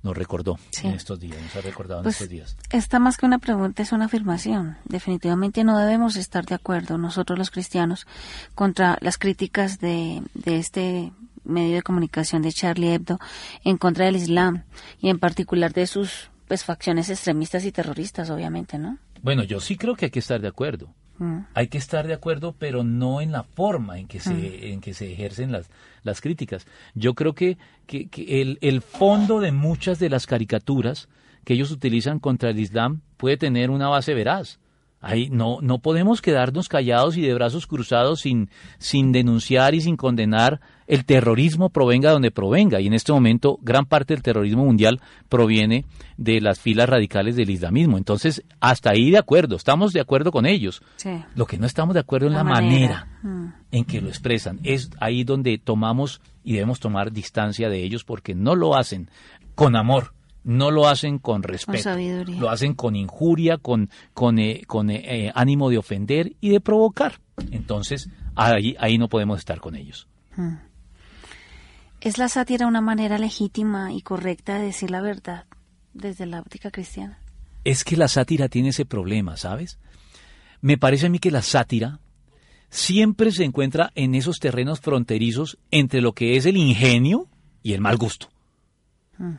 nos 0.05 0.17
recordó 0.17 0.59
en 0.83 0.93
estos 0.93 1.19
días, 1.19 1.43
nos 1.43 1.57
ha 1.57 1.61
recordado 1.63 2.01
en 2.01 2.05
pues, 2.05 2.17
estos 2.17 2.29
días. 2.29 2.57
Esta 2.71 2.99
más 2.99 3.17
que 3.17 3.27
una 3.27 3.39
pregunta 3.39 3.83
es 3.83 3.91
una 3.91 4.05
afirmación. 4.05 4.77
Definitivamente 4.85 5.65
no 5.65 5.79
debemos 5.79 6.17
estar 6.17 6.45
de 6.45 6.55
acuerdo 6.55 6.99
nosotros 6.99 7.39
los 7.39 7.51
cristianos 7.51 8.07
contra 8.55 8.99
las 9.01 9.19
críticas 9.19 9.81
de, 9.81 10.23
de 10.35 10.59
este 10.59 11.13
medio 11.43 11.77
de 11.77 11.83
comunicación 11.83 12.43
de 12.43 12.53
Charlie 12.53 12.95
Hebdo 12.95 13.19
en 13.65 13.79
contra 13.79 14.05
del 14.05 14.17
Islam 14.17 14.65
y 15.01 15.09
en 15.09 15.19
particular 15.19 15.73
de 15.73 15.87
sus 15.87 16.31
pues 16.47 16.65
facciones 16.65 17.09
extremistas 17.09 17.65
y 17.65 17.73
terroristas, 17.73 18.29
obviamente, 18.29 18.79
¿no? 18.79 18.99
Bueno, 19.23 19.43
yo 19.43 19.59
sí 19.59 19.77
creo 19.77 19.97
que 19.97 20.07
hay 20.07 20.11
que 20.11 20.19
estar 20.19 20.41
de 20.41 20.49
acuerdo. 20.49 20.95
Mm. 21.19 21.41
Hay 21.55 21.69
que 21.69 21.79
estar 21.79 22.07
de 22.07 22.15
acuerdo, 22.15 22.55
pero 22.59 22.85
no 22.85 23.21
en 23.21 23.33
la 23.33 23.43
forma 23.43 23.99
en 23.99 24.09
que 24.09 24.21
se, 24.21 24.35
mm. 24.35 24.73
en 24.73 24.81
que 24.81 24.95
se 24.95 25.13
ejercen 25.13 25.53
las, 25.53 25.71
las 26.03 26.21
críticas. 26.21 26.67
Yo 26.95 27.15
creo 27.15 27.35
que, 27.35 27.59
que, 27.87 28.09
el, 28.41 28.59
el, 28.61 28.83
fondo 28.83 29.41
de 29.41 29.53
muchas 29.53 29.99
de 29.99 30.11
las 30.11 30.27
caricaturas 30.27 31.09
que 31.45 31.55
ellos 31.55 31.71
utilizan 31.71 32.19
contra 32.19 32.51
el 32.51 32.59
Islam 32.59 33.01
puede 33.17 33.37
tener 33.37 33.71
una 33.71 33.89
base 33.89 34.15
veraz. 34.15 34.59
Ahí 35.07 35.29
no, 35.31 35.59
no 35.61 35.81
podemos 35.81 36.23
quedarnos 36.23 36.71
callados 36.71 37.19
y 37.19 37.21
de 37.21 37.35
brazos 37.35 37.67
cruzados 37.67 38.21
sin, 38.21 38.49
sin 38.79 39.13
denunciar 39.13 39.75
y 39.75 39.83
sin 39.83 39.97
condenar 39.97 40.63
el 40.87 41.05
terrorismo 41.05 41.69
provenga 41.69 42.11
donde 42.11 42.31
provenga. 42.31 42.81
Y 42.81 42.87
en 42.87 42.95
este 42.95 43.13
momento 43.13 43.59
gran 43.61 43.85
parte 43.85 44.15
del 44.15 44.23
terrorismo 44.23 44.65
mundial 44.65 45.03
proviene 45.29 45.85
de 46.17 46.41
las 46.41 46.59
filas 46.59 46.89
radicales 46.89 47.37
del 47.37 47.51
islamismo. 47.51 47.99
Entonces, 47.99 48.45
hasta 48.61 48.93
ahí 48.93 49.11
de 49.11 49.19
acuerdo, 49.19 49.57
estamos 49.57 49.93
de 49.93 50.01
acuerdo 50.01 50.33
con 50.33 50.47
ellos. 50.47 50.83
Lo 51.35 51.45
que 51.45 51.59
no 51.59 51.67
estamos 51.67 51.93
de 51.93 52.01
acuerdo 52.01 52.29
en 52.29 52.33
la, 52.33 52.45
manera, 52.45 53.07
mm. 53.23 53.47
en 53.73 53.85
que 53.85 54.01
lo 54.01 54.09
expresan. 54.09 54.61
Es 54.63 54.89
ahí 55.01 55.23
donde 55.23 55.59
tomamos 55.59 56.23
y 56.43 56.55
debemos 56.55 56.81
tomar 56.81 57.13
distancia 57.13 57.69
de 57.69 57.85
ellos 57.85 58.05
porque 58.05 58.35
no 58.35 58.55
lo 58.55 58.75
hacen 58.75 59.11
con 59.55 59.77
amor 59.77 60.15
no 60.45 60.71
lo 60.71 60.87
hacen 60.87 61.19
con 61.19 61.43
respeto, 61.43 61.97
lo 62.39 62.51
hacen 62.51 62.75
con 62.75 62.95
injuria, 62.95 63.57
con, 63.57 63.91
con, 64.13 64.39
eh, 64.39 64.63
con 64.67 64.91
eh, 64.91 65.03
eh, 65.05 65.33
ánimo 65.35 65.71
de 65.71 65.79
ofender 65.79 66.37
y 66.41 66.51
de 66.51 66.61
provocar. 66.61 67.21
Entonces, 67.51 68.11
ahí, 68.37 68.77
ahí 68.79 68.99
no 68.99 69.09
podemos 69.09 69.39
estar 69.39 69.61
con 69.61 69.75
ellos. 69.75 70.07
Hmm. 70.37 70.57
¿Es 72.01 72.19
la 72.19 72.29
sátira 72.29 72.67
una 72.67 72.83
manera 72.83 73.19
legítima 73.19 73.93
y 73.93 74.03
correcta 74.03 74.59
de 74.59 74.67
decir 74.67 74.91
la 74.91 75.01
verdad 75.01 75.47
desde 75.95 76.27
la 76.27 76.41
óptica 76.41 76.71
cristiana? 76.71 77.19
Es 77.65 77.83
que 77.83 77.97
la 77.97 78.09
sátira 78.09 78.49
tiene 78.51 78.69
ese 78.69 78.85
problema, 78.85 79.39
¿sabes? 79.39 79.79
Me 80.61 80.77
parece 80.77 81.07
a 81.07 81.09
mí 81.09 81.19
que 81.19 81.31
la 81.31 81.41
sátira 81.41 82.01
siempre 82.69 83.33
se 83.33 83.45
encuentra 83.45 83.91
en 83.95 84.15
esos 84.15 84.39
terrenos 84.39 84.81
fronterizos 84.81 85.59
entre 85.71 86.03
lo 86.03 86.13
que 86.13 86.37
es 86.37 86.45
el 86.45 86.59
ingenio 86.59 87.29
y 87.63 87.73
el 87.73 87.81
mal 87.81 87.97
gusto. 87.97 88.29
Hmm 89.17 89.37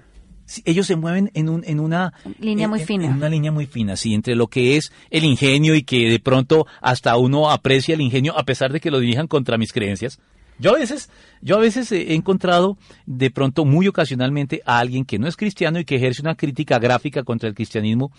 ellos 0.64 0.88
se 0.88 0.96
mueven 0.96 1.32
en, 1.34 1.50
un, 1.50 1.64
en 1.66 1.80
una 1.80 2.14
línea 2.40 2.68
muy 2.68 2.80
fina. 2.80 3.06
En 3.06 3.14
una 3.14 3.30
línea 3.30 3.52
muy 3.52 3.66
fina, 3.66 3.96
sí, 3.96 4.14
entre 4.14 4.36
lo 4.36 4.48
que 4.48 4.78
es 4.78 4.92
el 5.10 5.24
ingenio 5.24 5.76
y 5.76 5.84
que 5.84 6.10
de 6.10 6.20
pronto 6.20 6.68
hasta 6.82 7.18
uno 7.18 7.50
aprecia 7.50 7.96
el 7.96 8.02
ingenio 8.02 8.38
a 8.38 8.44
pesar 8.44 8.72
de 8.72 8.80
que 8.80 8.92
lo 8.92 9.00
dirijan 9.00 9.28
contra 9.28 9.58
mis 9.58 9.74
creencias. 9.74 10.20
Yo 10.58 10.72
a 10.72 10.80
veces, 10.80 11.10
yo 11.42 11.58
a 11.58 11.60
veces 11.60 11.92
he 11.92 12.14
encontrado 12.14 12.78
de 13.06 13.30
pronto 13.30 13.66
muy 13.66 13.88
ocasionalmente 13.88 14.62
a 14.66 14.80
alguien 14.80 15.04
que 15.04 15.20
no 15.20 15.28
es 15.28 15.36
cristiano 15.36 15.80
y 15.80 15.86
que 15.86 15.96
ejerce 15.96 16.22
una 16.22 16.36
crítica 16.36 16.80
gráfica 16.80 17.24
contra 17.24 17.50
el 17.50 17.56
cristianismo 17.56 18.12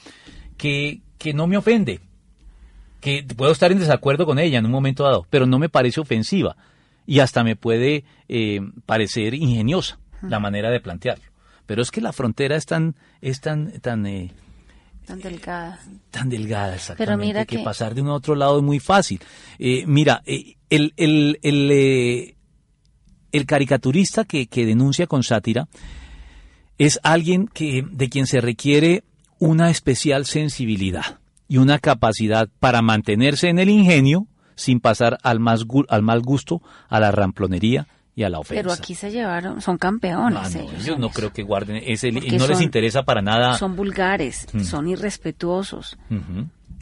que, 0.59 1.01
que 1.19 1.33
no 1.33 1.47
me 1.47 1.57
ofende, 1.57 2.01
que 3.01 3.25
puedo 3.37 3.53
estar 3.53 3.73
en 3.73 3.79
desacuerdo 3.79 4.27
con 4.27 4.39
ella 4.39 4.59
en 4.59 4.67
un 4.67 4.73
momento 4.73 5.05
dado, 5.05 5.27
pero 5.31 5.47
no 5.47 5.59
me 5.59 5.71
parece 5.71 6.01
ofensiva 6.01 6.57
y 7.07 7.21
hasta 7.21 7.43
me 7.43 7.57
puede 7.57 8.05
eh, 8.29 8.61
parecer 8.85 9.35
ingeniosa 9.35 9.99
la 10.23 10.41
manera 10.41 10.71
de 10.71 10.81
plantearlo. 10.81 11.25
Pero 11.67 11.83
es 11.83 11.91
que 11.91 12.01
la 12.01 12.13
frontera 12.13 12.57
es 12.57 12.67
tan, 12.67 12.95
es 13.21 13.41
tan, 13.41 13.73
tan, 13.81 14.07
eh, 14.07 14.33
tan 15.07 15.21
delgada. 15.21 15.81
tan 16.11 16.29
delgada, 16.29 16.75
exactamente. 16.75 17.05
Pero 17.05 17.19
mira 17.19 17.45
que, 17.45 17.59
pasar 17.61 17.95
de 17.95 18.03
uno 18.03 18.13
a 18.13 18.17
otro 18.17 18.35
lado 18.35 18.59
es 18.59 18.63
muy 18.63 18.81
fácil. 18.81 19.21
Eh, 19.59 19.85
mira, 19.87 20.23
eh, 20.27 20.57
el, 20.71 20.95
el, 20.97 21.39
el, 21.43 22.37
el, 23.33 23.47
caricaturista 23.47 24.25
que, 24.25 24.47
que 24.47 24.65
denuncia 24.65 25.07
con 25.07 25.23
sátira 25.23 25.69
es 26.79 27.01
alguien 27.03 27.49
que, 27.49 27.85
de 27.91 28.09
quien 28.09 28.27
se 28.27 28.41
requiere 28.41 29.05
una 29.39 29.71
especial 29.71 30.27
sensibilidad 30.27 31.19
y 31.49 31.59
una 31.59 31.79
capacidad 31.79 32.49
para 32.61 32.83
mantenerse 32.83 33.49
en 33.49 33.59
el 33.59 33.69
ingenio 33.69 34.27
sin 34.57 34.81
pasar 34.81 35.19
al, 35.23 35.39
más, 35.39 35.65
al 35.89 36.03
mal 36.03 36.23
gusto, 36.23 36.63
a 36.89 36.99
la 36.99 37.13
ramplonería 37.13 37.87
y 38.17 38.25
a 38.25 38.31
la 38.31 38.39
ofensa. 38.39 38.63
Pero 38.63 38.73
aquí 38.73 38.95
se 38.95 39.11
llevaron, 39.11 39.61
son 39.61 39.77
campeones. 39.77 40.55
No, 40.57 40.61
ellos, 40.73 40.99
no 40.99 41.11
creo 41.11 41.33
que 41.33 41.43
guarden 41.43 41.77
no 41.77 42.47
les 42.47 42.63
interesa 42.63 43.03
para 43.03 43.21
nada. 43.21 43.59
Son 43.59 43.77
vulgares, 43.77 44.47
mm. 44.55 44.61
son 44.61 44.89
irrespetuosos. 44.89 45.99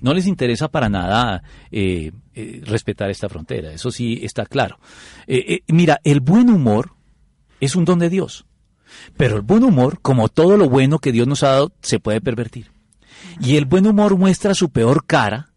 No 0.01 0.15
les 0.15 0.29
interesa 0.29 0.69
para 0.69 0.89
nada 0.89 1.43
eh, 1.73 2.13
eh, 2.35 2.63
respetar 2.65 3.11
esta 3.11 3.29
frontera, 3.29 3.73
eso 3.73 3.91
sí 3.91 4.21
está 4.23 4.47
claro. 4.47 4.79
Eh, 5.27 5.63
mira, 5.67 6.01
el 6.05 6.21
buen 6.21 6.51
humor 6.51 6.93
es 7.61 7.75
un 7.75 7.85
don 7.85 7.99
de 7.99 8.11
Dios, 8.11 8.47
pero 9.17 9.35
el 9.35 9.43
buen 9.43 9.65
humor, 9.65 9.99
como 10.01 10.29
todo 10.29 10.57
lo 10.57 10.69
bueno 10.69 11.01
que 11.01 11.11
Dios 11.11 11.27
nos 11.27 11.43
ha 11.43 11.49
dado, 11.49 11.73
se 11.83 11.99
puede 11.99 12.21
pervertir. 12.21 12.71
Y 13.41 13.57
el 13.57 13.65
buen 13.65 13.89
humor 13.89 14.17
muestra 14.17 14.55
su 14.55 14.71
peor 14.71 15.05
cara 15.05 15.49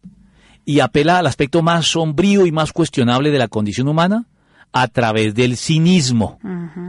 y 0.64 0.80
apela 0.80 1.18
al 1.18 1.26
aspecto 1.28 1.62
más 1.62 1.86
sombrío 1.86 2.46
y 2.46 2.52
más 2.52 2.72
cuestionable 2.72 3.30
de 3.30 3.38
la 3.38 3.46
condición 3.46 3.86
humana, 3.86 4.26
a 4.72 4.88
través 4.88 5.34
del 5.34 5.56
cinismo 5.56 6.38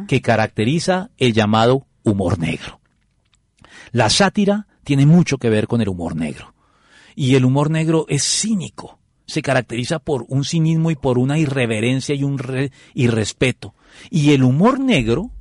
que 0.07 0.21
caracteriza 0.21 1.09
el 1.17 1.33
llamado 1.33 1.87
humor 2.03 2.39
negro. 2.39 2.79
La 3.91 4.09
sátira 4.09 4.67
tiene 4.83 5.05
mucho 5.05 5.37
que 5.37 5.49
ver 5.49 5.67
con 5.67 5.81
el 5.81 5.89
humor 5.89 6.15
negro. 6.15 6.53
Y 7.15 7.35
el 7.35 7.45
humor 7.45 7.69
negro 7.69 8.05
es 8.07 8.23
cínico. 8.23 8.99
Se 9.25 9.41
caracteriza 9.41 9.99
por 9.99 10.25
un 10.29 10.43
cinismo 10.43 10.89
y 10.91 10.95
por 10.95 11.17
una 11.17 11.37
irreverencia 11.37 12.15
y 12.15 12.23
un 12.23 12.39
irrespeto. 12.93 13.75
Y 14.09 14.31
el 14.31 14.43
humor 14.43 14.79
negro 14.79 15.31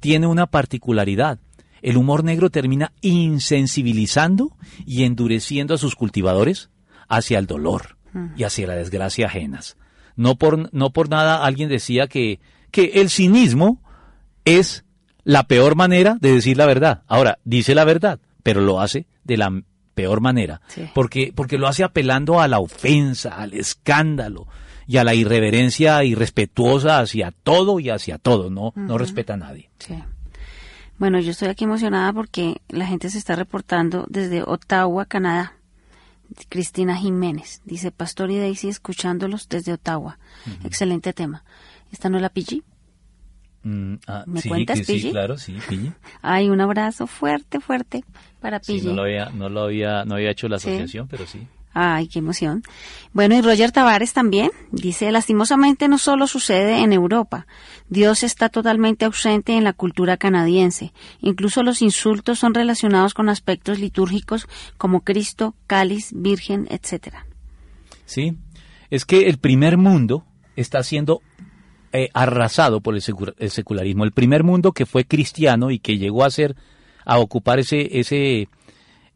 tiene 0.00 0.26
una 0.26 0.46
particularidad. 0.46 1.40
El 1.80 1.96
humor 1.96 2.22
negro 2.22 2.50
termina 2.50 2.92
insensibilizando 3.00 4.56
y 4.86 5.02
endureciendo 5.04 5.74
a 5.74 5.78
sus 5.78 5.96
cultivadores 5.96 6.70
hacia 7.08 7.38
el 7.38 7.46
dolor 7.46 7.96
y 8.36 8.44
hacia 8.44 8.66
la 8.68 8.76
desgracia 8.76 9.26
ajenas. 9.26 9.76
No 10.16 10.36
por, 10.36 10.72
no 10.74 10.90
por 10.90 11.08
nada 11.08 11.44
alguien 11.44 11.68
decía 11.68 12.06
que, 12.06 12.40
que 12.70 12.92
el 12.94 13.10
cinismo 13.10 13.80
es 14.44 14.84
la 15.24 15.44
peor 15.44 15.76
manera 15.76 16.16
de 16.20 16.32
decir 16.32 16.56
la 16.56 16.66
verdad. 16.66 17.02
Ahora, 17.06 17.38
dice 17.44 17.74
la 17.74 17.84
verdad, 17.84 18.20
pero 18.42 18.60
lo 18.60 18.80
hace 18.80 19.06
de 19.24 19.36
la 19.36 19.62
peor 19.94 20.20
manera, 20.20 20.60
porque, 20.94 21.32
porque 21.34 21.58
lo 21.58 21.68
hace 21.68 21.84
apelando 21.84 22.40
a 22.40 22.48
la 22.48 22.60
ofensa, 22.60 23.36
al 23.36 23.52
escándalo 23.52 24.46
y 24.86 24.96
a 24.96 25.04
la 25.04 25.14
irreverencia 25.14 26.02
irrespetuosa 26.02 26.98
hacia 26.98 27.30
todo 27.30 27.78
y 27.78 27.90
hacia 27.90 28.18
todo, 28.18 28.50
no, 28.50 28.72
no 28.74 28.98
respeta 28.98 29.34
a 29.34 29.36
nadie. 29.36 29.70
Bueno, 30.98 31.18
yo 31.20 31.32
estoy 31.32 31.48
aquí 31.48 31.64
emocionada 31.64 32.12
porque 32.12 32.62
la 32.68 32.86
gente 32.86 33.10
se 33.10 33.18
está 33.18 33.36
reportando 33.36 34.06
desde 34.08 34.42
Ottawa, 34.42 35.04
Canadá. 35.04 35.54
Cristina 36.48 36.96
Jiménez. 36.96 37.60
Dice, 37.64 37.90
Pastor 37.90 38.30
y 38.30 38.38
Daisy 38.38 38.68
escuchándolos 38.68 39.48
desde 39.48 39.72
Ottawa. 39.72 40.18
Excelente 40.64 41.12
tema. 41.12 41.44
¿Esta 41.90 42.08
no 42.08 42.16
es 42.16 42.22
la 42.22 42.28
PG? 42.30 42.62
Mm, 43.64 43.94
ah, 44.08 44.24
¿Me 44.26 44.40
sí, 44.40 44.48
cuentas, 44.48 44.78
que 44.78 44.84
sí, 44.84 44.92
Pille? 44.94 45.10
claro, 45.10 45.38
sí, 45.38 45.56
Pille. 45.68 45.92
Ay, 46.22 46.50
un 46.50 46.60
abrazo 46.60 47.06
fuerte, 47.06 47.60
fuerte 47.60 48.04
para 48.40 48.60
Sí, 48.62 48.78
PG. 48.80 48.86
no 48.86 48.94
lo 48.94 49.02
había, 49.02 49.26
no 49.30 49.48
lo 49.48 49.62
había, 49.62 50.04
no 50.04 50.14
había 50.16 50.30
hecho 50.30 50.48
la 50.48 50.58
Sí. 50.58 50.68
asociación, 50.70 51.06
pero 51.08 51.26
sí. 51.26 51.46
Ay, 51.74 52.08
qué 52.08 52.18
emoción. 52.18 52.62
Bueno, 53.14 53.34
y 53.34 53.40
Roger 53.40 53.72
Tavares 53.72 54.12
también 54.12 54.50
dice, 54.72 55.10
lastimosamente 55.10 55.88
no 55.88 55.96
solo 55.96 56.26
sucede 56.26 56.80
en 56.80 56.92
Europa. 56.92 57.46
Dios 57.88 58.22
está 58.22 58.50
totalmente 58.50 59.06
ausente 59.06 59.52
en 59.56 59.64
la 59.64 59.72
cultura 59.72 60.18
canadiense. 60.18 60.92
Incluso 61.20 61.62
los 61.62 61.80
insultos 61.80 62.38
son 62.38 62.52
relacionados 62.52 63.14
con 63.14 63.28
aspectos 63.30 63.78
litúrgicos 63.78 64.48
como 64.76 65.00
Cristo, 65.00 65.54
cáliz, 65.66 66.10
virgen, 66.14 66.66
etcétera. 66.70 67.26
Sí, 68.04 68.36
es 68.90 69.06
que 69.06 69.28
el 69.30 69.38
primer 69.38 69.78
mundo 69.78 70.24
está 70.56 70.82
siendo 70.82 71.22
eh, 71.94 72.10
arrasado 72.12 72.82
por 72.82 72.94
el, 72.94 73.00
secu- 73.00 73.34
el 73.38 73.50
secularismo. 73.50 74.04
El 74.04 74.12
primer 74.12 74.44
mundo 74.44 74.72
que 74.72 74.84
fue 74.84 75.04
cristiano 75.04 75.70
y 75.70 75.78
que 75.78 75.96
llegó 75.96 76.24
a 76.24 76.30
ser, 76.30 76.54
a 77.06 77.18
ocupar 77.18 77.58
ese, 77.58 77.98
ese, 77.98 78.48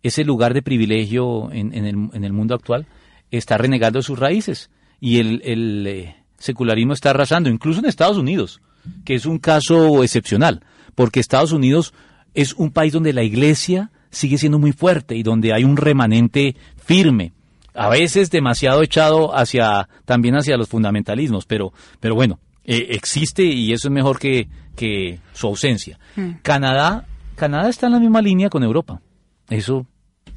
ese 0.06 0.24
lugar 0.24 0.54
de 0.54 0.62
privilegio 0.62 1.50
en, 1.52 1.74
en 1.74 1.84
el, 1.84 2.08
en 2.12 2.24
el 2.24 2.32
mundo 2.32 2.54
actual, 2.54 2.86
está 3.30 3.58
renegando 3.58 4.02
sus 4.02 4.18
raíces. 4.18 4.70
Y 5.00 5.18
el, 5.18 5.42
el, 5.44 5.86
eh, 5.86 6.16
secularismo 6.38 6.92
está 6.92 7.10
arrasando, 7.10 7.50
incluso 7.50 7.80
en 7.80 7.86
Estados 7.86 8.16
Unidos, 8.16 8.60
que 9.04 9.14
es 9.14 9.26
un 9.26 9.38
caso 9.38 10.02
excepcional, 10.02 10.62
porque 10.94 11.20
Estados 11.20 11.52
Unidos 11.52 11.92
es 12.34 12.54
un 12.54 12.70
país 12.70 12.92
donde 12.92 13.12
la 13.12 13.22
iglesia 13.22 13.90
sigue 14.10 14.38
siendo 14.38 14.58
muy 14.58 14.72
fuerte 14.72 15.16
y 15.16 15.22
donde 15.22 15.52
hay 15.52 15.64
un 15.64 15.76
remanente 15.76 16.56
firme 16.76 17.32
a 17.74 17.90
veces 17.90 18.30
demasiado 18.30 18.82
echado 18.82 19.36
hacia 19.36 19.88
también 20.06 20.34
hacia 20.34 20.56
los 20.56 20.68
fundamentalismos, 20.68 21.44
pero 21.44 21.72
pero 22.00 22.14
bueno, 22.14 22.40
eh, 22.64 22.86
existe 22.90 23.44
y 23.44 23.72
eso 23.72 23.88
es 23.88 23.92
mejor 23.92 24.18
que, 24.18 24.48
que 24.74 25.20
su 25.34 25.46
ausencia. 25.46 25.98
Canadá 26.42 27.06
Canadá 27.36 27.68
está 27.68 27.86
en 27.86 27.92
la 27.92 28.00
misma 28.00 28.22
línea 28.22 28.48
con 28.48 28.62
Europa. 28.62 29.02
Eso 29.48 29.86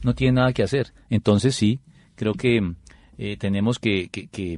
no 0.04 0.14
tiene 0.16 0.34
nada 0.34 0.54
que 0.54 0.64
hacer. 0.64 0.93
Entonces 1.10 1.56
sí, 1.56 1.80
creo 2.16 2.34
que 2.34 2.74
eh, 3.18 3.38
tenemos 3.38 3.80
que, 3.80 4.10
que- 4.10 4.28
que, 4.28 4.58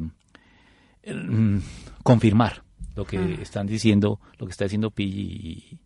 mm, 1.14 1.58
confirmar 2.04 2.64
lo 2.96 3.06
que 3.06 3.42
están 3.42 3.68
diciendo, 3.68 4.20
lo 4.38 4.46
que 4.46 4.52
está 4.52 4.66
diciendo 4.66 4.92
Pilli 4.92 5.22
y- 5.22 5.78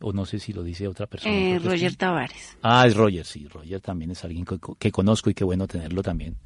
o 0.00 0.12
no 0.12 0.26
sé 0.26 0.38
si 0.38 0.52
lo 0.52 0.62
dice 0.64 0.88
otra 0.88 1.06
persona. 1.06 1.34
Eh, 1.34 1.58
Roger. 1.62 1.94
Tavares. 1.94 2.56
Ah, 2.62 2.86
es 2.86 2.96
Roger, 2.96 3.24
sí, 3.24 3.46
Roger 3.48 3.80
también 3.80 4.10
es 4.10 4.24
alguien 4.24 4.44
que, 4.44 4.58
que 4.78 4.90
conozco 4.90 5.30
y 5.30 5.34
qué 5.34 5.44
bueno 5.44 5.66
tenerlo 5.68 6.02
también 6.02 6.36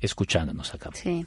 escuchándonos 0.00 0.74
acá. 0.74 0.90
Sí. 0.94 1.26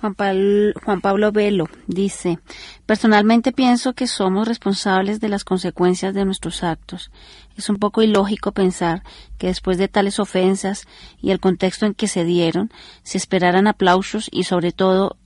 Juan, 0.00 0.14
Pal- 0.14 0.74
Juan 0.84 1.00
Pablo 1.00 1.30
Velo 1.30 1.66
dice, 1.86 2.40
personalmente 2.86 3.52
pienso 3.52 3.92
que 3.92 4.08
somos 4.08 4.48
responsables 4.48 5.20
de 5.20 5.28
las 5.28 5.44
consecuencias 5.44 6.12
de 6.12 6.24
nuestros 6.24 6.64
actos. 6.64 7.12
Es 7.56 7.68
un 7.68 7.76
poco 7.76 8.02
ilógico 8.02 8.50
pensar 8.52 9.04
que 9.38 9.46
después 9.46 9.78
de 9.78 9.86
tales 9.88 10.18
ofensas 10.18 10.86
y 11.20 11.30
el 11.30 11.38
contexto 11.38 11.86
en 11.86 11.94
que 11.94 12.08
se 12.08 12.24
dieron, 12.24 12.70
se 13.04 13.18
esperaran 13.18 13.68
aplausos 13.68 14.28
y 14.32 14.44
sobre 14.44 14.72
todo 14.72 15.16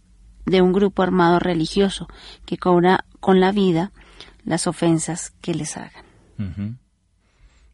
de 0.44 0.60
un 0.60 0.72
grupo 0.72 1.02
armado 1.02 1.38
religioso 1.38 2.06
que 2.44 2.58
cobra 2.58 3.04
con 3.20 3.40
la 3.40 3.52
vida 3.52 3.92
las 4.44 4.66
ofensas 4.66 5.30
que 5.40 5.54
les 5.54 5.76
hagan. 5.76 6.04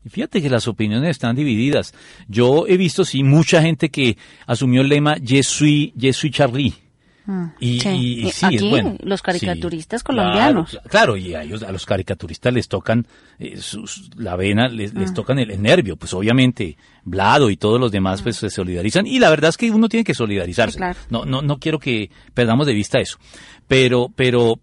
Y 0.05 0.09
fíjate 0.09 0.43
que 0.43 0.51
las 0.51 0.67
opiniones 0.69 1.11
están 1.11 1.37
divididas. 1.37 1.95
Yo 2.29 2.67
he 2.67 2.77
visto, 2.77 3.05
sí, 3.05 3.23
mucha 3.23 3.63
gente 3.63 3.89
que 3.91 4.17
asumió 4.47 4.81
el 4.83 4.89
lema 4.89 5.17
Je 5.25 5.43
suis, 5.43 5.93
je 5.99 6.13
suis 6.13 6.33
Charlie. 6.33 6.75
Y, 7.61 7.79
sí. 7.79 7.89
y- 7.89 7.93
y 8.25 8.27
Y 8.27 8.31
sí, 8.33 8.47
aquí, 8.47 8.57
es 8.57 8.63
bueno. 8.65 8.97
los 9.01 9.23
caricaturistas 9.23 10.01
Sí. 10.01 10.05
colombianos. 10.05 10.71
Claro, 10.71 10.89
claro, 10.91 11.17
y 11.17 11.35
a 11.35 11.45
ellos, 11.45 11.63
a 11.63 11.71
los 11.71 11.87
caricaturistas 11.87 12.53
les 12.53 12.67
tocan 12.67 13.07
eh, 13.39 13.59
sus- 13.59 14.11
la 14.17 14.35
vena, 14.35 14.67
les, 14.67 14.91
Ah. 14.95 14.99
les 14.99 15.15
tocan 15.15 15.39
el, 15.39 15.53
el 15.53 15.63
nervio. 15.63 15.95
Pues 15.97 16.13
obviamente, 16.15 16.77
Blado 17.05 17.49
y 17.51 17.57
todos 17.57 17.79
los 17.81 17.93
demás 17.93 18.23
pues 18.23 18.37
se 18.37 18.51
solidarizan. 18.51 19.07
Y 19.07 19.21
la 19.21 19.31
verdad 19.31 19.51
es 19.51 19.57
que 19.57 19.71
uno 19.71 19.89
tiene 19.89 20.03
que 20.03 20.15
solidarizarse. 20.15 20.79
Claro. 20.79 20.99
No, 21.11 21.25
no, 21.25 21.43
no 21.43 21.59
quiero 21.59 21.79
que 21.79 22.11
perdamos 22.35 22.67
de 22.67 22.73
vista 22.75 22.99
eso. 22.99 23.19
Pero, 23.69 24.09
pero 24.15 24.55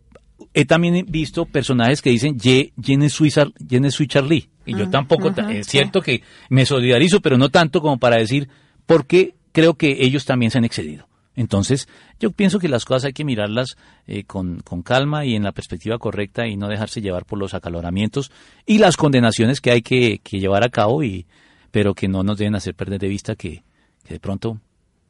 he 0.53 0.65
también 0.65 1.05
visto 1.07 1.45
personajes 1.45 2.01
que 2.01 2.09
dicen 2.09 2.37
Je, 2.39 2.71
je 2.81 2.97
ne 2.97 3.09
suis, 3.09 3.33
Char- 3.33 3.53
je 3.69 3.79
ne 3.79 3.91
suis 3.91 4.07
Charlie. 4.07 4.49
Y 4.65 4.71
yo 4.77 4.89
tampoco, 4.89 5.31
ta- 5.33 5.51
es 5.51 5.67
cierto 5.67 6.01
que 6.01 6.21
me 6.49 6.65
solidarizo, 6.65 7.21
pero 7.21 7.37
no 7.37 7.49
tanto 7.49 7.81
como 7.81 7.97
para 7.97 8.17
decir, 8.17 8.47
porque 8.85 9.35
creo 9.51 9.73
que 9.75 9.97
ellos 9.99 10.25
también 10.25 10.51
se 10.51 10.57
han 10.59 10.65
excedido. 10.65 11.07
Entonces, 11.35 11.87
yo 12.19 12.31
pienso 12.31 12.59
que 12.59 12.67
las 12.67 12.83
cosas 12.85 13.05
hay 13.05 13.13
que 13.13 13.23
mirarlas 13.23 13.77
eh, 14.07 14.25
con, 14.25 14.59
con 14.59 14.81
calma 14.81 15.25
y 15.25 15.35
en 15.35 15.43
la 15.43 15.53
perspectiva 15.53 15.97
correcta 15.97 16.47
y 16.47 16.57
no 16.57 16.67
dejarse 16.67 17.01
llevar 17.01 17.25
por 17.25 17.39
los 17.39 17.53
acaloramientos 17.53 18.29
y 18.65 18.77
las 18.79 18.97
condenaciones 18.97 19.61
que 19.61 19.71
hay 19.71 19.81
que, 19.81 20.19
que 20.21 20.39
llevar 20.39 20.63
a 20.65 20.69
cabo, 20.69 21.01
y, 21.03 21.25
pero 21.71 21.93
que 21.93 22.07
no 22.09 22.23
nos 22.23 22.37
deben 22.37 22.55
hacer 22.55 22.75
perder 22.75 22.99
de 22.99 23.07
vista 23.07 23.35
que, 23.35 23.63
que 24.03 24.15
de 24.15 24.19
pronto 24.19 24.59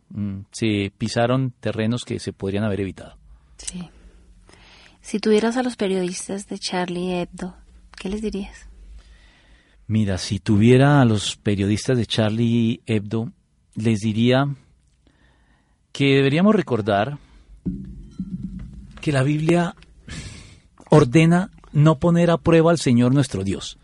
mm, 0.09 0.41
se 0.51 0.91
pisaron 0.97 1.51
terrenos 1.59 2.05
que 2.05 2.19
se 2.19 2.31
podrían 2.31 2.63
haber 2.63 2.81
evitado. 2.81 3.15
Sí. 3.57 3.89
Si 5.09 5.19
tuvieras 5.19 5.57
a 5.57 5.63
los 5.63 5.75
periodistas 5.75 6.47
de 6.47 6.59
Charlie 6.59 7.19
Hebdo, 7.19 7.55
¿qué 7.99 8.09
les 8.09 8.21
dirías? 8.21 8.69
Mira, 9.87 10.19
si 10.19 10.37
tuviera 10.37 11.01
a 11.01 11.05
los 11.05 11.35
periodistas 11.35 11.97
de 11.97 12.05
Charlie 12.05 12.81
Hebdo, 12.85 13.31
les 13.73 14.01
diría 14.01 14.47
que 15.91 16.13
deberíamos 16.13 16.53
recordar 16.53 17.17
que 19.01 19.11
la 19.11 19.23
Biblia 19.23 19.73
ordena 20.91 21.49
no 21.71 21.97
poner 21.97 22.29
a 22.29 22.37
prueba 22.37 22.69
al 22.69 22.77
Señor 22.77 23.11
nuestro 23.11 23.43
Dios. 23.43 23.79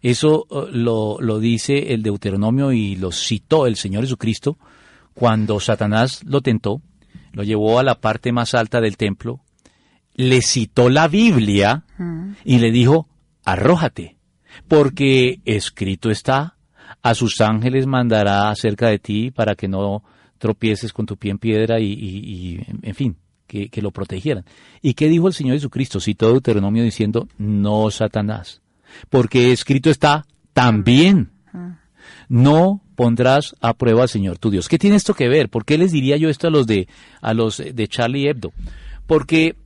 Eso 0.00 0.46
eh, 0.50 0.70
lo, 0.72 1.20
lo 1.20 1.40
dice 1.40 1.92
el 1.92 2.02
Deuteronomio 2.02 2.72
y 2.72 2.96
lo 2.96 3.12
citó 3.12 3.66
el 3.66 3.76
Señor 3.76 4.04
Jesucristo 4.04 4.56
cuando 5.12 5.60
Satanás 5.60 6.24
lo 6.24 6.40
tentó, 6.40 6.80
lo 7.32 7.42
llevó 7.42 7.78
a 7.78 7.82
la 7.82 8.00
parte 8.00 8.32
más 8.32 8.54
alta 8.54 8.80
del 8.80 8.96
templo, 8.96 9.43
le 10.14 10.40
citó 10.42 10.88
la 10.90 11.08
Biblia 11.08 11.84
y 12.44 12.58
le 12.58 12.70
dijo, 12.70 13.08
arrójate, 13.44 14.16
porque 14.68 15.40
escrito 15.44 16.10
está, 16.10 16.56
a 17.02 17.14
sus 17.14 17.40
ángeles 17.40 17.86
mandará 17.86 18.48
acerca 18.50 18.88
de 18.88 18.98
ti 18.98 19.30
para 19.30 19.54
que 19.54 19.68
no 19.68 20.02
tropieces 20.38 20.92
con 20.92 21.06
tu 21.06 21.16
pie 21.16 21.32
en 21.32 21.38
piedra 21.38 21.80
y, 21.80 21.86
y- 21.92 22.34
y, 22.58 22.60
en 22.82 22.94
fin, 22.94 23.16
que, 23.46 23.68
que 23.68 23.82
lo 23.82 23.90
protegieran. 23.90 24.44
¿Y 24.82 24.94
qué 24.94 25.08
dijo 25.08 25.26
el 25.28 25.34
Señor 25.34 25.56
Jesucristo? 25.56 26.00
Citó 26.00 26.28
Deuteronomio 26.30 26.82
diciendo, 26.82 27.28
no 27.38 27.90
Satanás, 27.90 28.60
porque 29.10 29.52
escrito 29.52 29.90
está 29.90 30.26
también, 30.52 31.30
no 32.28 32.80
pondrás 32.94 33.54
a 33.60 33.74
prueba 33.74 34.02
al 34.02 34.08
Señor 34.08 34.38
tu 34.38 34.50
Dios. 34.50 34.68
¿Qué 34.68 34.78
tiene 34.78 34.96
esto 34.96 35.14
que 35.14 35.28
ver? 35.28 35.48
¿Por 35.48 35.64
qué 35.64 35.78
les 35.78 35.92
diría 35.92 36.16
yo 36.16 36.28
esto 36.28 36.46
a 36.46 36.50
los 36.50 36.66
de, 36.66 36.88
a 37.20 37.34
los 37.34 37.58
de 37.58 37.88
Charlie 37.88 38.28
Hebdo? 38.28 38.52
Porque 39.06 39.56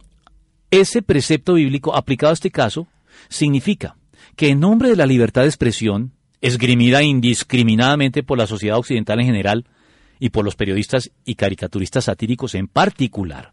ese 0.70 1.02
precepto 1.02 1.54
bíblico 1.54 1.94
aplicado 1.96 2.30
a 2.30 2.34
este 2.34 2.50
caso 2.50 2.86
significa 3.28 3.96
que 4.36 4.48
en 4.50 4.60
nombre 4.60 4.90
de 4.90 4.96
la 4.96 5.06
libertad 5.06 5.42
de 5.42 5.48
expresión, 5.48 6.12
esgrimida 6.40 7.02
indiscriminadamente 7.02 8.22
por 8.22 8.38
la 8.38 8.46
sociedad 8.46 8.78
occidental 8.78 9.20
en 9.20 9.26
general 9.26 9.64
y 10.20 10.30
por 10.30 10.44
los 10.44 10.54
periodistas 10.56 11.10
y 11.24 11.34
caricaturistas 11.34 12.04
satíricos 12.04 12.54
en 12.54 12.68
particular, 12.68 13.52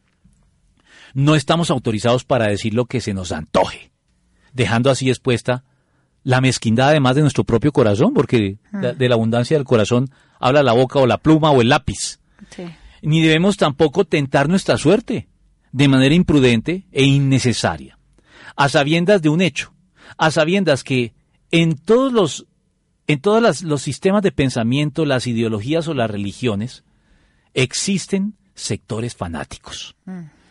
no 1.14 1.36
estamos 1.36 1.72
autorizados 1.72 2.24
para 2.26 2.48
decir 2.48 2.74
lo 2.74 2.86
que 2.86 3.02
se 3.02 3.14
nos 3.14 3.32
antoje, 3.32 3.92
dejando 4.54 4.90
así 4.90 5.10
expuesta 5.10 5.64
la 6.24 6.42
mezquindad 6.42 6.90
además 6.90 7.16
de 7.16 7.22
nuestro 7.22 7.44
propio 7.44 7.72
corazón, 7.72 8.14
porque 8.14 8.58
la- 8.72 8.94
de 8.94 9.08
la 9.10 9.16
abundancia 9.16 9.56
del 9.58 9.66
corazón 9.66 10.10
habla 10.40 10.64
la 10.64 10.74
boca 10.74 11.00
o 11.00 11.06
la 11.08 11.18
pluma 11.20 11.52
o 11.52 11.62
el 11.62 11.70
lápiz. 11.70 12.20
Sí. 12.56 12.64
ni 13.02 13.22
debemos 13.22 13.56
tampoco 13.58 14.04
tentar 14.06 14.50
nuestra 14.50 14.78
suerte 14.78 15.28
de 15.76 15.88
manera 15.90 16.16
imprudente 16.16 16.86
e 16.94 17.04
innecesaria, 17.04 17.98
a 18.56 18.70
sabiendas 18.70 19.22
de 19.22 19.28
un 19.28 19.42
hecho, 19.42 19.74
a 20.18 20.32
sabiendas 20.32 20.86
que 20.86 21.14
en 21.52 21.76
todos 21.76 22.14
los 22.14 22.46
en 23.08 23.20
todos 23.20 23.42
las- 23.42 23.62
los 23.62 23.82
sistemas 23.84 24.24
de 24.24 24.32
pensamiento, 24.32 25.06
las 25.06 25.28
ideologías 25.28 25.88
o 25.88 25.94
las 25.94 26.10
religiones, 26.10 26.84
existen 27.54 28.34
sectores 28.56 29.16
fanáticos, 29.16 29.96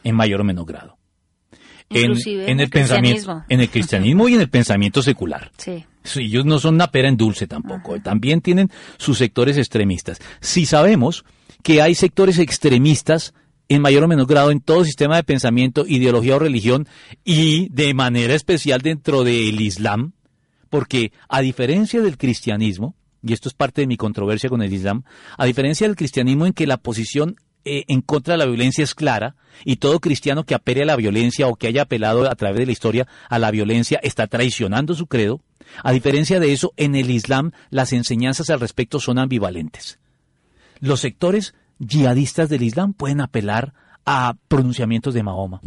en 0.04 0.14
mayor 0.14 0.42
o 0.42 0.44
menor 0.44 0.66
grado. 0.66 0.98
En, 1.90 2.12
en 2.26 2.60
el 2.60 2.68
pensamiento, 2.70 3.16
cristianismo. 3.16 3.44
en 3.48 3.60
el 3.60 3.68
cristianismo 3.70 4.28
y 4.28 4.34
en 4.34 4.40
el 4.40 4.48
pensamiento 4.50 5.02
secular. 5.02 5.50
Sí. 5.58 5.84
Sí, 6.02 6.20
ellos 6.20 6.44
no 6.44 6.58
son 6.58 6.74
una 6.76 6.90
pera 6.90 7.08
en 7.08 7.16
dulce 7.16 7.46
tampoco, 7.46 8.00
también 8.00 8.40
tienen 8.40 8.70
sus 8.98 9.18
sectores 9.18 9.56
extremistas. 9.56 10.18
Si 10.40 10.64
sabemos 10.66 11.24
que 11.62 11.80
hay 11.82 11.94
sectores 11.94 12.38
extremistas 12.38 13.34
en 13.68 13.82
mayor 13.82 14.04
o 14.04 14.08
menor 14.08 14.26
grado 14.26 14.50
en 14.50 14.60
todo 14.60 14.84
sistema 14.84 15.16
de 15.16 15.24
pensamiento, 15.24 15.86
ideología 15.86 16.36
o 16.36 16.38
religión 16.38 16.86
y 17.24 17.68
de 17.70 17.94
manera 17.94 18.34
especial 18.34 18.80
dentro 18.82 19.24
del 19.24 19.60
Islam, 19.60 20.12
porque 20.70 21.12
a 21.28 21.40
diferencia 21.40 22.00
del 22.00 22.18
cristianismo, 22.18 22.94
y 23.22 23.32
esto 23.32 23.48
es 23.48 23.54
parte 23.54 23.80
de 23.80 23.86
mi 23.86 23.96
controversia 23.96 24.50
con 24.50 24.62
el 24.62 24.72
Islam, 24.72 25.04
a 25.38 25.46
diferencia 25.46 25.86
del 25.86 25.96
cristianismo 25.96 26.46
en 26.46 26.52
que 26.52 26.66
la 26.66 26.76
posición 26.76 27.36
eh, 27.64 27.84
en 27.88 28.02
contra 28.02 28.34
de 28.34 28.38
la 28.38 28.46
violencia 28.46 28.84
es 28.84 28.94
clara 28.94 29.36
y 29.64 29.76
todo 29.76 30.00
cristiano 30.00 30.44
que 30.44 30.54
apele 30.54 30.82
a 30.82 30.86
la 30.86 30.96
violencia 30.96 31.46
o 31.46 31.54
que 31.54 31.66
haya 31.66 31.82
apelado 31.82 32.30
a 32.30 32.34
través 32.34 32.58
de 32.58 32.66
la 32.66 32.72
historia 32.72 33.08
a 33.30 33.38
la 33.38 33.50
violencia 33.50 33.98
está 34.02 34.26
traicionando 34.26 34.94
su 34.94 35.06
credo, 35.06 35.40
a 35.82 35.92
diferencia 35.92 36.40
de 36.40 36.52
eso, 36.52 36.74
en 36.76 36.94
el 36.94 37.10
Islam 37.10 37.52
las 37.70 37.94
enseñanzas 37.94 38.50
al 38.50 38.60
respecto 38.60 39.00
son 39.00 39.18
ambivalentes. 39.18 39.98
Los 40.80 41.00
sectores 41.00 41.54
yihadistas 41.78 42.48
del 42.48 42.62
Islam 42.62 42.92
pueden 42.92 43.20
apelar 43.20 43.74
a 44.06 44.34
pronunciamientos 44.48 45.14
de 45.14 45.22
Mahoma, 45.22 45.60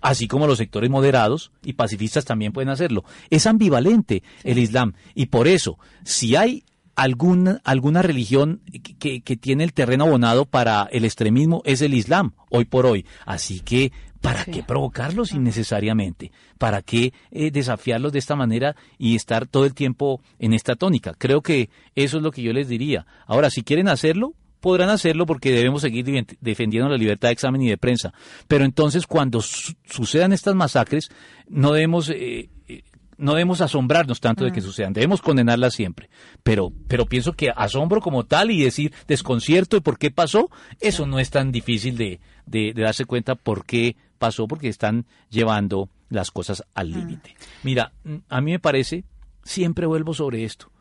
así 0.00 0.26
como 0.26 0.46
los 0.46 0.58
sectores 0.58 0.90
moderados 0.90 1.52
y 1.62 1.74
pacifistas 1.74 2.24
también 2.24 2.52
pueden 2.52 2.70
hacerlo. 2.70 3.04
Es 3.30 3.46
ambivalente 3.46 4.22
el 4.44 4.58
Islam 4.58 4.94
y 5.14 5.26
por 5.26 5.48
eso, 5.48 5.78
si 6.04 6.36
hay 6.36 6.64
alguna, 6.94 7.60
alguna 7.64 8.02
religión 8.02 8.60
que, 8.98 9.20
tiene 9.36 9.64
el 9.64 9.72
terreno 9.72 10.04
abonado 10.04 10.44
para 10.44 10.88
el 10.92 11.04
extremismo, 11.04 11.62
es 11.64 11.82
el 11.82 11.94
Islam, 11.94 12.32
hoy 12.50 12.64
por 12.64 12.86
hoy. 12.86 13.06
Así 13.24 13.60
que, 13.60 13.92
¿para 14.20 14.44
qué 14.44 14.62
provocarlos 14.62 15.32
innecesariamente? 15.32 16.32
¿Para 16.58 16.82
qué 16.82 17.12
eh, 17.30 17.50
desafiarlos 17.50 18.12
de 18.12 18.18
esta 18.18 18.36
manera 18.36 18.76
y 18.98 19.16
estar 19.16 19.46
todo 19.46 19.64
el 19.64 19.74
tiempo 19.74 20.20
en 20.38 20.52
esta 20.52 20.76
tónica? 20.76 21.14
Creo 21.16 21.42
que 21.42 21.70
eso 21.94 22.18
es 22.18 22.22
lo 22.22 22.30
que 22.30 22.42
yo 22.42 22.52
les 22.52 22.68
diría. 22.68 23.06
Ahora, 23.26 23.50
si 23.50 23.62
quieren 23.62 23.88
hacerlo, 23.88 24.34
podrán 24.62 24.88
hacerlo 24.88 25.26
porque 25.26 25.50
debemos 25.50 25.82
seguir 25.82 26.06
defendiendo 26.40 26.88
la 26.88 26.96
libertad 26.96 27.28
de 27.28 27.32
examen 27.32 27.60
y 27.62 27.68
de 27.68 27.76
prensa. 27.76 28.14
Pero 28.46 28.64
entonces 28.64 29.06
cuando 29.06 29.42
sucedan 29.42 30.32
estas 30.32 30.54
masacres, 30.54 31.10
no 31.48 31.72
debemos... 31.72 32.08
Eh, 32.08 32.48
eh, 32.68 32.84
no 33.18 33.34
debemos 33.34 33.60
asombrarnos 33.60 34.20
tanto 34.20 34.44
de 34.44 34.50
que 34.50 34.60
mm. 34.60 34.64
sucedan, 34.64 34.92
debemos 34.92 35.20
condenarlas 35.20 35.74
siempre. 35.74 36.08
Pero, 36.42 36.72
pero 36.88 37.06
pienso 37.06 37.34
que 37.34 37.50
asombro 37.54 38.00
como 38.00 38.24
tal 38.24 38.50
y 38.50 38.64
decir 38.64 38.92
desconcierto 39.06 39.76
de 39.76 39.82
por 39.82 39.98
qué 39.98 40.10
pasó, 40.10 40.50
eso 40.80 41.06
no 41.06 41.20
es 41.20 41.30
tan 41.30 41.52
difícil 41.52 41.96
de, 41.96 42.20
de, 42.46 42.72
darse 42.74 43.04
cuenta 43.04 43.34
por 43.36 43.64
qué 43.64 43.96
pasó, 44.18 44.48
porque 44.48 44.68
están 44.68 45.06
llevando 45.30 45.88
las 46.08 46.30
cosas 46.30 46.64
al 46.74 46.90
mm. 46.90 46.94
límite. 46.94 47.36
Mira, 47.62 47.92
a 48.28 48.40
mí 48.40 48.52
me 48.52 48.58
parece, 48.58 49.04
siempre 49.44 49.86
vuelvo 49.86 50.14
sobre 50.14 50.44
esto, 50.44 50.72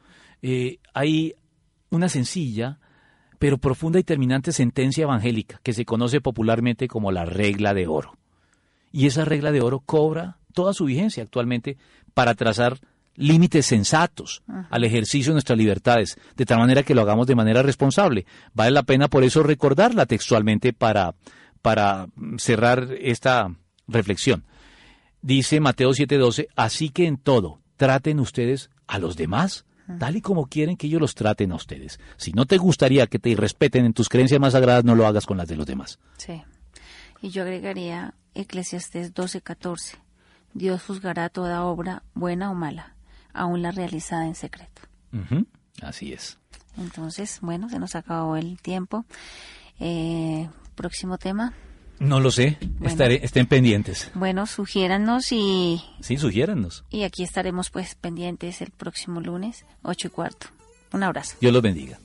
eh, 0.42 0.80
hay 0.94 1.36
una 1.92 2.10
sencilla 2.10 2.80
pero 3.42 3.58
profunda 3.58 3.98
y 3.98 4.04
terminante 4.04 4.52
sentencia 4.52 5.02
evangélica 5.02 5.60
que 5.64 5.74
se 5.74 5.84
conoce 5.84 6.22
popularmente 6.22 6.88
como 6.88 7.12
la 7.12 7.26
regla 7.26 7.74
de 7.74 7.88
oro. 7.88 8.16
Y 8.92 9.08
esa 9.08 9.26
regla 9.26 9.52
de 9.52 9.62
oro 9.62 9.80
cobra 9.80 10.38
toda 10.54 10.76
su 10.76 10.86
vigencia 10.86 11.24
actualmente 11.24 11.76
para 12.14 12.36
trazar 12.36 12.78
límites 13.16 13.66
sensatos 13.66 14.44
al 14.70 14.84
ejercicio 14.84 15.32
de 15.32 15.38
nuestras 15.38 15.58
libertades, 15.58 16.20
de 16.36 16.46
tal 16.46 16.60
manera 16.60 16.84
que 16.84 16.94
lo 16.94 17.02
hagamos 17.02 17.26
de 17.26 17.34
manera 17.34 17.64
responsable. 17.64 18.28
Vale 18.54 18.70
la 18.70 18.84
pena 18.84 19.08
por 19.08 19.24
eso 19.24 19.42
recordarla 19.42 20.06
textualmente 20.06 20.72
para, 20.72 21.16
para 21.64 22.10
cerrar 22.38 22.90
esta 23.00 23.56
reflexión. 23.88 24.46
Dice 25.24 25.60
Mateo 25.60 25.90
7:12, 25.94 26.46
así 26.56 26.90
que 26.90 27.08
en 27.08 27.18
todo 27.18 27.60
traten 27.76 28.20
ustedes 28.20 28.70
a 28.86 29.00
los 29.00 29.16
demás 29.18 29.66
tal 30.00 30.16
y 30.16 30.22
como 30.22 30.48
quieren 30.48 30.78
que 30.78 30.88
ellos 30.88 31.02
los 31.02 31.16
traten 31.16 31.52
a 31.52 31.56
ustedes. 31.56 32.00
Si 32.18 32.32
no 32.32 32.46
te 32.46 32.58
gustaría 32.58 33.08
que 33.08 33.20
te 33.20 33.30
irrespeten 33.30 33.86
en 33.86 33.94
tus 33.94 34.10
creencias 34.10 34.40
más 34.40 34.54
sagradas, 34.54 34.84
no 34.84 34.96
lo 34.96 35.08
hagas 35.08 35.26
con 35.26 35.38
las 35.38 35.48
de 35.48 35.56
los 35.56 35.66
demás. 35.66 36.00
Sí. 36.18 36.44
Y 37.22 37.30
yo 37.30 37.44
agregaría 37.44 38.14
Eclesiastés 38.34 39.14
12:14. 39.14 39.98
Dios 40.54 40.84
juzgará 40.84 41.30
toda 41.30 41.64
obra, 41.64 42.04
buena 42.14 42.52
o 42.52 42.56
mala, 42.56 42.96
aún 43.34 43.62
la 43.62 43.72
realizada 43.72 44.26
en 44.26 44.36
secreto. 44.36 44.82
Así 45.82 46.14
es. 46.14 46.38
Entonces, 46.78 47.40
bueno, 47.42 47.70
se 47.70 47.80
nos 47.80 47.96
acabó 47.96 48.36
el 48.36 48.62
tiempo. 48.62 49.06
Eh, 49.80 50.50
próximo 50.76 51.18
tema. 51.18 51.54
No 52.02 52.20
lo 52.20 52.32
sé, 52.32 52.58
Estaré, 52.82 53.24
estén 53.24 53.46
pendientes. 53.46 54.10
Bueno, 54.16 54.48
sugiérannos 54.48 55.32
y... 55.32 55.84
Sí, 56.00 56.18
sugiérannos. 56.18 56.84
Y 56.90 57.04
aquí 57.04 57.22
estaremos 57.22 57.70
pues 57.70 57.94
pendientes 57.94 58.64
el 58.64 58.72
próximo 58.72 59.22
lunes, 59.22 59.68
ocho 59.84 60.08
y 60.08 60.10
cuarto. 60.10 60.48
Un 60.94 61.04
abrazo. 61.04 61.38
Dios 61.40 61.54
los 61.54 61.62
bendiga. 61.62 62.00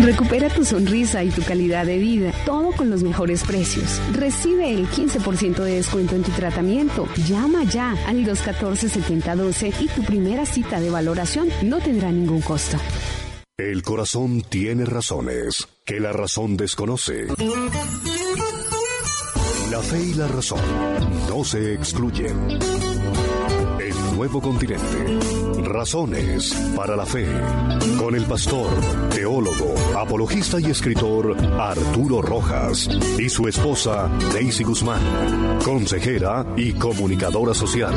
Recupera 0.00 0.48
tu 0.48 0.64
sonrisa 0.64 1.22
y 1.22 1.30
tu 1.30 1.42
calidad 1.42 1.86
de 1.86 1.98
vida, 1.98 2.32
todo 2.44 2.72
con 2.72 2.90
los 2.90 3.04
mejores 3.04 3.44
precios. 3.44 4.02
Recibe 4.10 4.74
el 4.74 4.88
15% 4.88 5.62
de 5.62 5.76
descuento 5.76 6.16
en 6.16 6.24
tu 6.24 6.32
tratamiento. 6.32 7.06
Llama 7.28 7.62
ya 7.62 7.92
al 8.08 8.24
214-7012 8.24 9.74
y 9.78 9.86
tu 9.86 10.02
primera 10.02 10.44
cita 10.44 10.80
de 10.80 10.90
valoración 10.90 11.48
no 11.62 11.78
tendrá 11.78 12.10
ningún 12.10 12.40
costo. 12.40 12.78
El 13.56 13.82
corazón 13.82 14.42
tiene 14.42 14.86
razones 14.86 15.68
que 15.84 15.98
la 15.98 16.12
razón 16.12 16.56
desconoce. 16.56 17.26
La 19.70 19.80
fe 19.80 20.00
y 20.00 20.14
la 20.14 20.28
razón 20.28 20.60
no 21.28 21.42
se 21.42 21.74
excluyen. 21.74 22.36
El 23.80 24.16
nuevo 24.16 24.40
continente. 24.40 25.18
Razones 25.64 26.54
para 26.76 26.94
la 26.94 27.04
fe. 27.04 27.26
Con 27.98 28.14
el 28.14 28.24
pastor, 28.26 28.68
teólogo, 29.10 29.74
apologista 29.96 30.60
y 30.60 30.66
escritor 30.66 31.36
Arturo 31.58 32.22
Rojas 32.22 32.88
y 33.18 33.28
su 33.28 33.48
esposa 33.48 34.08
Daisy 34.32 34.62
Guzmán, 34.62 35.58
consejera 35.64 36.46
y 36.56 36.74
comunicadora 36.74 37.54
social. 37.54 37.94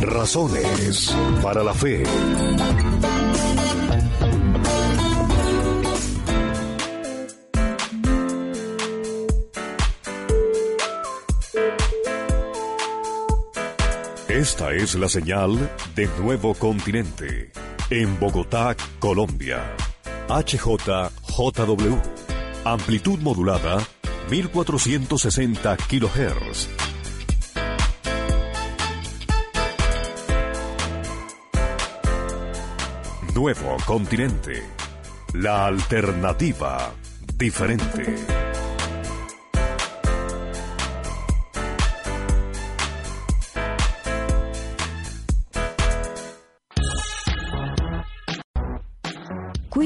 Razones 0.00 1.14
para 1.42 1.62
la 1.62 1.74
fe. 1.74 2.04
Esta 14.48 14.72
es 14.72 14.94
la 14.94 15.08
señal 15.08 15.58
de 15.96 16.08
Nuevo 16.20 16.54
Continente. 16.54 17.50
En 17.90 18.16
Bogotá, 18.20 18.76
Colombia. 19.00 19.74
HJJW. 20.28 21.96
Amplitud 22.64 23.18
modulada 23.18 23.84
1460 24.30 25.76
kHz. 25.76 26.68
Nuevo 33.34 33.76
Continente. 33.84 34.62
La 35.34 35.66
alternativa 35.66 36.92
diferente. 37.36 38.14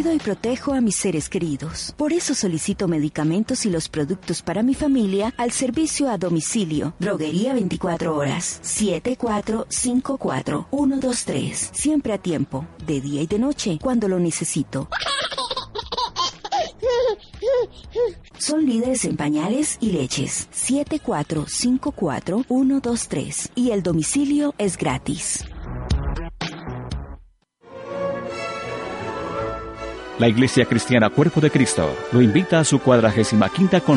Cuido 0.01 0.14
y 0.14 0.18
protejo 0.18 0.72
a 0.72 0.80
mis 0.80 0.96
seres 0.96 1.28
queridos. 1.28 1.92
Por 1.94 2.14
eso 2.14 2.34
solicito 2.34 2.88
medicamentos 2.88 3.66
y 3.66 3.70
los 3.70 3.90
productos 3.90 4.40
para 4.40 4.62
mi 4.62 4.72
familia 4.72 5.34
al 5.36 5.53
servicio 5.53 6.09
a 6.09 6.16
domicilio. 6.16 6.94
Droguería 6.98 7.53
24 7.53 8.16
horas. 8.16 8.62
7454-123. 8.64 11.53
Siempre 11.74 12.14
a 12.14 12.18
tiempo, 12.18 12.66
de 12.86 13.03
día 13.03 13.20
y 13.20 13.26
de 13.26 13.38
noche, 13.38 13.78
cuando 13.78 14.09
lo 14.09 14.18
necesito. 14.18 14.88
Son 18.38 18.64
líderes 18.64 19.05
en 19.05 19.18
pañales 19.18 19.76
y 19.82 19.90
leches. 19.90 20.48
7454-123. 20.55 23.51
Y 23.55 23.72
el 23.72 23.82
domicilio 23.82 24.55
es 24.57 24.78
gratis. 24.78 25.44
La 30.21 30.29
Iglesia 30.29 30.66
Cristiana 30.66 31.09
Cuerpo 31.09 31.41
de 31.41 31.51
Cristo 31.51 31.97
lo 32.12 32.21
invita 32.21 32.61
a 32.61 32.64
su 32.64 32.79
cuadragésima 32.81 33.49
quinta 33.49 33.81
convención 33.81 33.91